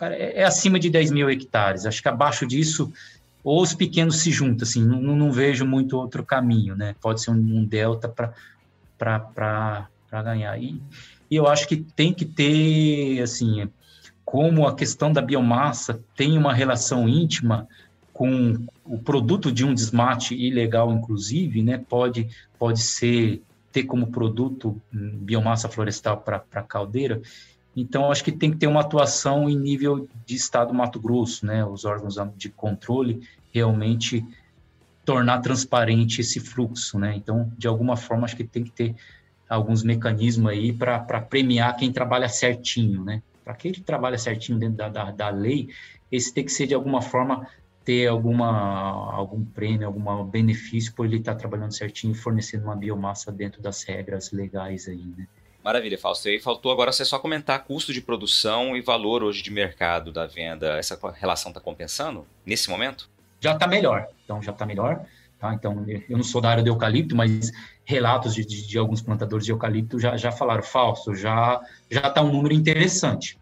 Cara, 0.00 0.16
é, 0.16 0.40
é, 0.40 0.44
acima 0.44 0.78
de 0.78 0.88
10 0.88 1.10
mil 1.10 1.28
hectares. 1.28 1.84
Acho 1.84 2.00
que 2.00 2.08
abaixo 2.08 2.46
disso, 2.46 2.90
ou 3.44 3.60
os 3.60 3.74
pequenos 3.74 4.16
se 4.16 4.30
juntam, 4.30 4.66
assim, 4.66 4.82
não, 4.82 5.02
não 5.14 5.30
vejo 5.30 5.66
muito 5.66 5.98
outro 5.98 6.24
caminho, 6.24 6.74
né? 6.74 6.94
Pode 7.02 7.22
ser 7.22 7.30
um, 7.30 7.34
um 7.34 7.64
delta 7.64 8.08
para 8.98 9.88
ganhar. 10.10 10.58
E, 10.58 10.80
e 11.30 11.36
eu 11.36 11.46
acho 11.46 11.68
que 11.68 11.76
tem 11.76 12.14
que 12.14 12.24
ter, 12.24 13.20
assim, 13.20 13.68
como 14.24 14.66
a 14.66 14.74
questão 14.74 15.12
da 15.12 15.20
biomassa 15.20 16.00
tem 16.16 16.38
uma 16.38 16.54
relação 16.54 17.06
íntima 17.06 17.68
com 18.10 18.56
o 18.84 18.98
produto 18.98 19.52
de 19.52 19.66
um 19.66 19.74
desmate 19.74 20.34
ilegal, 20.34 20.90
inclusive, 20.92 21.62
né, 21.62 21.78
pode, 21.88 22.26
pode 22.58 22.80
ser 22.80 23.42
ter 23.72 23.84
como 23.84 24.08
produto 24.08 24.80
hum, 24.92 25.18
biomassa 25.20 25.68
florestal 25.68 26.16
para 26.18 26.62
caldeira. 26.62 27.20
Então, 27.76 28.10
acho 28.10 28.24
que 28.24 28.32
tem 28.32 28.50
que 28.50 28.56
ter 28.56 28.66
uma 28.66 28.80
atuação 28.80 29.48
em 29.48 29.56
nível 29.56 30.08
de 30.26 30.34
Estado 30.34 30.74
Mato 30.74 30.98
Grosso, 30.98 31.46
né, 31.46 31.64
os 31.64 31.84
órgãos 31.84 32.16
de 32.36 32.48
controle 32.48 33.22
realmente 33.52 34.24
tornar 35.04 35.40
transparente 35.40 36.20
esse 36.20 36.38
fluxo, 36.38 36.98
né? 36.98 37.14
Então, 37.16 37.50
de 37.56 37.66
alguma 37.66 37.96
forma, 37.96 38.24
acho 38.24 38.36
que 38.36 38.44
tem 38.44 38.62
que 38.62 38.70
ter 38.70 38.94
alguns 39.48 39.82
mecanismos 39.82 40.52
aí 40.52 40.72
para 40.72 41.20
premiar 41.20 41.76
quem 41.76 41.92
trabalha 41.92 42.28
certinho, 42.28 43.02
né? 43.04 43.22
Para 43.44 43.54
quem 43.54 43.72
trabalha 43.72 44.18
certinho 44.18 44.58
dentro 44.58 44.76
da, 44.76 44.88
da, 44.88 45.10
da 45.10 45.28
lei, 45.30 45.68
esse 46.12 46.32
tem 46.32 46.44
que 46.44 46.52
ser 46.52 46.66
de 46.66 46.74
alguma 46.74 47.02
forma 47.02 47.48
ter 47.84 48.06
alguma 48.06 49.12
algum 49.12 49.44
prêmio, 49.44 49.86
algum 49.86 50.24
benefício 50.24 50.92
por 50.94 51.06
ele 51.06 51.16
estar 51.16 51.34
trabalhando 51.34 51.72
certinho, 51.72 52.14
fornecendo 52.14 52.64
uma 52.64 52.76
biomassa 52.76 53.32
dentro 53.32 53.60
das 53.60 53.82
regras 53.82 54.30
legais 54.30 54.86
aí, 54.86 55.04
né? 55.16 55.26
Maravilha, 55.62 55.98
Fausto. 55.98 56.28
E 56.28 56.32
aí 56.32 56.40
faltou 56.40 56.72
agora 56.72 56.90
você 56.90 57.04
só 57.04 57.18
comentar 57.18 57.64
custo 57.64 57.92
de 57.92 58.00
produção 58.00 58.76
e 58.76 58.80
valor 58.80 59.22
hoje 59.22 59.42
de 59.42 59.50
mercado 59.50 60.10
da 60.10 60.26
venda. 60.26 60.78
Essa 60.78 60.98
relação 61.14 61.50
está 61.50 61.60
compensando 61.60 62.26
nesse 62.44 62.70
momento? 62.70 63.08
Já 63.40 63.52
está 63.52 63.66
melhor. 63.66 64.08
Então 64.24 64.42
já 64.42 64.52
está 64.52 64.64
melhor. 64.64 65.04
Tá? 65.38 65.54
Então 65.54 65.84
eu 65.86 66.16
não 66.16 66.24
sou 66.24 66.40
da 66.40 66.50
área 66.50 66.62
do 66.62 66.68
eucalipto, 66.68 67.14
mas 67.14 67.50
relatos 67.84 68.34
de, 68.34 68.44
de, 68.44 68.66
de 68.66 68.78
alguns 68.78 69.02
plantadores 69.02 69.44
de 69.44 69.52
eucalipto 69.52 69.98
já, 69.98 70.16
já 70.16 70.32
falaram, 70.32 70.62
Fausto, 70.62 71.14
já 71.14 71.60
já 71.90 72.08
está 72.08 72.22
um 72.22 72.32
número 72.32 72.54
interessante. 72.54 73.38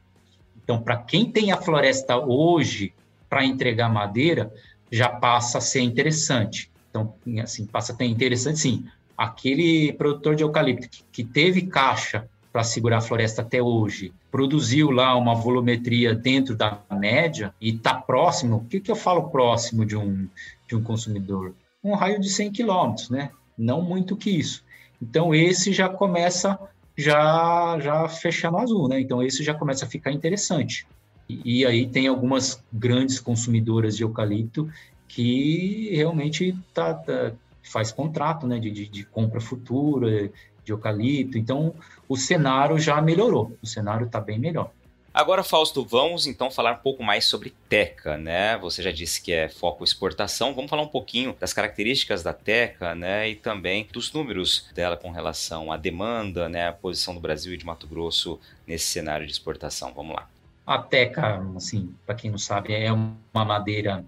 Então 0.62 0.80
para 0.80 0.96
quem 0.96 1.30
tem 1.30 1.52
a 1.52 1.56
floresta 1.56 2.16
hoje 2.16 2.92
para 3.28 3.44
entregar 3.44 3.88
madeira, 3.88 4.52
já 4.90 5.08
passa 5.08 5.58
a 5.58 5.60
ser 5.60 5.80
interessante. 5.80 6.70
Então, 6.90 7.14
assim, 7.42 7.66
passa 7.66 7.92
a 7.92 7.96
ser 7.96 8.04
interessante, 8.04 8.58
sim. 8.58 8.88
Aquele 9.18 9.92
produtor 9.94 10.36
de 10.36 10.44
eucalipto 10.44 10.88
que, 10.88 11.02
que 11.10 11.24
teve 11.24 11.62
caixa 11.62 12.28
para 12.52 12.64
segurar 12.64 12.98
a 12.98 13.02
floresta 13.02 13.42
até 13.42 13.62
hoje, 13.62 14.12
produziu 14.30 14.90
lá 14.90 15.14
uma 15.16 15.34
volumetria 15.34 16.14
dentro 16.14 16.56
da 16.56 16.80
média 16.90 17.54
e 17.60 17.70
está 17.70 17.94
próximo, 17.94 18.56
o 18.56 18.64
que, 18.64 18.80
que 18.80 18.90
eu 18.90 18.96
falo 18.96 19.28
próximo 19.28 19.84
de 19.84 19.96
um, 19.96 20.28
de 20.66 20.74
um 20.74 20.82
consumidor? 20.82 21.54
Um 21.84 21.94
raio 21.94 22.20
de 22.20 22.28
100 22.28 22.52
quilômetros, 22.52 23.10
né? 23.10 23.30
Não 23.56 23.82
muito 23.82 24.16
que 24.16 24.30
isso. 24.30 24.64
Então, 25.00 25.34
esse 25.34 25.72
já 25.72 25.88
começa 25.88 26.58
já 26.96 27.78
já 27.80 28.08
fechando 28.08 28.58
azul, 28.58 28.88
né? 28.88 29.00
Então, 29.00 29.22
esse 29.22 29.44
já 29.44 29.54
começa 29.54 29.84
a 29.84 29.88
ficar 29.88 30.10
interessante. 30.10 30.86
E, 31.28 31.64
aí 31.66 31.86
tem 31.86 32.06
algumas 32.08 32.64
grandes 32.72 33.20
consumidoras 33.20 33.96
de 33.96 34.02
eucalipto 34.02 34.68
que 35.06 35.90
realmente 35.94 36.56
tá, 36.72 36.94
tá 36.94 37.32
faz 37.68 37.92
contrato 37.92 38.46
né, 38.46 38.58
de, 38.58 38.70
de, 38.70 38.88
de, 38.88 39.04
compra 39.04 39.40
futura 39.40 40.30
de 40.64 40.72
eucalipto. 40.72 41.38
Então, 41.38 41.74
o 42.08 42.16
cenário 42.16 42.78
já 42.78 43.00
melhorou, 43.00 43.56
o 43.62 43.66
cenário 43.66 44.06
está 44.06 44.20
bem 44.20 44.38
melhor. 44.38 44.70
Agora, 45.12 45.42
Fausto, 45.42 45.84
vamos 45.84 46.26
então 46.26 46.50
falar 46.50 46.72
um 46.72 46.82
pouco 46.82 47.02
mais 47.02 47.24
sobre 47.24 47.52
Teca, 47.68 48.16
né? 48.16 48.56
Você 48.58 48.82
já 48.82 48.92
disse 48.92 49.20
que 49.20 49.32
é 49.32 49.48
foco 49.48 49.82
exportação. 49.82 50.54
Vamos 50.54 50.70
falar 50.70 50.82
um 50.82 50.88
pouquinho 50.88 51.34
das 51.40 51.52
características 51.52 52.22
da 52.22 52.32
Teca, 52.32 52.94
né? 52.94 53.28
E 53.28 53.34
também 53.34 53.88
dos 53.90 54.12
números 54.12 54.70
dela 54.74 54.96
com 54.96 55.10
relação 55.10 55.72
à 55.72 55.76
demanda, 55.76 56.48
né? 56.48 56.68
A 56.68 56.72
posição 56.72 57.14
do 57.14 57.20
Brasil 57.20 57.52
e 57.52 57.56
de 57.56 57.66
Mato 57.66 57.86
Grosso 57.88 58.38
nesse 58.64 58.86
cenário 58.86 59.26
de 59.26 59.32
exportação. 59.32 59.92
Vamos 59.92 60.14
lá. 60.14 60.28
A 60.64 60.78
teca, 60.78 61.42
assim, 61.56 61.94
para 62.04 62.14
quem 62.14 62.30
não 62.30 62.38
sabe, 62.38 62.74
é 62.74 62.92
uma 62.92 63.44
madeira 63.44 64.04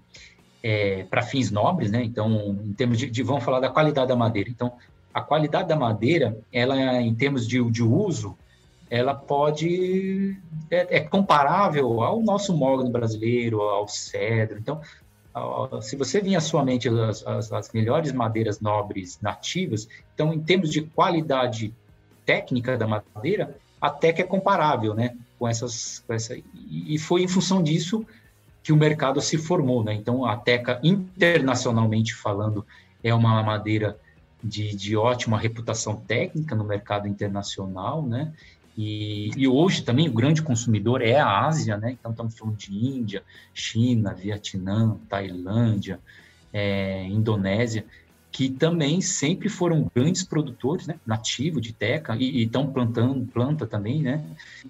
é, 0.63 1.03
para 1.09 1.21
fins 1.21 1.51
nobres, 1.51 1.91
né? 1.91 2.03
Então, 2.03 2.57
em 2.63 2.73
termos 2.73 2.97
de, 2.97 3.09
de, 3.09 3.23
vamos 3.23 3.43
falar 3.43 3.59
da 3.59 3.69
qualidade 3.69 4.07
da 4.07 4.15
madeira. 4.15 4.49
Então, 4.49 4.73
a 5.13 5.21
qualidade 5.21 5.67
da 5.67 5.75
madeira, 5.75 6.37
ela, 6.51 7.01
em 7.01 7.13
termos 7.13 7.47
de, 7.47 7.63
de 7.71 7.83
uso, 7.83 8.37
ela 8.89 9.13
pode 9.13 10.37
é, 10.69 10.97
é, 10.97 10.99
comparável 10.99 12.01
ao 12.01 12.21
nosso 12.21 12.55
mogno 12.55 12.89
brasileiro, 12.89 13.61
ao 13.61 13.87
cedro. 13.87 14.57
Então, 14.57 14.81
se 15.81 15.95
você 15.95 16.19
vir 16.19 16.35
à 16.35 16.41
sua 16.41 16.63
mente 16.63 16.89
as, 16.89 17.25
as, 17.25 17.51
as 17.51 17.71
melhores 17.71 18.11
madeiras 18.11 18.59
nobres 18.59 19.17
nativas, 19.21 19.87
então, 20.13 20.33
em 20.33 20.39
termos 20.39 20.69
de 20.69 20.81
qualidade 20.81 21.73
técnica 22.25 22.77
da 22.77 22.85
madeira, 22.85 23.55
a 23.79 23.89
teca 23.89 24.21
é 24.21 24.25
comparável, 24.25 24.93
né? 24.93 25.15
com 25.41 25.47
essas, 25.47 26.03
com 26.05 26.13
essa, 26.13 26.37
e 26.53 26.99
foi 26.99 27.23
em 27.23 27.27
função 27.27 27.63
disso 27.63 28.05
que 28.63 28.71
o 28.71 28.77
mercado 28.77 29.21
se 29.21 29.37
formou, 29.37 29.83
né? 29.83 29.93
Então 29.93 30.25
a 30.25 30.37
Teca 30.37 30.79
internacionalmente 30.83 32.13
falando 32.13 32.65
é 33.03 33.13
uma 33.13 33.41
madeira 33.41 33.97
de, 34.43 34.75
de 34.75 34.95
ótima 34.95 35.37
reputação 35.37 35.95
técnica 35.95 36.55
no 36.55 36.63
mercado 36.63 37.07
internacional, 37.07 38.05
né? 38.05 38.31
E, 38.77 39.31
e, 39.35 39.47
hoje 39.47 39.83
também 39.83 40.07
o 40.07 40.13
grande 40.13 40.41
consumidor 40.41 41.01
é 41.01 41.19
a 41.19 41.45
Ásia, 41.45 41.77
né? 41.77 41.91
Então 41.91 42.11
estamos 42.11 42.37
falando 42.37 42.55
de 42.55 42.73
Índia, 42.73 43.23
China, 43.53 44.13
Vietnã, 44.13 44.97
Tailândia, 45.09 45.99
é, 46.53 47.03
Indonésia 47.05 47.85
que 48.31 48.49
também 48.49 49.01
sempre 49.01 49.49
foram 49.49 49.91
grandes 49.93 50.23
produtores, 50.23 50.87
né, 50.87 50.95
nativo 51.05 51.59
de 51.59 51.73
teca, 51.73 52.15
e 52.15 52.43
estão 52.43 52.71
plantando 52.71 53.25
planta 53.25 53.67
também, 53.67 54.01
né, 54.01 54.23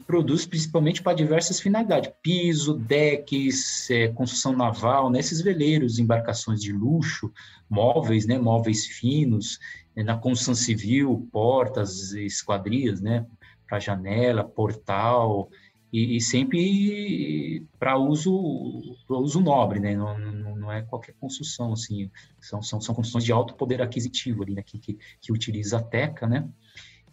produz 0.07 0.45
principalmente 0.45 1.01
para 1.01 1.14
diversas 1.14 1.59
finalidades, 1.59 2.12
piso, 2.24 2.74
decks, 2.74 3.89
é, 3.91 4.07
construção 4.07 4.53
naval, 4.53 5.12
nesses 5.12 5.39
né, 5.39 5.45
veleiros, 5.45 5.99
embarcações 5.99 6.59
de 6.59 6.74
luxo, 6.74 7.32
móveis, 7.70 8.26
né, 8.26 8.39
móveis 8.39 8.88
finos, 8.88 9.59
é, 9.95 10.03
na 10.03 10.18
construção 10.18 10.55
civil, 10.55 11.30
portas, 11.32 12.14
esquadrias, 12.14 12.99
né, 12.99 13.26
para 13.68 13.80
janela, 13.80 14.43
portal, 14.43 15.49
e, 15.91 16.15
e 16.15 16.21
sempre 16.21 17.67
para 17.77 17.97
uso, 17.97 18.97
uso 19.09 19.41
nobre, 19.41 19.79
né? 19.79 19.95
Não, 19.95 20.17
não, 20.17 20.55
não, 20.55 20.71
é 20.71 20.81
qualquer 20.83 21.13
construção, 21.19 21.73
assim, 21.73 22.09
são, 22.39 22.61
são, 22.61 22.79
são 22.79 22.95
construções 22.95 23.25
de 23.25 23.31
alto 23.31 23.55
poder 23.55 23.81
aquisitivo 23.81 24.43
ali, 24.43 24.55
né? 24.55 24.63
Que, 24.63 24.79
que, 24.79 24.97
que 25.19 25.33
utiliza 25.33 25.77
a 25.77 25.83
teca, 25.83 26.27
né? 26.27 26.47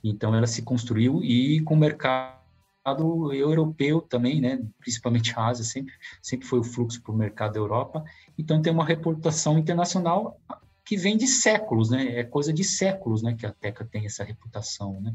Então 0.02 0.34
ela 0.34 0.46
se 0.46 0.62
construiu 0.62 1.22
e 1.24 1.60
com 1.62 1.74
o 1.74 1.78
mercado 1.78 2.38
europeu 3.32 4.00
também, 4.00 4.40
né? 4.40 4.64
Principalmente 4.78 5.34
a 5.36 5.46
Ásia 5.46 5.64
sempre 5.64 5.92
sempre 6.22 6.46
foi 6.46 6.60
o 6.60 6.64
fluxo 6.64 7.02
para 7.02 7.12
o 7.12 7.16
mercado 7.16 7.54
da 7.54 7.58
Europa. 7.58 8.04
Então 8.38 8.62
tem 8.62 8.72
uma 8.72 8.84
reputação 8.84 9.58
internacional 9.58 10.40
que 10.84 10.96
vem 10.96 11.16
de 11.16 11.26
séculos, 11.26 11.90
né? 11.90 12.18
É 12.20 12.24
coisa 12.24 12.52
de 12.52 12.62
séculos, 12.62 13.22
né? 13.22 13.34
Que 13.34 13.44
a 13.44 13.52
Teca 13.52 13.84
tem 13.84 14.06
essa 14.06 14.22
reputação, 14.22 15.00
né? 15.00 15.12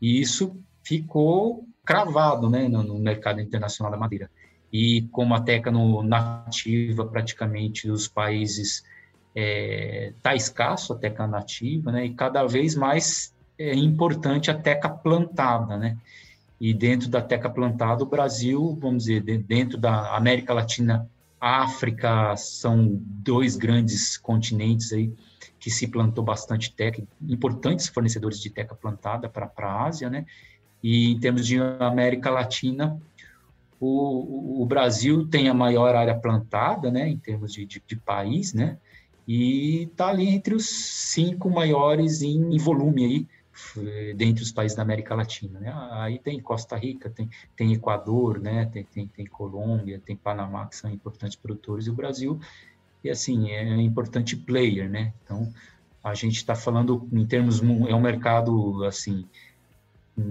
E 0.00 0.20
isso 0.20 0.62
ficou 0.82 1.66
cravado 1.90 2.48
né, 2.48 2.68
no, 2.68 2.84
no, 2.84 2.98
mercado 3.00 3.40
internacional 3.40 3.90
da 3.90 3.98
madeira. 3.98 4.30
E 4.72 5.02
como 5.10 5.34
a 5.34 5.40
teca 5.40 5.72
nativa 5.72 7.04
praticamente 7.04 7.88
dos 7.88 8.06
países 8.06 8.84
está 9.34 9.34
é, 9.34 10.12
tá 10.22 10.34
escasso, 10.36 10.92
a 10.92 10.96
teca 10.96 11.26
nativa, 11.26 11.90
né, 11.90 12.06
e 12.06 12.14
cada 12.14 12.46
vez 12.46 12.76
mais 12.76 13.34
é 13.58 13.74
importante 13.74 14.50
a 14.50 14.54
teca 14.54 14.88
plantada, 14.88 15.76
né? 15.76 15.96
E 16.60 16.72
dentro 16.72 17.08
da 17.08 17.20
teca 17.20 17.50
plantada, 17.50 18.02
o 18.04 18.06
Brasil, 18.06 18.78
vamos 18.80 19.04
dizer, 19.04 19.22
dentro 19.42 19.76
da 19.76 20.14
América 20.14 20.54
Latina, 20.54 21.08
África, 21.40 22.36
são 22.36 23.00
dois 23.02 23.56
grandes 23.56 24.16
continentes 24.16 24.92
aí 24.92 25.12
que 25.58 25.70
se 25.70 25.86
plantou 25.86 26.22
bastante 26.22 26.72
teca, 26.72 27.02
importantes 27.20 27.88
fornecedores 27.88 28.40
de 28.40 28.50
teca 28.50 28.74
plantada 28.74 29.28
para 29.28 29.50
a 29.56 29.84
Ásia, 29.86 30.08
né? 30.08 30.24
E 30.82 31.12
em 31.12 31.20
termos 31.20 31.46
de 31.46 31.58
América 31.78 32.30
Latina, 32.30 33.00
o, 33.78 34.62
o 34.62 34.66
Brasil 34.66 35.26
tem 35.26 35.48
a 35.48 35.54
maior 35.54 35.94
área 35.94 36.14
plantada, 36.14 36.90
né, 36.90 37.08
em 37.08 37.16
termos 37.16 37.52
de, 37.52 37.64
de, 37.64 37.82
de 37.86 37.96
país, 37.96 38.52
né, 38.52 38.78
e 39.26 39.84
está 39.84 40.08
ali 40.08 40.28
entre 40.28 40.54
os 40.54 40.66
cinco 40.66 41.48
maiores 41.50 42.22
em, 42.22 42.54
em 42.54 42.58
volume 42.58 43.04
aí, 43.04 43.26
dentre 44.16 44.42
os 44.42 44.52
países 44.52 44.76
da 44.76 44.82
América 44.82 45.14
Latina, 45.14 45.60
né? 45.60 45.72
Aí 45.92 46.18
tem 46.18 46.40
Costa 46.40 46.76
Rica, 46.76 47.10
tem, 47.10 47.28
tem 47.54 47.72
Equador, 47.72 48.40
né? 48.40 48.66
Tem, 48.72 48.84
tem, 48.84 49.06
tem 49.06 49.26
Colômbia, 49.26 50.00
tem 50.04 50.16
Panamá, 50.16 50.66
que 50.66 50.76
são 50.76 50.90
importantes 50.90 51.36
produtores, 51.36 51.86
e 51.86 51.90
o 51.90 51.94
Brasil, 51.94 52.40
e 53.04 53.10
assim, 53.10 53.50
é 53.50 53.64
um 53.64 53.80
importante 53.80 54.36
player, 54.36 54.88
né? 54.88 55.12
Então, 55.22 55.52
a 56.02 56.14
gente 56.14 56.36
está 56.36 56.54
falando 56.54 57.06
em 57.12 57.26
termos, 57.26 57.62
é 57.62 57.94
um 57.94 58.00
mercado, 58.00 58.82
assim, 58.84 59.26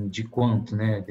de 0.10 0.24
quanto, 0.24 0.76
né? 0.76 1.04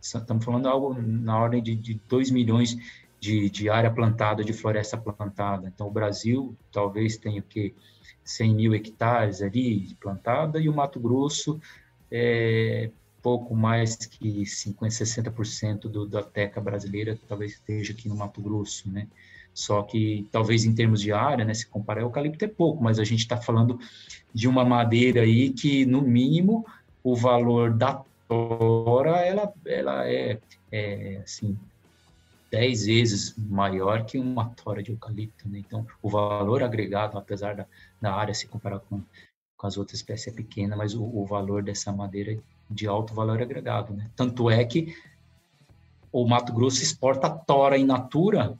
Estamos 0.00 0.44
falando 0.44 0.68
algo 0.68 0.94
na 0.94 1.38
ordem 1.38 1.62
de, 1.62 1.74
de 1.74 2.00
2 2.08 2.30
milhões 2.30 2.76
de, 3.20 3.48
de, 3.48 3.70
área 3.70 3.90
plantada, 3.90 4.44
de 4.44 4.52
floresta 4.52 4.96
plantada. 4.96 5.70
Então, 5.74 5.86
o 5.86 5.90
Brasil 5.90 6.54
talvez 6.70 7.16
tenha 7.16 7.40
o 7.40 7.44
quê? 7.44 7.74
100 8.22 8.54
mil 8.54 8.74
hectares 8.74 9.42
ali 9.42 9.94
plantada, 10.00 10.58
e 10.58 10.68
o 10.68 10.74
Mato 10.74 10.98
Grosso 10.98 11.60
é, 12.10 12.90
pouco 13.24 13.56
mais 13.56 13.96
que 13.96 14.44
50, 14.44 14.94
60% 14.94 15.80
do, 15.88 16.06
da 16.06 16.22
teca 16.22 16.60
brasileira 16.60 17.18
talvez 17.26 17.52
esteja 17.52 17.92
aqui 17.92 18.08
no 18.08 18.16
Mato 18.16 18.42
Grosso, 18.42 18.90
né? 18.90 19.08
Só 19.54 19.82
que 19.82 20.26
talvez 20.30 20.64
em 20.64 20.74
termos 20.74 21.00
de 21.00 21.12
área, 21.12 21.44
né, 21.44 21.54
se 21.54 21.66
comparar, 21.66 22.02
o 22.02 22.06
eucalipto 22.08 22.44
é 22.44 22.48
pouco, 22.48 22.82
mas 22.82 22.98
a 22.98 23.04
gente 23.04 23.20
está 23.20 23.36
falando 23.36 23.78
de 24.32 24.48
uma 24.48 24.64
madeira 24.64 25.22
aí 25.22 25.50
que, 25.50 25.86
no 25.86 26.02
mínimo, 26.02 26.66
o 27.02 27.14
valor 27.14 27.72
da 27.72 28.02
tora, 28.28 29.20
ela, 29.20 29.52
ela 29.66 30.08
é, 30.08 30.38
é 30.70 31.16
assim, 31.24 31.58
10 32.50 32.86
vezes 32.86 33.34
maior 33.36 34.04
que 34.04 34.18
uma 34.18 34.50
tora 34.50 34.82
de 34.82 34.92
eucalipto, 34.92 35.48
né? 35.48 35.58
Então, 35.58 35.86
o 36.00 36.08
valor 36.08 36.62
agregado, 36.62 37.18
apesar 37.18 37.56
da, 37.56 37.66
da 38.00 38.14
área 38.14 38.32
se 38.32 38.46
comparar 38.46 38.78
com, 38.78 39.02
com 39.56 39.66
as 39.66 39.76
outras 39.76 39.98
espécies, 39.98 40.28
é 40.28 40.36
pequena, 40.36 40.76
mas 40.76 40.94
o, 40.94 41.02
o 41.02 41.26
valor 41.26 41.62
dessa 41.62 41.90
madeira 41.92 42.32
é 42.32 42.38
de 42.70 42.86
alto 42.86 43.12
valor 43.12 43.42
agregado, 43.42 43.92
né? 43.92 44.10
Tanto 44.16 44.50
é 44.50 44.64
que 44.64 44.94
o 46.12 46.26
Mato 46.26 46.52
Grosso 46.52 46.82
exporta 46.82 47.28
tora 47.28 47.76
in 47.76 47.84
natura 47.84 48.56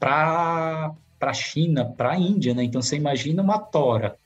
para 0.00 0.94
a 1.20 1.32
China, 1.34 1.84
para 1.84 2.12
a 2.12 2.18
Índia, 2.18 2.54
né? 2.54 2.64
Então 2.64 2.80
você 2.80 2.96
imagina 2.96 3.42
uma 3.42 3.58
tora, 3.58 4.16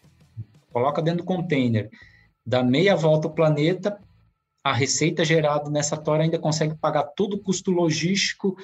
coloca 0.72 1.02
dentro 1.02 1.24
do 1.24 1.26
container, 1.26 1.90
dá 2.44 2.62
meia 2.62 2.94
volta 2.94 3.26
ao 3.26 3.34
planeta, 3.34 3.98
a 4.66 4.72
receita 4.72 5.24
gerada 5.24 5.70
nessa 5.70 5.96
tora 5.96 6.24
ainda 6.24 6.40
consegue 6.40 6.74
pagar 6.74 7.04
todo 7.04 7.34
o 7.34 7.38
custo 7.38 7.70
logístico 7.70 8.56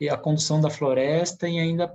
e 0.00 0.08
a 0.08 0.16
condução 0.16 0.58
da 0.58 0.70
floresta 0.70 1.46
e 1.46 1.58
ainda 1.58 1.92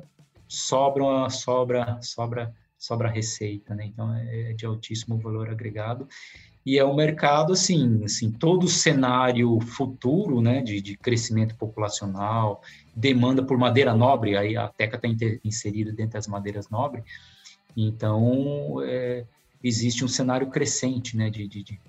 sobra 0.48 1.28
sobra 1.32 1.98
sobra 2.00 2.54
sobra 2.78 3.10
receita, 3.10 3.74
né? 3.74 3.86
Então 3.88 4.14
é 4.14 4.54
de 4.54 4.68
altíssimo 4.68 5.18
valor 5.18 5.50
agregado 5.50 6.08
e 6.64 6.78
é 6.78 6.86
um 6.86 6.96
mercado 6.96 7.54
assim, 7.54 8.04
assim 8.04 8.30
todo 8.32 8.66
o 8.66 8.70
cenário 8.70 9.60
futuro, 9.62 10.42
né, 10.42 10.62
de, 10.62 10.80
de 10.80 10.96
crescimento 10.96 11.56
populacional, 11.56 12.62
demanda 12.96 13.44
por 13.44 13.58
madeira 13.58 13.96
nobre, 13.96 14.38
aí 14.38 14.56
a 14.56 14.68
Teca 14.68 14.96
está 14.96 15.08
inserida 15.44 15.92
dentro 15.92 16.14
das 16.14 16.28
madeiras 16.28 16.70
nobres, 16.70 17.04
então 17.78 18.82
é, 18.84 19.26
existe 19.64 20.04
um 20.04 20.08
cenário 20.08 20.48
crescente, 20.50 21.16
né, 21.16 21.30
de, 21.30 21.48
de, 21.48 21.62
de 21.64 21.80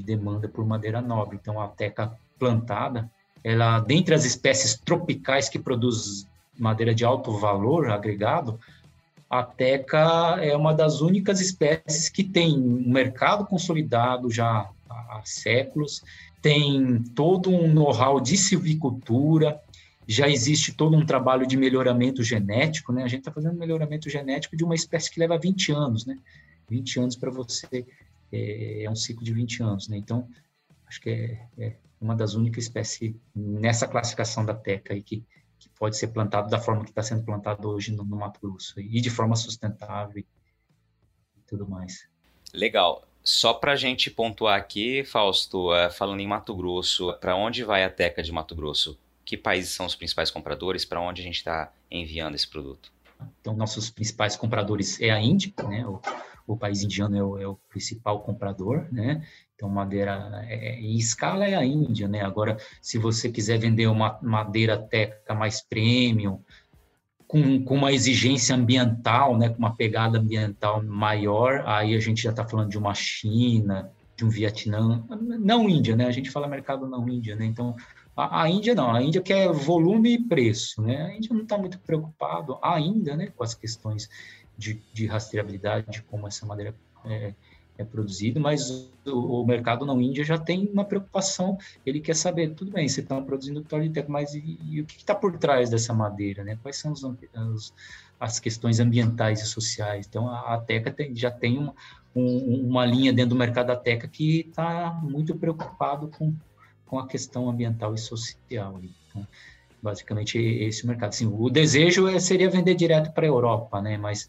demanda 0.00 0.48
por 0.48 0.64
madeira 0.64 1.00
nobre. 1.00 1.38
Então 1.40 1.60
a 1.60 1.66
Teca 1.66 2.16
plantada, 2.38 3.10
ela 3.42 3.80
dentre 3.80 4.14
as 4.14 4.24
espécies 4.24 4.78
tropicais 4.78 5.48
que 5.48 5.58
produz 5.58 6.26
madeira 6.58 6.94
de 6.94 7.04
alto 7.04 7.32
valor 7.32 7.90
agregado, 7.90 8.58
a 9.28 9.42
teca 9.42 10.36
é 10.42 10.54
uma 10.54 10.74
das 10.74 11.00
únicas 11.00 11.40
espécies 11.40 12.10
que 12.10 12.22
tem 12.22 12.52
um 12.52 12.90
mercado 12.90 13.46
consolidado 13.46 14.30
já 14.30 14.68
há 14.90 15.22
séculos, 15.24 16.02
tem 16.42 17.02
todo 17.14 17.48
um 17.48 17.72
know-how 17.72 18.20
de 18.20 18.36
silvicultura, 18.36 19.58
já 20.06 20.28
existe 20.28 20.74
todo 20.74 20.96
um 20.96 21.06
trabalho 21.06 21.46
de 21.46 21.56
melhoramento 21.56 22.22
genético, 22.22 22.92
né? 22.92 23.04
A 23.04 23.08
gente 23.08 23.20
está 23.20 23.32
fazendo 23.32 23.56
melhoramento 23.56 24.10
genético 24.10 24.54
de 24.54 24.64
uma 24.64 24.74
espécie 24.74 25.10
que 25.10 25.18
leva 25.18 25.38
20 25.38 25.72
anos, 25.72 26.04
né? 26.04 26.18
20 26.68 27.00
anos 27.00 27.16
para 27.16 27.30
você 27.30 27.86
é, 28.32 28.84
é, 28.84 28.90
um 28.90 28.96
ciclo 28.96 29.24
de 29.24 29.32
20 29.32 29.62
anos, 29.62 29.88
né? 29.88 29.96
Então, 29.96 30.28
acho 30.86 31.00
que 31.00 31.10
é, 31.10 31.48
é 31.58 31.76
uma 32.00 32.16
das 32.16 32.34
únicas 32.34 32.64
espécies 32.64 33.14
nessa 33.34 33.86
classificação 33.86 34.44
da 34.44 34.54
teca 34.54 34.94
aí 34.94 35.02
que 35.02 35.24
que 35.62 35.68
pode 35.78 35.96
ser 35.96 36.08
plantado 36.08 36.50
da 36.50 36.58
forma 36.58 36.82
que 36.82 36.90
está 36.90 37.04
sendo 37.04 37.22
plantado 37.22 37.68
hoje 37.68 37.92
no, 37.92 38.02
no 38.02 38.16
Mato 38.16 38.40
Grosso 38.42 38.80
e 38.80 39.00
de 39.00 39.08
forma 39.08 39.36
sustentável 39.36 40.18
e 40.18 40.26
tudo 41.46 41.68
mais. 41.68 42.08
Legal. 42.52 43.06
Só 43.22 43.54
para 43.54 43.72
a 43.72 43.76
gente 43.76 44.10
pontuar 44.10 44.58
aqui, 44.58 45.04
Fausto, 45.04 45.72
é, 45.72 45.88
falando 45.88 46.18
em 46.18 46.26
Mato 46.26 46.52
Grosso, 46.56 47.12
para 47.20 47.36
onde 47.36 47.62
vai 47.62 47.84
a 47.84 47.90
Teca 47.90 48.24
de 48.24 48.32
Mato 48.32 48.56
Grosso? 48.56 48.98
Que 49.24 49.36
países 49.36 49.72
são 49.72 49.86
os 49.86 49.94
principais 49.94 50.32
compradores? 50.32 50.84
Para 50.84 51.00
onde 51.00 51.22
a 51.22 51.24
gente 51.24 51.36
está 51.36 51.72
enviando 51.88 52.34
esse 52.34 52.48
produto? 52.48 52.92
Então, 53.40 53.54
nossos 53.54 53.88
principais 53.88 54.34
compradores 54.34 55.00
é 55.00 55.10
a 55.10 55.20
Índia, 55.20 55.52
né? 55.68 55.86
O, 55.86 56.00
o 56.46 56.56
país 56.56 56.82
indiano 56.82 57.16
é 57.16 57.22
o, 57.22 57.38
é 57.38 57.46
o, 57.46 57.58
principal 57.68 58.20
comprador, 58.22 58.86
né? 58.90 59.24
Então, 59.54 59.68
madeira 59.68 60.44
é, 60.48 60.80
em 60.80 60.96
escala 60.96 61.46
é 61.46 61.54
a 61.54 61.64
Índia, 61.64 62.08
né? 62.08 62.22
Agora, 62.22 62.56
se 62.80 62.98
você 62.98 63.30
quiser 63.30 63.58
vender 63.58 63.86
uma 63.86 64.18
madeira 64.22 64.76
teca 64.76 65.34
mais 65.34 65.62
premium, 65.62 66.40
com, 67.26 67.64
com 67.64 67.76
uma 67.76 67.92
exigência 67.92 68.54
ambiental, 68.54 69.38
né? 69.38 69.48
Com 69.48 69.58
uma 69.58 69.74
pegada 69.74 70.18
ambiental 70.18 70.82
maior, 70.82 71.62
aí 71.66 71.94
a 71.94 72.00
gente 72.00 72.22
já 72.22 72.30
está 72.30 72.46
falando 72.46 72.70
de 72.70 72.78
uma 72.78 72.94
China, 72.94 73.90
de 74.16 74.24
um 74.24 74.28
Vietnã, 74.28 75.04
não 75.40 75.68
Índia, 75.68 75.96
né? 75.96 76.06
A 76.06 76.10
gente 76.10 76.30
fala 76.30 76.46
mercado 76.46 76.86
não 76.86 77.08
Índia, 77.08 77.34
né? 77.36 77.46
Então, 77.46 77.74
a, 78.16 78.42
a, 78.42 78.50
Índia 78.50 78.74
não, 78.74 78.94
a 78.94 79.02
Índia 79.02 79.22
quer 79.22 79.50
volume 79.50 80.14
e 80.14 80.22
preço, 80.22 80.82
né? 80.82 81.02
A 81.02 81.16
Índia 81.16 81.32
não 81.32 81.42
está 81.42 81.56
muito 81.56 81.78
preocupado 81.80 82.58
ainda, 82.62 83.16
né, 83.16 83.28
com 83.34 83.42
as 83.42 83.54
questões 83.54 84.08
de, 84.56 84.82
de 84.92 85.06
rastreabilidade, 85.06 85.90
de 85.90 86.02
como 86.02 86.26
essa 86.26 86.46
madeira 86.46 86.74
é, 87.04 87.34
é 87.78 87.84
produzida, 87.84 88.38
mas 88.38 88.90
o, 89.06 89.40
o, 89.40 89.46
mercado 89.46 89.84
não 89.84 90.00
Índia 90.00 90.24
já 90.24 90.38
tem 90.38 90.68
uma 90.72 90.84
preocupação, 90.84 91.58
ele 91.84 92.00
quer 92.00 92.14
saber, 92.14 92.54
tudo 92.54 92.70
bem, 92.70 92.88
você 92.88 93.00
está 93.00 93.20
produzindo 93.20 93.62
Tolitec, 93.62 94.10
mas 94.10 94.34
e, 94.34 94.58
e 94.62 94.80
o 94.80 94.86
que 94.86 94.98
está 94.98 95.14
por 95.14 95.36
trás 95.38 95.70
dessa 95.70 95.92
madeira, 95.92 96.44
né? 96.44 96.58
Quais 96.62 96.76
são 96.76 96.92
os, 96.92 97.02
os, 97.02 97.74
as 98.20 98.38
questões 98.38 98.78
ambientais 98.78 99.40
e 99.40 99.46
sociais? 99.46 100.06
Então, 100.08 100.28
a, 100.28 100.54
a 100.54 100.58
Teca 100.58 100.90
tem, 100.90 101.14
já 101.14 101.30
tem 101.30 101.58
uma, 101.58 101.74
um, 102.14 102.68
uma 102.68 102.84
linha 102.84 103.12
dentro 103.12 103.30
do 103.30 103.36
mercado 103.36 103.68
da 103.68 103.76
Teca 103.76 104.06
que 104.06 104.40
está 104.40 104.92
muito 105.02 105.34
preocupado 105.34 106.08
com 106.08 106.34
com 106.92 106.98
a 106.98 107.06
questão 107.06 107.48
ambiental 107.48 107.94
e 107.94 107.98
social. 107.98 108.78
Então, 109.08 109.26
basicamente 109.82 110.38
esse 110.38 110.86
mercado. 110.86 111.10
Assim, 111.10 111.26
o 111.26 111.50
desejo 111.50 112.06
é, 112.06 112.20
seria 112.20 112.48
vender 112.48 112.74
direto 112.74 113.12
para 113.12 113.26
a 113.26 113.28
Europa, 113.28 113.82
né? 113.82 113.96
Mas 113.96 114.28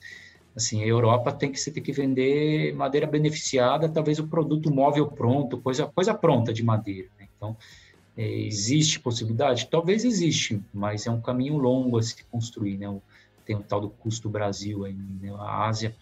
assim, 0.55 0.83
a 0.83 0.87
Europa 0.87 1.31
tem 1.31 1.51
que 1.51 1.59
você 1.59 1.71
tem 1.71 1.81
que 1.81 1.91
vender 1.91 2.73
madeira 2.75 3.07
beneficiada, 3.07 3.87
talvez 3.87 4.19
o 4.19 4.27
produto 4.27 4.71
móvel 4.71 5.07
pronto, 5.07 5.57
coisa 5.59 5.85
coisa 5.85 6.13
pronta 6.13 6.51
de 6.51 6.63
madeira. 6.63 7.09
Né? 7.19 7.27
Então 7.37 7.55
é, 8.17 8.27
existe 8.27 8.99
possibilidade, 8.99 9.67
talvez 9.69 10.03
existe, 10.03 10.61
mas 10.73 11.05
é 11.05 11.11
um 11.11 11.21
caminho 11.21 11.57
longo 11.57 11.97
a 11.97 12.03
se 12.03 12.23
construir, 12.25 12.77
né? 12.77 12.87
Tem 13.45 13.55
o 13.55 13.61
tal 13.61 13.81
do 13.81 13.89
custo 13.89 14.29
Brasil 14.29 14.85
aí, 14.85 14.93
né? 14.93 15.31
A 15.37 15.67
Ásia 15.67 15.95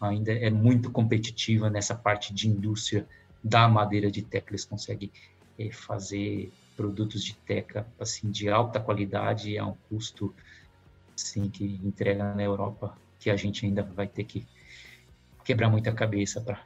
ainda 0.00 0.32
é 0.32 0.50
muito 0.50 0.90
competitiva 0.90 1.68
nessa 1.68 1.94
parte 1.94 2.32
de 2.32 2.48
indústria 2.48 3.06
da 3.44 3.68
madeira 3.68 4.10
de 4.10 4.22
teca, 4.22 4.50
eles 4.50 4.64
conseguem 4.64 5.10
é, 5.58 5.70
fazer 5.70 6.50
produtos 6.76 7.24
de 7.24 7.34
teca 7.34 7.86
assim 7.98 8.30
de 8.30 8.48
alta 8.48 8.78
qualidade 8.78 9.56
a 9.58 9.66
um 9.66 9.74
custo 9.88 10.34
assim 11.14 11.48
que 11.48 11.64
entrega 11.82 12.34
na 12.34 12.42
Europa 12.42 12.96
que 13.18 13.30
a 13.30 13.36
gente 13.36 13.64
ainda 13.64 13.82
vai 13.82 14.06
ter 14.06 14.24
que 14.24 14.46
quebrar 15.44 15.70
muita 15.70 15.92
cabeça 15.92 16.40
para 16.40 16.60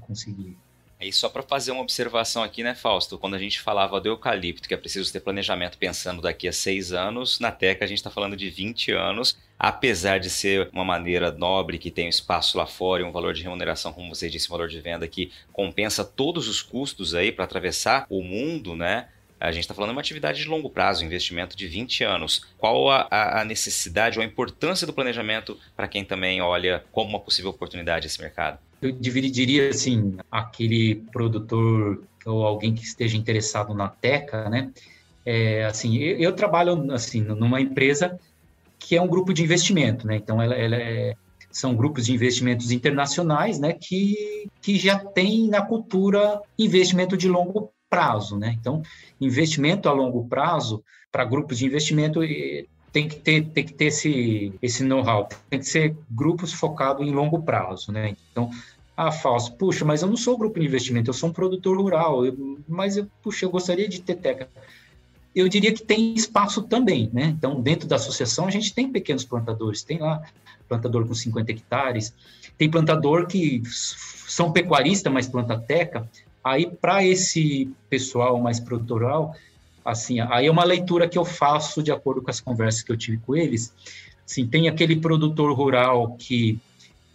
conseguir. 0.00 0.56
E 0.98 1.12
só 1.12 1.28
para 1.28 1.42
fazer 1.42 1.72
uma 1.72 1.82
observação 1.82 2.42
aqui, 2.42 2.62
né, 2.62 2.74
Fausto? 2.74 3.18
Quando 3.18 3.34
a 3.34 3.38
gente 3.38 3.60
falava 3.60 4.00
do 4.00 4.08
eucalipto, 4.08 4.66
que 4.66 4.72
é 4.72 4.78
preciso 4.78 5.12
ter 5.12 5.20
planejamento 5.20 5.76
pensando 5.76 6.22
daqui 6.22 6.48
a 6.48 6.52
seis 6.52 6.90
anos, 6.90 7.38
na 7.38 7.52
Teca 7.52 7.84
a 7.84 7.88
gente 7.88 7.98
está 7.98 8.10
falando 8.10 8.34
de 8.34 8.48
20 8.48 8.92
anos, 8.92 9.36
apesar 9.58 10.18
de 10.18 10.30
ser 10.30 10.70
uma 10.72 10.84
maneira 10.84 11.30
nobre 11.30 11.78
que 11.78 11.90
tem 11.90 12.06
um 12.06 12.08
espaço 12.08 12.56
lá 12.56 12.66
fora 12.66 13.02
e 13.02 13.04
um 13.04 13.12
valor 13.12 13.34
de 13.34 13.42
remuneração, 13.42 13.92
como 13.92 14.14
você 14.14 14.30
disse, 14.30 14.48
um 14.48 14.52
valor 14.52 14.68
de 14.68 14.80
venda 14.80 15.06
que 15.06 15.30
compensa 15.52 16.02
todos 16.02 16.48
os 16.48 16.62
custos 16.62 17.14
aí 17.14 17.30
para 17.30 17.44
atravessar 17.44 18.06
o 18.08 18.22
mundo, 18.22 18.74
né? 18.74 19.08
A 19.38 19.52
gente 19.52 19.62
está 19.62 19.74
falando 19.74 19.90
de 19.90 19.96
uma 19.96 20.00
atividade 20.00 20.42
de 20.42 20.48
longo 20.48 20.70
prazo, 20.70 21.04
investimento 21.04 21.56
de 21.56 21.66
20 21.66 22.04
anos. 22.04 22.46
Qual 22.56 22.90
a, 22.90 23.40
a 23.40 23.44
necessidade 23.44 24.18
ou 24.18 24.24
a 24.24 24.26
importância 24.26 24.86
do 24.86 24.92
planejamento 24.92 25.58
para 25.76 25.86
quem 25.86 26.04
também 26.04 26.40
olha 26.40 26.84
como 26.90 27.10
uma 27.10 27.20
possível 27.20 27.50
oportunidade 27.50 28.06
esse 28.06 28.20
mercado? 28.20 28.58
eu 28.80 28.92
dividiria 28.92 29.70
assim 29.70 30.16
aquele 30.30 30.96
produtor 31.12 32.02
ou 32.24 32.44
alguém 32.44 32.74
que 32.74 32.82
esteja 32.82 33.16
interessado 33.16 33.74
na 33.74 33.88
teca, 33.88 34.48
né? 34.48 34.70
É, 35.24 35.64
assim, 35.64 35.96
eu, 35.96 36.18
eu, 36.18 36.32
trabalho 36.32 36.92
assim 36.92 37.20
numa 37.20 37.60
empresa 37.60 38.18
que 38.78 38.96
é 38.96 39.02
um 39.02 39.08
grupo 39.08 39.32
de 39.32 39.42
investimento, 39.42 40.06
né? 40.06 40.16
Então 40.16 40.40
ela, 40.40 40.54
ela 40.54 40.76
é, 40.76 41.14
são 41.50 41.74
grupos 41.74 42.06
de 42.06 42.12
investimentos 42.12 42.70
internacionais, 42.70 43.58
né? 43.58 43.72
Que 43.72 44.48
que 44.60 44.76
já 44.76 44.98
tem 44.98 45.48
na 45.48 45.62
cultura 45.62 46.40
investimento 46.58 47.16
de 47.16 47.28
longo 47.28 47.72
prazo, 47.88 48.36
né? 48.38 48.56
Então 48.60 48.82
investimento 49.20 49.88
a 49.88 49.92
longo 49.92 50.26
prazo 50.28 50.82
para 51.10 51.24
grupos 51.24 51.58
de 51.58 51.66
investimento 51.66 52.20
tem 52.96 53.08
que 53.08 53.16
ter, 53.16 53.44
tem 53.48 53.62
que 53.62 53.74
ter 53.74 53.86
esse, 53.86 54.54
esse 54.62 54.82
know-how, 54.82 55.28
tem 55.50 55.58
que 55.58 55.66
ser 55.66 55.94
grupos 56.10 56.54
focados 56.54 57.06
em 57.06 57.10
longo 57.10 57.42
prazo, 57.42 57.92
né? 57.92 58.16
Então, 58.32 58.50
ah, 58.96 59.12
falso, 59.12 59.52
puxa, 59.52 59.84
mas 59.84 60.00
eu 60.00 60.08
não 60.08 60.16
sou 60.16 60.38
grupo 60.38 60.58
de 60.58 60.64
investimento, 60.64 61.10
eu 61.10 61.14
sou 61.14 61.28
um 61.28 61.32
produtor 61.32 61.76
rural, 61.76 62.24
eu, 62.24 62.58
mas 62.66 62.96
eu, 62.96 63.06
puxa, 63.22 63.44
eu 63.44 63.50
gostaria 63.50 63.86
de 63.86 64.00
ter 64.00 64.14
teca. 64.14 64.48
Eu 65.34 65.46
diria 65.46 65.74
que 65.74 65.82
tem 65.82 66.14
espaço 66.14 66.62
também, 66.62 67.10
né? 67.12 67.34
Então, 67.36 67.60
dentro 67.60 67.86
da 67.86 67.96
associação, 67.96 68.46
a 68.46 68.50
gente 68.50 68.72
tem 68.74 68.90
pequenos 68.90 69.26
plantadores, 69.26 69.82
tem 69.82 69.98
lá 69.98 70.22
plantador 70.66 71.06
com 71.06 71.12
50 71.12 71.52
hectares, 71.52 72.14
tem 72.56 72.70
plantador 72.70 73.26
que 73.26 73.62
são 73.66 74.50
pecuaristas, 74.50 75.12
mas 75.12 75.28
planta 75.28 75.58
teca, 75.58 76.08
Aí, 76.46 76.70
para 76.70 77.04
esse 77.04 77.68
pessoal 77.90 78.38
mais 78.40 78.60
produtoral, 78.60 79.34
assim, 79.84 80.20
aí 80.20 80.46
é 80.46 80.50
uma 80.50 80.62
leitura 80.62 81.08
que 81.08 81.18
eu 81.18 81.24
faço 81.24 81.82
de 81.82 81.90
acordo 81.90 82.22
com 82.22 82.30
as 82.30 82.40
conversas 82.40 82.82
que 82.82 82.92
eu 82.92 82.96
tive 82.96 83.18
com 83.18 83.34
eles. 83.34 83.74
Assim, 84.24 84.46
tem 84.46 84.68
aquele 84.68 84.94
produtor 84.94 85.52
rural 85.52 86.14
que 86.16 86.60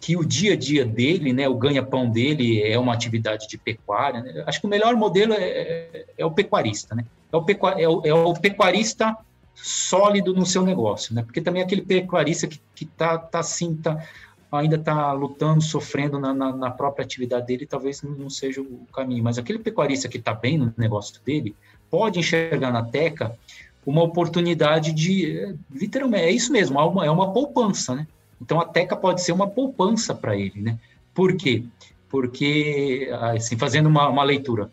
que 0.02 0.16
o 0.16 0.24
dia 0.24 0.54
a 0.54 0.56
dia 0.56 0.84
dele, 0.84 1.32
né, 1.32 1.48
o 1.48 1.54
ganha-pão 1.54 2.10
dele 2.10 2.60
é 2.60 2.76
uma 2.76 2.92
atividade 2.92 3.46
de 3.48 3.56
pecuária. 3.56 4.20
Né? 4.20 4.42
Acho 4.48 4.60
que 4.60 4.66
o 4.66 4.68
melhor 4.68 4.96
modelo 4.96 5.32
é, 5.32 5.44
é, 5.44 6.04
é 6.18 6.26
o 6.26 6.30
pecuarista, 6.32 6.92
né? 6.92 7.04
É 7.32 7.36
o, 7.36 7.42
pecu, 7.42 7.68
é, 7.68 7.88
o, 7.88 8.02
é 8.04 8.12
o, 8.12 8.34
pecuarista 8.34 9.16
sólido 9.54 10.34
no 10.34 10.44
seu 10.44 10.62
negócio, 10.62 11.14
né? 11.14 11.22
Porque 11.22 11.40
também 11.40 11.62
é 11.62 11.64
aquele 11.64 11.82
pecuarista 11.82 12.48
que, 12.48 12.60
que 12.74 12.84
tá, 12.84 13.16
tá 13.16 13.38
assim, 13.38 13.76
tá, 13.76 14.04
ainda 14.52 14.76
está 14.76 15.12
lutando, 15.12 15.62
sofrendo 15.62 16.18
na, 16.18 16.34
na, 16.34 16.54
na, 16.54 16.70
própria 16.70 17.04
atividade 17.04 17.46
dele, 17.46 17.66
talvez 17.66 18.02
não 18.02 18.28
seja 18.28 18.60
o 18.60 18.86
caminho. 18.92 19.24
Mas 19.24 19.38
aquele 19.38 19.58
pecuarista 19.58 20.08
que 20.08 20.18
está 20.18 20.34
bem 20.34 20.58
no 20.58 20.72
negócio 20.76 21.20
dele 21.24 21.56
pode 21.90 22.18
enxergar 22.18 22.70
na 22.70 22.84
Teca 22.84 23.36
uma 23.84 24.02
oportunidade 24.02 24.92
de, 24.92 25.56
literalmente, 25.70 26.24
é 26.24 26.30
isso 26.30 26.52
mesmo, 26.52 26.78
é 26.78 26.84
uma, 26.84 27.06
é 27.06 27.10
uma 27.10 27.32
poupança, 27.32 27.94
né? 27.94 28.06
Então 28.40 28.60
a 28.60 28.64
Teca 28.64 28.96
pode 28.96 29.22
ser 29.22 29.32
uma 29.32 29.48
poupança 29.48 30.14
para 30.14 30.36
ele, 30.36 30.60
né? 30.60 30.78
Por 31.14 31.34
quê? 31.36 31.64
Porque, 32.08 33.08
assim, 33.34 33.56
fazendo 33.56 33.88
uma, 33.88 34.08
uma 34.08 34.22
leitura, 34.22 34.70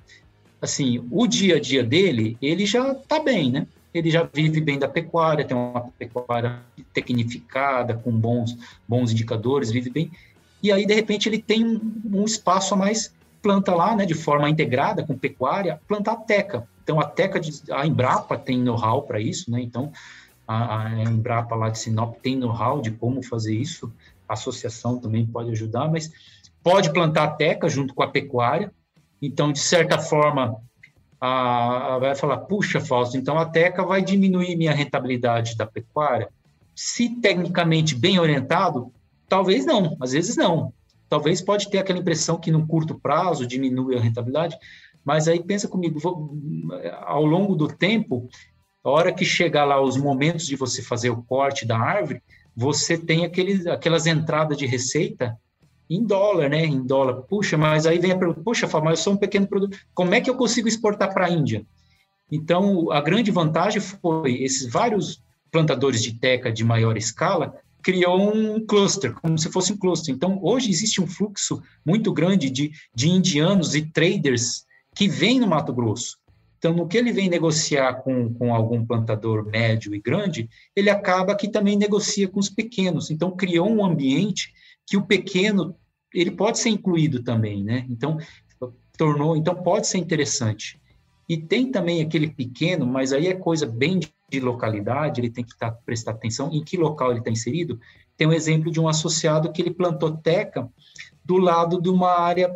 assim, 0.62 1.04
o 1.10 1.26
dia 1.26 1.56
a 1.56 1.60
dia 1.60 1.84
dele, 1.84 2.38
ele 2.42 2.66
já 2.66 2.92
está 2.92 3.20
bem, 3.20 3.52
né? 3.52 3.68
Ele 3.94 4.12
já 4.12 4.28
vive 4.32 4.62
bem 4.62 4.78
da 4.78 4.88
pecuária, 4.88 5.46
tem 5.46 5.58
uma 5.58 5.90
pecuária 5.98 6.60
tecnificada, 6.94 7.96
com 7.96 8.12
bons, 8.12 8.56
bons 8.88 9.12
indicadores, 9.12 9.72
vive 9.72 9.90
bem. 9.90 10.12
E 10.62 10.72
aí, 10.72 10.86
de 10.86 10.94
repente, 10.94 11.28
ele 11.28 11.42
tem 11.42 11.66
um, 11.66 12.02
um 12.14 12.26
espaço 12.26 12.74
a 12.74 12.78
mais, 12.78 13.14
planta 13.42 13.74
lá, 13.74 13.96
né, 13.96 14.06
de 14.06 14.14
forma 14.14 14.50
integrada 14.50 15.04
com 15.04 15.18
pecuária, 15.18 15.80
plantar 15.88 16.18
teca. 16.18 16.68
Então, 16.84 17.00
a 17.00 17.06
teca, 17.06 17.40
de, 17.40 17.52
a 17.72 17.86
Embrapa 17.86 18.38
tem 18.38 18.60
know-how 18.60 19.04
para 19.04 19.20
isso, 19.20 19.50
né? 19.50 19.62
Então, 19.62 19.92
a, 20.48 20.84
a 20.84 21.04
Embrapa 21.04 21.56
lá 21.56 21.70
de 21.70 21.80
Sinop 21.80 22.18
tem 22.22 22.36
know-how 22.36 22.82
de 22.82 22.92
como 22.92 23.24
fazer 23.24 23.56
isso, 23.56 23.92
a 24.28 24.34
associação 24.34 25.00
também 25.00 25.26
pode 25.26 25.52
ajudar, 25.52 25.90
mas 25.90 26.12
pode 26.62 26.92
plantar 26.92 27.24
a 27.24 27.32
teca 27.32 27.70
junto 27.70 27.94
com 27.94 28.04
a 28.04 28.08
pecuária, 28.08 28.72
então, 29.22 29.52
de 29.52 29.60
certa 29.60 29.98
forma, 29.98 30.62
a, 31.20 31.98
vai 32.00 32.16
falar, 32.16 32.38
puxa, 32.40 32.80
Fausto, 32.80 33.18
então 33.18 33.38
a 33.38 33.46
teca 33.46 33.84
vai 33.84 34.02
diminuir 34.02 34.56
minha 34.56 34.74
rentabilidade 34.74 35.58
da 35.58 35.66
pecuária? 35.66 36.30
Se 36.76 37.10
tecnicamente 37.10 37.94
bem 37.94 38.20
orientado, 38.20 38.92
talvez 39.28 39.66
não, 39.66 39.98
às 40.00 40.14
vezes 40.14 40.38
não. 40.38 40.74
Talvez 41.10 41.42
pode 41.42 41.70
ter 41.70 41.80
aquela 41.80 42.00
impressão 42.00 42.40
que 42.40 42.52
no 42.52 42.66
curto 42.68 42.96
prazo 42.96 43.46
diminui 43.46 43.98
a 43.98 44.02
rentabilidade, 44.02 44.56
mas 45.04 45.28
aí 45.28 45.44
pensa 45.44 45.68
comigo, 45.68 46.00
ao 47.02 47.26
longo 47.26 47.56
do 47.56 47.68
tempo, 47.68 48.30
a 48.84 48.90
hora 48.90 49.14
que 49.14 49.26
chegar 49.26 49.66
lá 49.66 49.82
os 49.82 49.98
momentos 49.98 50.46
de 50.46 50.56
você 50.56 50.82
fazer 50.82 51.10
o 51.10 51.24
corte 51.24 51.66
da 51.66 51.78
árvore, 51.78 52.22
você 52.56 52.98
tem 52.98 53.26
aqueles, 53.26 53.66
aquelas 53.68 54.06
entradas 54.06 54.58
de 54.58 54.66
receita 54.66 55.38
em 55.90 56.04
dólar, 56.04 56.50
né? 56.50 56.66
Em 56.66 56.82
dólar. 56.82 57.22
Puxa, 57.24 57.58
mas 57.58 57.86
aí 57.86 57.98
vem 57.98 58.12
a 58.12 58.18
pergunta, 58.18 58.42
puxa, 58.42 58.68
Fábio, 58.68 58.92
eu 58.92 58.98
sou 58.98 59.14
um 59.14 59.18
pequeno 59.18 59.48
produto, 59.48 59.78
como 59.94 60.14
é 60.14 60.22
que 60.22 60.30
eu 60.30 60.36
consigo 60.36 60.68
exportar 60.68 61.14
para 61.14 61.26
a 61.26 61.30
Índia? 61.30 61.66
Então, 62.32 62.92
a 62.92 63.02
grande 63.02 63.32
vantagem 63.32 63.82
foi 63.82 64.44
esses 64.44 64.72
vários 64.72 65.22
plantadores 65.52 66.04
de 66.04 66.14
teca 66.14 66.52
de 66.52 66.64
maior 66.64 66.96
escala 66.96 67.56
criou 67.82 68.34
um 68.34 68.66
cluster, 68.66 69.14
como 69.14 69.38
se 69.38 69.52
fosse 69.52 69.74
um 69.74 69.78
cluster. 69.78 70.14
Então, 70.14 70.40
hoje 70.42 70.70
existe 70.70 71.02
um 71.02 71.08
fluxo 71.08 71.62
muito 71.86 72.12
grande 72.12 72.50
de, 72.50 72.72
de 72.94 73.10
indianos 73.10 73.76
e 73.76 73.82
traders 73.82 74.66
que 74.94 75.08
vêm 75.08 75.40
no 75.40 75.48
Mato 75.48 75.74
Grosso. 75.74 76.18
Então, 76.58 76.74
no 76.74 76.88
que 76.88 76.98
ele 76.98 77.14
vem 77.14 77.30
negociar 77.30 78.02
com, 78.04 78.34
com 78.34 78.54
algum 78.54 78.86
plantador 78.86 79.46
médio 79.46 79.96
e 79.96 80.00
grande, 80.00 80.50
ele 80.76 80.90
acaba 80.90 81.36
que 81.36 81.48
também 81.48 81.78
negocia 81.78 82.28
com 82.28 82.40
os 82.40 82.50
pequenos. 82.50 83.10
Então, 83.10 83.32
criou 83.32 83.70
um 83.70 83.84
ambiente 83.84 84.54
que 84.90 84.98
o 84.98 85.06
pequeno 85.06 85.76
ele 86.14 86.32
pode 86.32 86.58
ser 86.58 86.70
incluído 86.70 87.22
também, 87.24 87.64
né? 87.64 87.86
Então, 87.88 88.18
tornou, 88.98 89.38
então 89.38 89.56
pode 89.56 89.88
ser 89.88 90.00
interessante. 90.00 90.82
E 91.28 91.38
tem 91.38 91.72
também 91.72 92.02
aquele 92.02 92.28
pequeno, 92.28 92.88
mas 92.88 93.14
aí 93.14 93.28
é 93.28 93.36
coisa 93.36 93.68
bem 93.68 94.00
de 94.00 94.40
localidade, 94.40 95.22
ele 95.22 95.30
tem 95.30 95.44
que 95.44 95.56
tá, 95.56 95.72
prestar 95.72 96.12
atenção 96.12 96.50
em 96.52 96.64
que 96.64 96.76
local 96.76 97.12
ele 97.12 97.20
está 97.20 97.30
inserido. 97.30 97.80
Tem 98.18 98.28
um 98.28 98.34
exemplo 98.34 98.72
de 98.72 98.80
um 98.80 98.88
associado 98.88 99.52
que 99.52 99.62
ele 99.62 99.72
plantou 99.72 100.18
teca 100.18 100.68
do 101.24 101.38
lado 101.38 101.80
de 101.80 101.90
uma 101.90 102.20
área, 102.20 102.52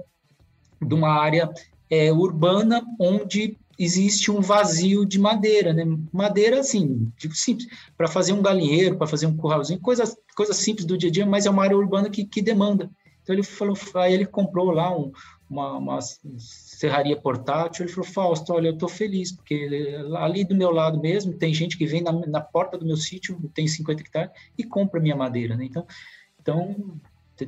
de 0.81 0.93
uma 0.95 1.09
área 1.09 1.53
é, 1.89 2.11
urbana 2.11 2.83
onde 2.99 3.57
existe 3.83 4.31
um 4.31 4.41
vazio 4.41 5.05
de 5.05 5.19
madeira, 5.19 5.73
né? 5.73 5.83
Madeira, 6.11 6.59
assim, 6.59 7.11
tipo 7.17 7.35
simples, 7.35 7.67
para 7.97 8.07
fazer 8.07 8.33
um 8.33 8.41
galinheiro, 8.41 8.97
para 8.97 9.07
fazer 9.07 9.25
um 9.27 9.35
curralzinho, 9.35 9.79
coisas, 9.79 10.15
coisas 10.35 10.57
simples 10.57 10.85
do 10.85 10.97
dia 10.97 11.09
a 11.09 11.11
dia, 11.11 11.25
mas 11.25 11.45
é 11.45 11.49
uma 11.49 11.63
área 11.63 11.77
urbana 11.77 12.09
que, 12.09 12.25
que 12.25 12.41
demanda. 12.41 12.89
Então 13.21 13.33
ele 13.33 13.43
falou, 13.43 13.75
aí 13.95 14.13
ele 14.13 14.25
comprou 14.25 14.71
lá 14.71 14.95
um, 14.95 15.11
uma, 15.49 15.77
uma, 15.77 15.99
serraria 16.37 17.15
portátil, 17.15 17.85
ele 17.85 17.93
falou, 17.93 18.09
Fausto, 18.09 18.53
olha, 18.53 18.67
eu 18.67 18.73
estou 18.73 18.89
feliz, 18.89 19.31
porque 19.31 19.95
ali 20.17 20.43
do 20.43 20.55
meu 20.55 20.71
lado 20.71 20.99
mesmo 20.99 21.33
tem 21.33 21.53
gente 21.53 21.77
que 21.77 21.85
vem 21.85 22.01
na, 22.01 22.11
na 22.11 22.41
porta 22.41 22.77
do 22.77 22.85
meu 22.85 22.97
sítio, 22.97 23.39
tem 23.53 23.67
50 23.67 24.01
hectares, 24.01 24.31
e 24.57 24.63
compra 24.63 24.99
minha 24.99 25.15
madeira, 25.15 25.55
né? 25.55 25.65
Então, 25.65 25.85
então 26.41 26.99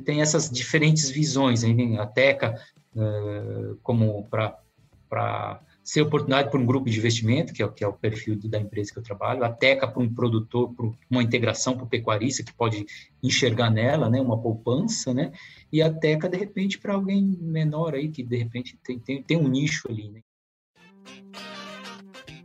tem 0.04 0.20
essas 0.20 0.50
diferentes 0.50 1.10
visões, 1.10 1.62
hein? 1.62 1.98
a 1.98 2.06
Teca 2.06 2.60
uh, 2.94 3.76
como 3.82 4.26
para 4.30 5.60
ser 5.86 6.02
oportunidade 6.02 6.50
para 6.50 6.58
um 6.58 6.66
grupo 6.66 6.90
de 6.90 6.98
investimento, 6.98 7.52
que 7.52 7.62
é, 7.62 7.68
que 7.68 7.84
é 7.84 7.86
o 7.86 7.92
perfil 7.92 8.36
da 8.36 8.58
empresa 8.58 8.92
que 8.92 8.98
eu 8.98 9.04
trabalho, 9.04 9.44
a 9.44 9.48
Teca 9.48 9.86
para 9.86 10.02
um 10.02 10.12
produtor, 10.12 10.74
para 10.74 10.90
uma 11.08 11.22
integração 11.22 11.76
para 11.76 11.84
o 11.84 11.88
pecuarista 11.88 12.42
que 12.42 12.52
pode 12.52 12.84
enxergar 13.22 13.70
nela, 13.70 14.10
né, 14.10 14.20
uma 14.20 14.36
poupança, 14.36 15.14
né, 15.14 15.30
e 15.72 15.80
a 15.80 15.92
Teca, 15.92 16.28
de 16.28 16.36
repente, 16.36 16.76
para 16.76 16.94
alguém 16.94 17.38
menor 17.40 17.94
aí, 17.94 18.08
que 18.08 18.24
de 18.24 18.36
repente 18.36 18.76
tem, 18.82 18.98
tem, 18.98 19.22
tem 19.22 19.36
um 19.36 19.46
nicho 19.46 19.88
ali, 19.88 20.10
né 20.10 20.20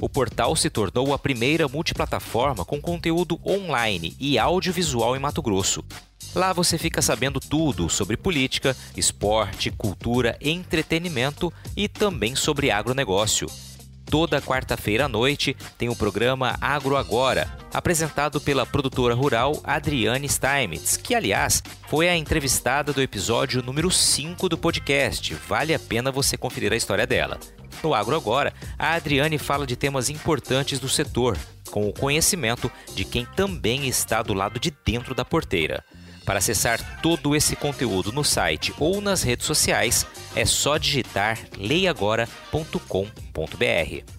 O 0.00 0.08
portal 0.08 0.54
se 0.54 0.70
tornou 0.70 1.12
a 1.12 1.18
primeira 1.18 1.66
multiplataforma 1.66 2.64
com 2.64 2.80
conteúdo 2.80 3.40
online 3.44 4.16
e 4.20 4.38
audiovisual 4.38 5.16
em 5.16 5.18
Mato 5.18 5.42
Grosso. 5.42 5.84
Lá 6.34 6.52
você 6.52 6.78
fica 6.78 7.02
sabendo 7.02 7.40
tudo 7.40 7.88
sobre 7.88 8.16
política, 8.16 8.76
esporte, 8.96 9.70
cultura, 9.70 10.36
entretenimento 10.40 11.52
e 11.76 11.88
também 11.88 12.36
sobre 12.36 12.70
agronegócio. 12.70 13.48
Toda 14.10 14.40
quarta-feira 14.40 15.04
à 15.04 15.08
noite 15.08 15.54
tem 15.76 15.88
o 15.88 15.96
programa 15.96 16.56
Agro 16.60 16.96
Agora, 16.96 17.58
apresentado 17.74 18.40
pela 18.40 18.64
produtora 18.64 19.14
rural 19.14 19.60
Adriane 19.62 20.28
Steinmetz, 20.28 20.96
que, 20.96 21.14
aliás, 21.14 21.62
foi 21.88 22.08
a 22.08 22.16
entrevistada 22.16 22.92
do 22.92 23.02
episódio 23.02 23.62
número 23.62 23.90
5 23.90 24.48
do 24.48 24.56
podcast. 24.56 25.34
Vale 25.46 25.74
a 25.74 25.78
pena 25.78 26.10
você 26.10 26.38
conferir 26.38 26.72
a 26.72 26.76
história 26.76 27.06
dela. 27.06 27.38
No 27.82 27.94
Agro 27.94 28.16
Agora, 28.16 28.52
a 28.78 28.94
Adriane 28.94 29.38
fala 29.38 29.66
de 29.66 29.76
temas 29.76 30.10
importantes 30.10 30.78
do 30.78 30.88
setor, 30.88 31.36
com 31.70 31.88
o 31.88 31.92
conhecimento 31.92 32.70
de 32.94 33.04
quem 33.04 33.24
também 33.24 33.86
está 33.86 34.22
do 34.22 34.34
lado 34.34 34.58
de 34.58 34.72
dentro 34.84 35.14
da 35.14 35.24
porteira. 35.24 35.84
Para 36.24 36.38
acessar 36.38 37.00
todo 37.00 37.34
esse 37.34 37.56
conteúdo 37.56 38.12
no 38.12 38.22
site 38.22 38.74
ou 38.78 39.00
nas 39.00 39.22
redes 39.22 39.46
sociais, 39.46 40.06
é 40.36 40.44
só 40.44 40.76
digitar 40.76 41.38
leiagora.com.br. 41.56 44.17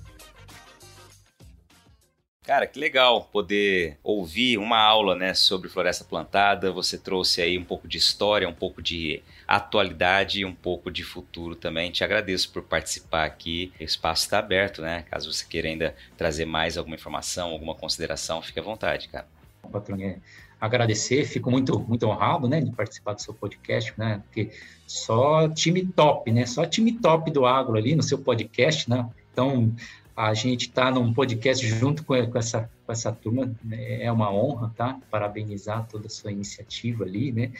Cara, 2.49 2.65
que 2.65 2.79
legal 2.79 3.29
poder 3.31 3.99
ouvir 4.03 4.57
uma 4.57 4.79
aula 4.79 5.15
né, 5.15 5.35
sobre 5.35 5.69
floresta 5.69 6.03
plantada. 6.03 6.71
Você 6.71 6.97
trouxe 6.97 7.43
aí 7.43 7.59
um 7.59 7.63
pouco 7.63 7.87
de 7.87 7.99
história, 7.99 8.49
um 8.49 8.53
pouco 8.55 8.81
de 8.81 9.21
atualidade 9.47 10.39
e 10.39 10.45
um 10.45 10.55
pouco 10.55 10.89
de 10.89 11.03
futuro 11.03 11.55
também. 11.55 11.91
Te 11.91 12.03
agradeço 12.03 12.51
por 12.51 12.63
participar 12.63 13.25
aqui. 13.25 13.71
O 13.79 13.83
espaço 13.83 14.23
está 14.23 14.39
aberto, 14.39 14.81
né? 14.81 15.05
Caso 15.11 15.31
você 15.31 15.45
queira 15.47 15.67
ainda 15.67 15.95
trazer 16.17 16.45
mais 16.45 16.75
alguma 16.75 16.95
informação, 16.95 17.51
alguma 17.51 17.75
consideração, 17.75 18.41
fique 18.41 18.59
à 18.59 18.63
vontade, 18.63 19.09
cara. 19.09 19.27
Patrão, 19.71 20.01
é 20.01 20.17
agradecer, 20.59 21.25
fico 21.25 21.51
muito, 21.51 21.79
muito 21.79 22.07
honrado, 22.07 22.47
né, 22.47 22.59
de 22.61 22.71
participar 22.71 23.13
do 23.13 23.21
seu 23.21 23.33
podcast, 23.33 23.93
né, 23.95 24.23
porque 24.25 24.49
só 24.87 25.47
time 25.47 25.85
top, 25.85 26.31
né, 26.31 26.47
só 26.47 26.65
time 26.65 26.93
top 26.93 27.31
do 27.31 27.45
agro 27.45 27.77
ali 27.77 27.95
no 27.95 28.03
seu 28.03 28.17
podcast, 28.17 28.89
né, 28.89 29.07
então 29.31 29.73
a 30.19 30.33
gente 30.33 30.63
está 30.63 30.91
num 30.91 31.13
podcast 31.13 31.65
junto 31.65 32.03
com, 32.03 32.13
essa, 32.13 32.69
com 32.85 32.91
essa 32.91 33.09
turma, 33.09 33.55
né? 33.63 34.03
é 34.03 34.11
uma 34.11 34.29
honra, 34.29 34.69
tá? 34.75 34.99
Parabenizar 35.09 35.87
toda 35.89 36.07
a 36.07 36.09
sua 36.09 36.29
iniciativa 36.29 37.05
ali, 37.05 37.31
né? 37.31 37.53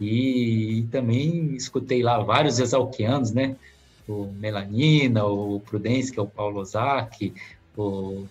E, 0.00 0.78
e 0.78 0.82
também 0.84 1.54
escutei 1.54 2.02
lá 2.02 2.18
vários 2.18 2.58
exalquianos, 2.60 3.30
né? 3.32 3.56
O 4.08 4.32
Melanina, 4.32 5.26
o 5.26 5.60
Prudência, 5.60 6.14
que 6.14 6.18
é 6.18 6.22
o 6.22 6.26
Paulo 6.26 6.60
Ozaki, 6.60 7.34
o, 7.76 8.26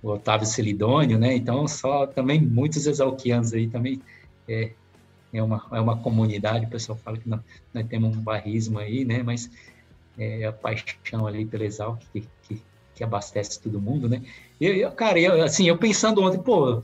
o 0.00 0.08
Otávio 0.10 0.46
Celidônio, 0.46 1.18
né? 1.18 1.34
Então, 1.34 1.66
só 1.66 2.06
também 2.06 2.40
muitos 2.40 2.86
exalquianos 2.86 3.52
aí 3.52 3.66
também. 3.66 4.00
É, 4.48 4.70
é, 5.32 5.42
uma, 5.42 5.66
é 5.72 5.80
uma 5.80 5.96
comunidade, 5.96 6.66
o 6.66 6.70
pessoal 6.70 6.96
fala 6.96 7.16
que 7.18 7.28
nós, 7.28 7.40
nós 7.74 7.84
temos 7.88 8.16
um 8.16 8.20
barrismo 8.20 8.78
aí, 8.78 9.04
né? 9.04 9.20
Mas 9.20 9.50
é 10.16 10.44
a 10.44 10.52
paixão 10.52 11.26
ali 11.26 11.44
pela 11.44 11.64
Exalc 11.64 12.00
que, 12.12 12.22
que, 13.00 13.04
abastece 13.04 13.60
todo 13.60 13.80
mundo, 13.80 14.08
né? 14.08 14.22
Eu, 14.60 14.74
eu 14.74 14.92
cara, 14.92 15.18
eu, 15.18 15.42
assim, 15.42 15.66
eu 15.66 15.76
pensando 15.78 16.22
ontem, 16.22 16.38
pô, 16.38 16.82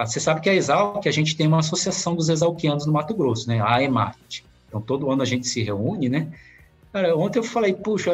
você 0.00 0.18
sabe 0.18 0.40
que 0.40 0.48
a 0.48 0.54
Exalc, 0.54 1.06
a 1.06 1.10
gente 1.10 1.36
tem 1.36 1.46
uma 1.46 1.58
associação 1.58 2.16
dos 2.16 2.28
exalquianos 2.28 2.86
no 2.86 2.92
Mato 2.92 3.14
Grosso, 3.14 3.48
né? 3.48 3.60
A 3.62 3.82
EMAT. 3.82 4.44
Então, 4.68 4.80
todo 4.80 5.10
ano 5.10 5.22
a 5.22 5.26
gente 5.26 5.46
se 5.46 5.62
reúne, 5.62 6.08
né? 6.08 6.28
Cara, 6.92 7.16
ontem 7.16 7.38
eu 7.38 7.42
falei, 7.42 7.74
puxa, 7.74 8.12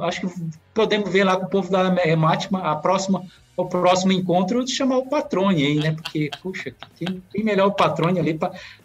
acho 0.00 0.22
que 0.22 0.34
podemos 0.72 1.10
ver 1.10 1.24
lá 1.24 1.36
com 1.36 1.46
o 1.46 1.50
povo 1.50 1.70
da 1.70 1.94
EMAT 2.06 2.48
a 2.52 2.74
próxima, 2.74 3.24
o 3.56 3.66
próximo 3.66 4.12
encontro 4.12 4.64
de 4.64 4.72
chamar 4.72 4.98
o 4.98 5.06
Patrone 5.06 5.64
aí, 5.64 5.74
né? 5.76 5.92
Porque, 5.92 6.30
puxa, 6.42 6.74
quem, 6.96 7.22
melhor 7.44 7.66
o 7.68 7.74
Patrone 7.74 8.18
ali 8.18 8.38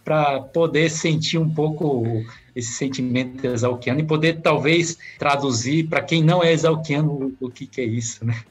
para 0.04 0.42
poder 0.42 0.90
sentir 0.90 1.38
um 1.38 1.50
pouco 1.50 2.04
esse 2.54 2.74
sentimento 2.74 3.46
exalquiano 3.46 4.02
e 4.02 4.06
poder 4.06 4.42
talvez 4.42 4.98
traduzir 5.18 5.88
para 5.88 6.02
quem 6.02 6.22
não 6.22 6.44
é 6.44 6.52
exalquiano 6.52 7.36
o, 7.40 7.48
o 7.48 7.50
que, 7.50 7.66
que 7.66 7.80
é 7.80 7.86
isso, 7.86 8.26
né? 8.26 8.44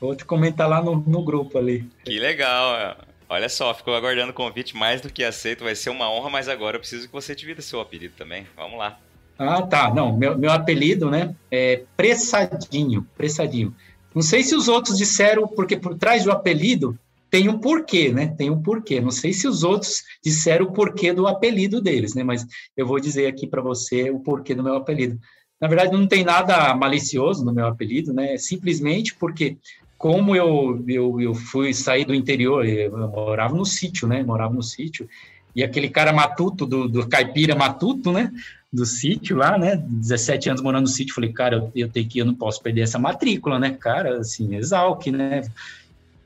Vou 0.00 0.14
te 0.14 0.24
comentar 0.24 0.68
lá 0.68 0.80
no, 0.80 0.96
no 0.96 1.24
grupo 1.24 1.58
ali. 1.58 1.84
Que 2.04 2.18
legal, 2.20 2.96
Olha 3.30 3.48
só, 3.50 3.74
ficou 3.74 3.94
aguardando 3.94 4.30
o 4.30 4.34
convite 4.34 4.74
mais 4.74 5.02
do 5.02 5.12
que 5.12 5.22
aceito, 5.22 5.62
vai 5.62 5.74
ser 5.74 5.90
uma 5.90 6.10
honra, 6.10 6.30
mas 6.30 6.48
agora 6.48 6.76
eu 6.76 6.80
preciso 6.80 7.06
que 7.06 7.12
você 7.12 7.34
divida 7.34 7.60
seu 7.60 7.78
apelido 7.78 8.14
também. 8.16 8.46
Vamos 8.56 8.78
lá. 8.78 8.98
Ah, 9.38 9.62
tá. 9.62 9.94
Não, 9.94 10.16
meu, 10.16 10.36
meu 10.36 10.50
apelido, 10.50 11.10
né, 11.10 11.34
é 11.50 11.82
Pressadinho, 11.96 13.06
Pressadinho. 13.16 13.74
Não 14.14 14.22
sei 14.22 14.42
se 14.42 14.54
os 14.54 14.66
outros 14.66 14.98
disseram, 14.98 15.46
porque 15.46 15.76
por 15.76 15.96
trás 15.96 16.24
do 16.24 16.32
apelido 16.32 16.98
tem 17.30 17.48
um 17.48 17.58
porquê, 17.58 18.10
né? 18.10 18.34
Tem 18.38 18.50
um 18.50 18.60
porquê. 18.60 19.00
Não 19.00 19.10
sei 19.10 19.32
se 19.32 19.46
os 19.46 19.62
outros 19.62 20.02
disseram 20.24 20.66
o 20.66 20.72
porquê 20.72 21.12
do 21.12 21.26
apelido 21.26 21.80
deles, 21.80 22.14
né? 22.14 22.24
Mas 22.24 22.46
eu 22.76 22.86
vou 22.86 22.98
dizer 22.98 23.26
aqui 23.26 23.46
para 23.46 23.62
você 23.62 24.10
o 24.10 24.18
porquê 24.18 24.54
do 24.54 24.62
meu 24.62 24.74
apelido. 24.76 25.18
Na 25.60 25.68
verdade, 25.68 25.92
não 25.92 26.06
tem 26.06 26.24
nada 26.24 26.74
malicioso 26.74 27.44
no 27.44 27.52
meu 27.52 27.66
apelido, 27.66 28.12
né? 28.12 28.34
É 28.34 28.38
simplesmente 28.38 29.14
porque, 29.14 29.58
como 29.98 30.34
eu, 30.34 30.82
eu, 30.88 31.20
eu 31.20 31.34
fui 31.34 31.74
sair 31.74 32.04
do 32.04 32.14
interior, 32.14 32.64
eu 32.64 32.96
morava 33.08 33.54
no 33.54 33.66
sítio, 33.66 34.08
né? 34.08 34.22
Morava 34.22 34.54
no 34.54 34.62
sítio, 34.62 35.08
e 35.54 35.62
aquele 35.62 35.90
cara 35.90 36.12
matuto, 36.12 36.64
do, 36.64 36.88
do 36.88 37.08
caipira 37.08 37.54
matuto, 37.54 38.12
né? 38.12 38.32
Do 38.72 38.84
sítio 38.84 39.36
lá, 39.36 39.56
né? 39.56 39.76
17 39.76 40.50
anos 40.50 40.62
morando 40.62 40.82
no 40.82 40.88
sítio, 40.88 41.14
falei, 41.14 41.32
cara, 41.32 41.56
eu, 41.56 41.72
eu 41.74 41.88
tenho 41.88 42.06
que, 42.06 42.18
eu 42.18 42.26
não 42.26 42.34
posso 42.34 42.62
perder 42.62 42.82
essa 42.82 42.98
matrícula, 42.98 43.58
né? 43.58 43.70
Cara, 43.70 44.18
assim, 44.18 44.54
exalque, 44.56 45.10
né? 45.10 45.42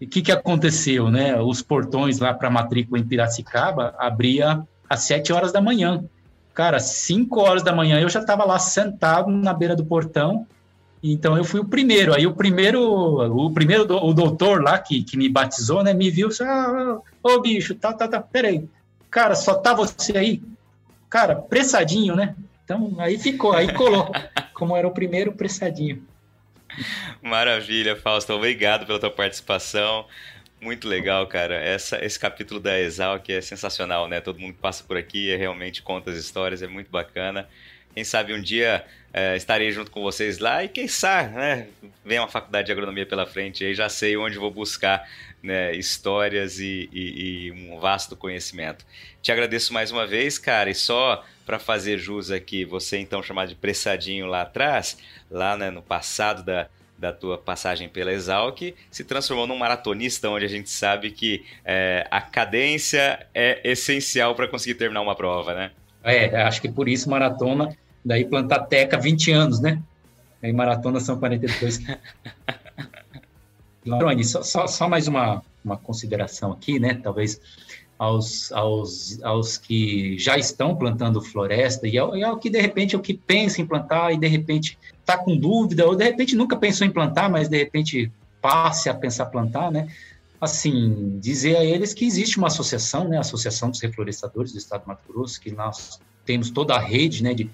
o 0.04 0.08
que, 0.08 0.20
que 0.20 0.32
aconteceu, 0.32 1.10
né? 1.10 1.40
Os 1.40 1.62
portões 1.62 2.18
lá 2.18 2.34
para 2.34 2.50
matrícula 2.50 2.98
em 2.98 3.06
Piracicaba 3.06 3.94
abria 3.98 4.62
às 4.88 5.00
7 5.02 5.32
horas 5.32 5.52
da 5.52 5.60
manhã. 5.60 6.04
Cara, 6.52 6.80
5 6.80 7.40
horas 7.40 7.62
da 7.62 7.72
manhã 7.72 8.00
eu 8.00 8.08
já 8.08 8.20
estava 8.20 8.44
lá 8.44 8.58
sentado 8.58 9.30
na 9.30 9.54
beira 9.54 9.76
do 9.76 9.84
portão. 9.84 10.46
Então 11.02 11.36
eu 11.36 11.44
fui 11.44 11.60
o 11.60 11.64
primeiro. 11.64 12.14
Aí 12.14 12.26
o 12.26 12.34
primeiro, 12.34 12.82
o 12.82 13.50
primeiro 13.52 13.84
o 14.04 14.12
doutor 14.12 14.62
lá 14.62 14.78
que, 14.78 15.02
que 15.02 15.16
me 15.16 15.28
batizou, 15.28 15.82
né, 15.82 15.94
me 15.94 16.10
viu, 16.10 16.28
ah, 16.40 16.98
ô 17.22 17.40
bicho, 17.40 17.74
tá, 17.74 17.92
tá, 17.92 18.08
tá, 18.08 18.20
peraí. 18.20 18.68
Cara, 19.10 19.34
só 19.34 19.54
tá 19.54 19.72
você 19.72 20.16
aí? 20.16 20.42
Cara, 21.12 21.36
pressadinho, 21.36 22.16
né? 22.16 22.34
Então 22.64 22.96
aí 22.98 23.18
ficou, 23.18 23.52
aí 23.52 23.70
colou. 23.74 24.10
Como 24.54 24.74
era 24.74 24.88
o 24.88 24.94
primeiro 24.94 25.30
pressadinho. 25.30 26.02
Maravilha, 27.20 27.94
Fausto. 27.94 28.32
Obrigado 28.32 28.86
pela 28.86 28.98
tua 28.98 29.10
participação. 29.10 30.06
Muito 30.58 30.88
legal, 30.88 31.26
cara. 31.26 31.56
Essa, 31.56 32.02
esse 32.02 32.18
capítulo 32.18 32.58
da 32.58 32.80
Exalc 32.80 33.28
é 33.28 33.42
sensacional, 33.42 34.08
né? 34.08 34.22
Todo 34.22 34.38
mundo 34.38 34.54
que 34.54 34.60
passa 34.60 34.82
por 34.84 34.96
aqui 34.96 35.30
é 35.30 35.36
realmente 35.36 35.82
conta 35.82 36.10
as 36.10 36.16
histórias, 36.16 36.62
é 36.62 36.66
muito 36.66 36.90
bacana. 36.90 37.46
Quem 37.94 38.04
sabe 38.04 38.32
um 38.32 38.40
dia 38.40 38.82
é, 39.12 39.36
estarei 39.36 39.70
junto 39.70 39.90
com 39.90 40.00
vocês 40.02 40.38
lá 40.38 40.64
e 40.64 40.68
quem 40.68 40.88
sabe, 40.88 41.34
né? 41.34 41.68
Vem 42.04 42.18
uma 42.18 42.28
faculdade 42.28 42.66
de 42.66 42.72
agronomia 42.72 43.04
pela 43.04 43.26
frente 43.26 43.64
aí, 43.64 43.74
já 43.74 43.88
sei 43.88 44.16
onde 44.16 44.38
vou 44.38 44.50
buscar 44.50 45.06
né, 45.42 45.74
histórias 45.74 46.58
e, 46.58 46.88
e, 46.92 47.46
e 47.46 47.52
um 47.52 47.78
vasto 47.78 48.16
conhecimento. 48.16 48.86
Te 49.20 49.30
agradeço 49.30 49.72
mais 49.72 49.90
uma 49.90 50.06
vez, 50.06 50.38
cara, 50.38 50.70
e 50.70 50.74
só 50.74 51.24
para 51.44 51.58
fazer 51.58 51.98
jus 51.98 52.30
aqui, 52.30 52.64
você 52.64 52.98
então 52.98 53.22
chamado 53.22 53.48
de 53.48 53.54
pressadinho 53.54 54.26
lá 54.26 54.42
atrás, 54.42 54.96
lá 55.30 55.56
né, 55.56 55.70
no 55.70 55.82
passado 55.82 56.42
da, 56.42 56.68
da 56.96 57.12
tua 57.12 57.36
passagem 57.36 57.88
pela 57.88 58.12
Exalc, 58.12 58.74
se 58.90 59.04
transformou 59.04 59.46
num 59.46 59.58
maratonista, 59.58 60.30
onde 60.30 60.44
a 60.44 60.48
gente 60.48 60.70
sabe 60.70 61.10
que 61.10 61.44
é, 61.64 62.06
a 62.10 62.20
cadência 62.20 63.26
é 63.34 63.60
essencial 63.64 64.34
para 64.34 64.48
conseguir 64.48 64.76
terminar 64.76 65.02
uma 65.02 65.14
prova, 65.14 65.52
né? 65.52 65.72
É, 66.04 66.42
acho 66.42 66.60
que 66.60 66.68
por 66.68 66.88
isso 66.88 67.08
maratona, 67.08 67.76
daí 68.04 68.24
plantar 68.24 68.60
teca 68.60 68.98
20 68.98 69.30
anos, 69.30 69.60
né? 69.60 69.80
Aí 70.42 70.52
maratona 70.52 71.00
são 71.00 71.18
42. 71.18 71.80
Rony, 73.86 74.24
só, 74.24 74.42
só, 74.42 74.66
só 74.66 74.88
mais 74.88 75.08
uma, 75.08 75.42
uma 75.64 75.76
consideração 75.76 76.52
aqui, 76.52 76.78
né? 76.78 76.94
Talvez 76.94 77.40
aos, 77.98 78.50
aos, 78.52 79.22
aos 79.22 79.56
que 79.56 80.18
já 80.18 80.36
estão 80.36 80.74
plantando 80.74 81.22
floresta 81.22 81.86
e 81.86 81.96
ao, 81.96 82.16
e 82.16 82.24
ao 82.24 82.36
que 82.36 82.50
de 82.50 82.60
repente 82.60 82.96
é 82.96 82.98
o 82.98 83.02
que 83.02 83.14
pensa 83.14 83.60
em 83.60 83.66
plantar 83.66 84.12
e 84.12 84.18
de 84.18 84.26
repente 84.26 84.76
está 84.98 85.16
com 85.16 85.36
dúvida 85.36 85.86
ou 85.86 85.94
de 85.94 86.02
repente 86.02 86.34
nunca 86.34 86.56
pensou 86.56 86.84
em 86.84 86.90
plantar, 86.90 87.30
mas 87.30 87.48
de 87.48 87.56
repente 87.56 88.10
passe 88.40 88.88
a 88.88 88.94
pensar 88.94 89.26
plantar, 89.26 89.70
né? 89.70 89.88
Assim, 90.40 91.20
dizer 91.20 91.56
a 91.56 91.64
eles 91.64 91.94
que 91.94 92.04
existe 92.04 92.38
uma 92.38 92.48
associação, 92.48 93.08
né? 93.08 93.18
A 93.18 93.20
Associação 93.20 93.70
dos 93.70 93.80
Reflorestadores 93.80 94.50
do 94.50 94.58
Estado 94.58 94.82
do 94.82 94.88
Mato 94.88 95.06
Grosso, 95.06 95.40
que 95.40 95.52
nós 95.52 96.00
temos 96.26 96.50
toda 96.50 96.74
a 96.74 96.80
rede, 96.80 97.22
né? 97.22 97.32
De, 97.32 97.48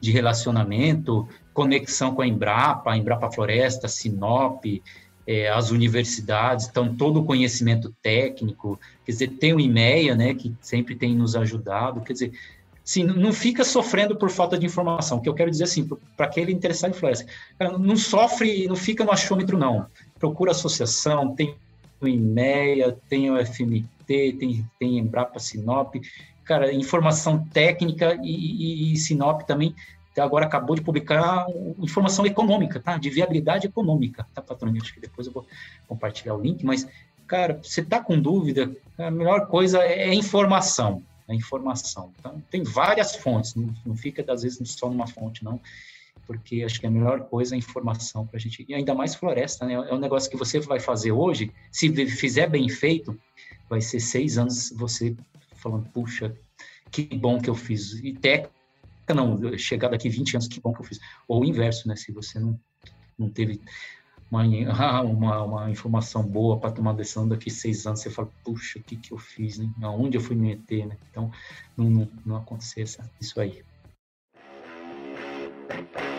de 0.00 0.10
relacionamento, 0.10 1.28
conexão 1.52 2.14
com 2.14 2.22
a 2.22 2.26
Embrapa, 2.26 2.92
a 2.92 2.96
Embrapa 2.96 3.30
Floresta, 3.30 3.88
Sinop, 3.88 4.64
é, 5.26 5.48
as 5.48 5.70
universidades, 5.70 6.68
então 6.68 6.94
todo 6.94 7.20
o 7.20 7.24
conhecimento 7.24 7.94
técnico, 8.00 8.78
quer 9.04 9.12
dizer, 9.12 9.28
tem 9.28 9.52
o 9.52 9.60
IMEA, 9.60 10.14
né, 10.14 10.34
que 10.34 10.54
sempre 10.60 10.94
tem 10.94 11.14
nos 11.14 11.34
ajudado, 11.34 12.00
quer 12.00 12.12
dizer, 12.12 12.32
sim, 12.84 13.02
não 13.02 13.32
fica 13.32 13.64
sofrendo 13.64 14.16
por 14.16 14.30
falta 14.30 14.56
de 14.56 14.64
informação, 14.64 15.18
que 15.18 15.28
eu 15.28 15.34
quero 15.34 15.50
dizer 15.50 15.64
assim, 15.64 15.88
para 16.16 16.26
aquele 16.26 16.52
interessado 16.52 16.90
em 16.90 16.94
floresta, 16.94 17.26
não 17.78 17.96
sofre, 17.96 18.68
não 18.68 18.76
fica 18.76 19.04
no 19.04 19.10
achômetro 19.10 19.58
não, 19.58 19.86
procura 20.18 20.52
associação, 20.52 21.34
tem 21.34 21.56
o 22.00 22.06
IMEA, 22.06 22.96
tem 23.08 23.30
o 23.30 23.44
FMT, 23.44 23.88
tem, 24.06 24.70
tem 24.78 24.98
Embrapa 24.98 25.40
Sinop, 25.40 25.96
cara, 26.46 26.72
informação 26.72 27.44
técnica 27.52 28.18
e, 28.22 28.30
e, 28.30 28.92
e 28.92 28.96
Sinop 28.96 29.42
também 29.42 29.74
agora 30.20 30.46
acabou 30.46 30.74
de 30.74 30.82
publicar 30.82 31.46
informação 31.78 32.24
econômica, 32.24 32.80
tá? 32.80 32.96
De 32.96 33.10
viabilidade 33.10 33.66
econômica, 33.66 34.26
tá, 34.34 34.40
patrônio? 34.40 34.80
Acho 34.80 34.94
que 34.94 35.00
depois 35.00 35.26
eu 35.26 35.32
vou 35.32 35.46
compartilhar 35.86 36.34
o 36.34 36.40
link, 36.40 36.64
mas, 36.64 36.86
cara, 37.26 37.60
você 37.62 37.84
tá 37.84 38.00
com 38.00 38.18
dúvida, 38.18 38.74
a 38.98 39.10
melhor 39.10 39.46
coisa 39.46 39.80
é 39.82 40.14
informação, 40.14 41.02
é 41.28 41.34
informação. 41.34 42.12
Então, 42.18 42.42
tem 42.50 42.62
várias 42.62 43.16
fontes, 43.16 43.54
não, 43.54 43.74
não 43.84 43.96
fica, 43.96 44.24
às 44.32 44.42
vezes, 44.42 44.70
só 44.72 44.88
numa 44.88 45.06
fonte, 45.06 45.44
não, 45.44 45.60
porque 46.26 46.62
acho 46.64 46.80
que 46.80 46.86
a 46.86 46.90
melhor 46.90 47.20
coisa 47.24 47.54
é 47.54 47.58
informação 47.58 48.26
para 48.26 48.38
a 48.38 48.40
gente, 48.40 48.64
e 48.66 48.74
ainda 48.74 48.94
mais 48.94 49.14
floresta, 49.14 49.66
né? 49.66 49.74
É 49.74 49.94
um 49.94 49.98
negócio 49.98 50.30
que 50.30 50.36
você 50.36 50.58
vai 50.60 50.80
fazer 50.80 51.12
hoje, 51.12 51.52
se 51.70 51.92
fizer 52.06 52.48
bem 52.48 52.68
feito, 52.68 53.18
vai 53.68 53.80
ser 53.80 54.00
seis 54.00 54.38
anos 54.38 54.72
você 54.74 55.14
falando, 55.68 55.88
puxa, 55.90 56.34
que 56.90 57.02
bom 57.16 57.40
que 57.40 57.50
eu 57.50 57.54
fiz. 57.54 57.94
E 57.94 58.12
técnica 58.12 58.54
não, 59.14 59.56
chegar 59.58 59.88
daqui 59.88 60.08
20 60.08 60.34
anos, 60.34 60.48
que 60.48 60.60
bom 60.60 60.72
que 60.72 60.80
eu 60.80 60.84
fiz. 60.84 61.00
Ou 61.26 61.42
o 61.42 61.44
inverso, 61.44 61.88
né? 61.88 61.96
Se 61.96 62.12
você 62.12 62.38
não, 62.38 62.58
não 63.18 63.28
teve 63.28 63.60
uma, 64.30 64.42
uma, 65.02 65.42
uma 65.42 65.70
informação 65.70 66.22
boa 66.22 66.58
para 66.58 66.72
tomar 66.72 66.92
decisão 66.92 67.28
daqui 67.28 67.50
seis 67.50 67.86
anos, 67.86 68.00
você 68.00 68.10
fala, 68.10 68.30
puxa, 68.44 68.78
o 68.78 68.82
que, 68.82 68.96
que 68.96 69.12
eu 69.12 69.18
fiz, 69.18 69.58
né? 69.58 69.68
Aonde 69.82 70.16
eu 70.16 70.20
fui 70.20 70.36
me 70.36 70.48
meter, 70.48 70.86
né? 70.86 70.96
Então, 71.10 71.30
não, 71.76 71.90
não, 71.90 72.08
não 72.24 72.36
acontecer 72.36 72.84
isso 73.20 73.40
aí. 73.40 73.64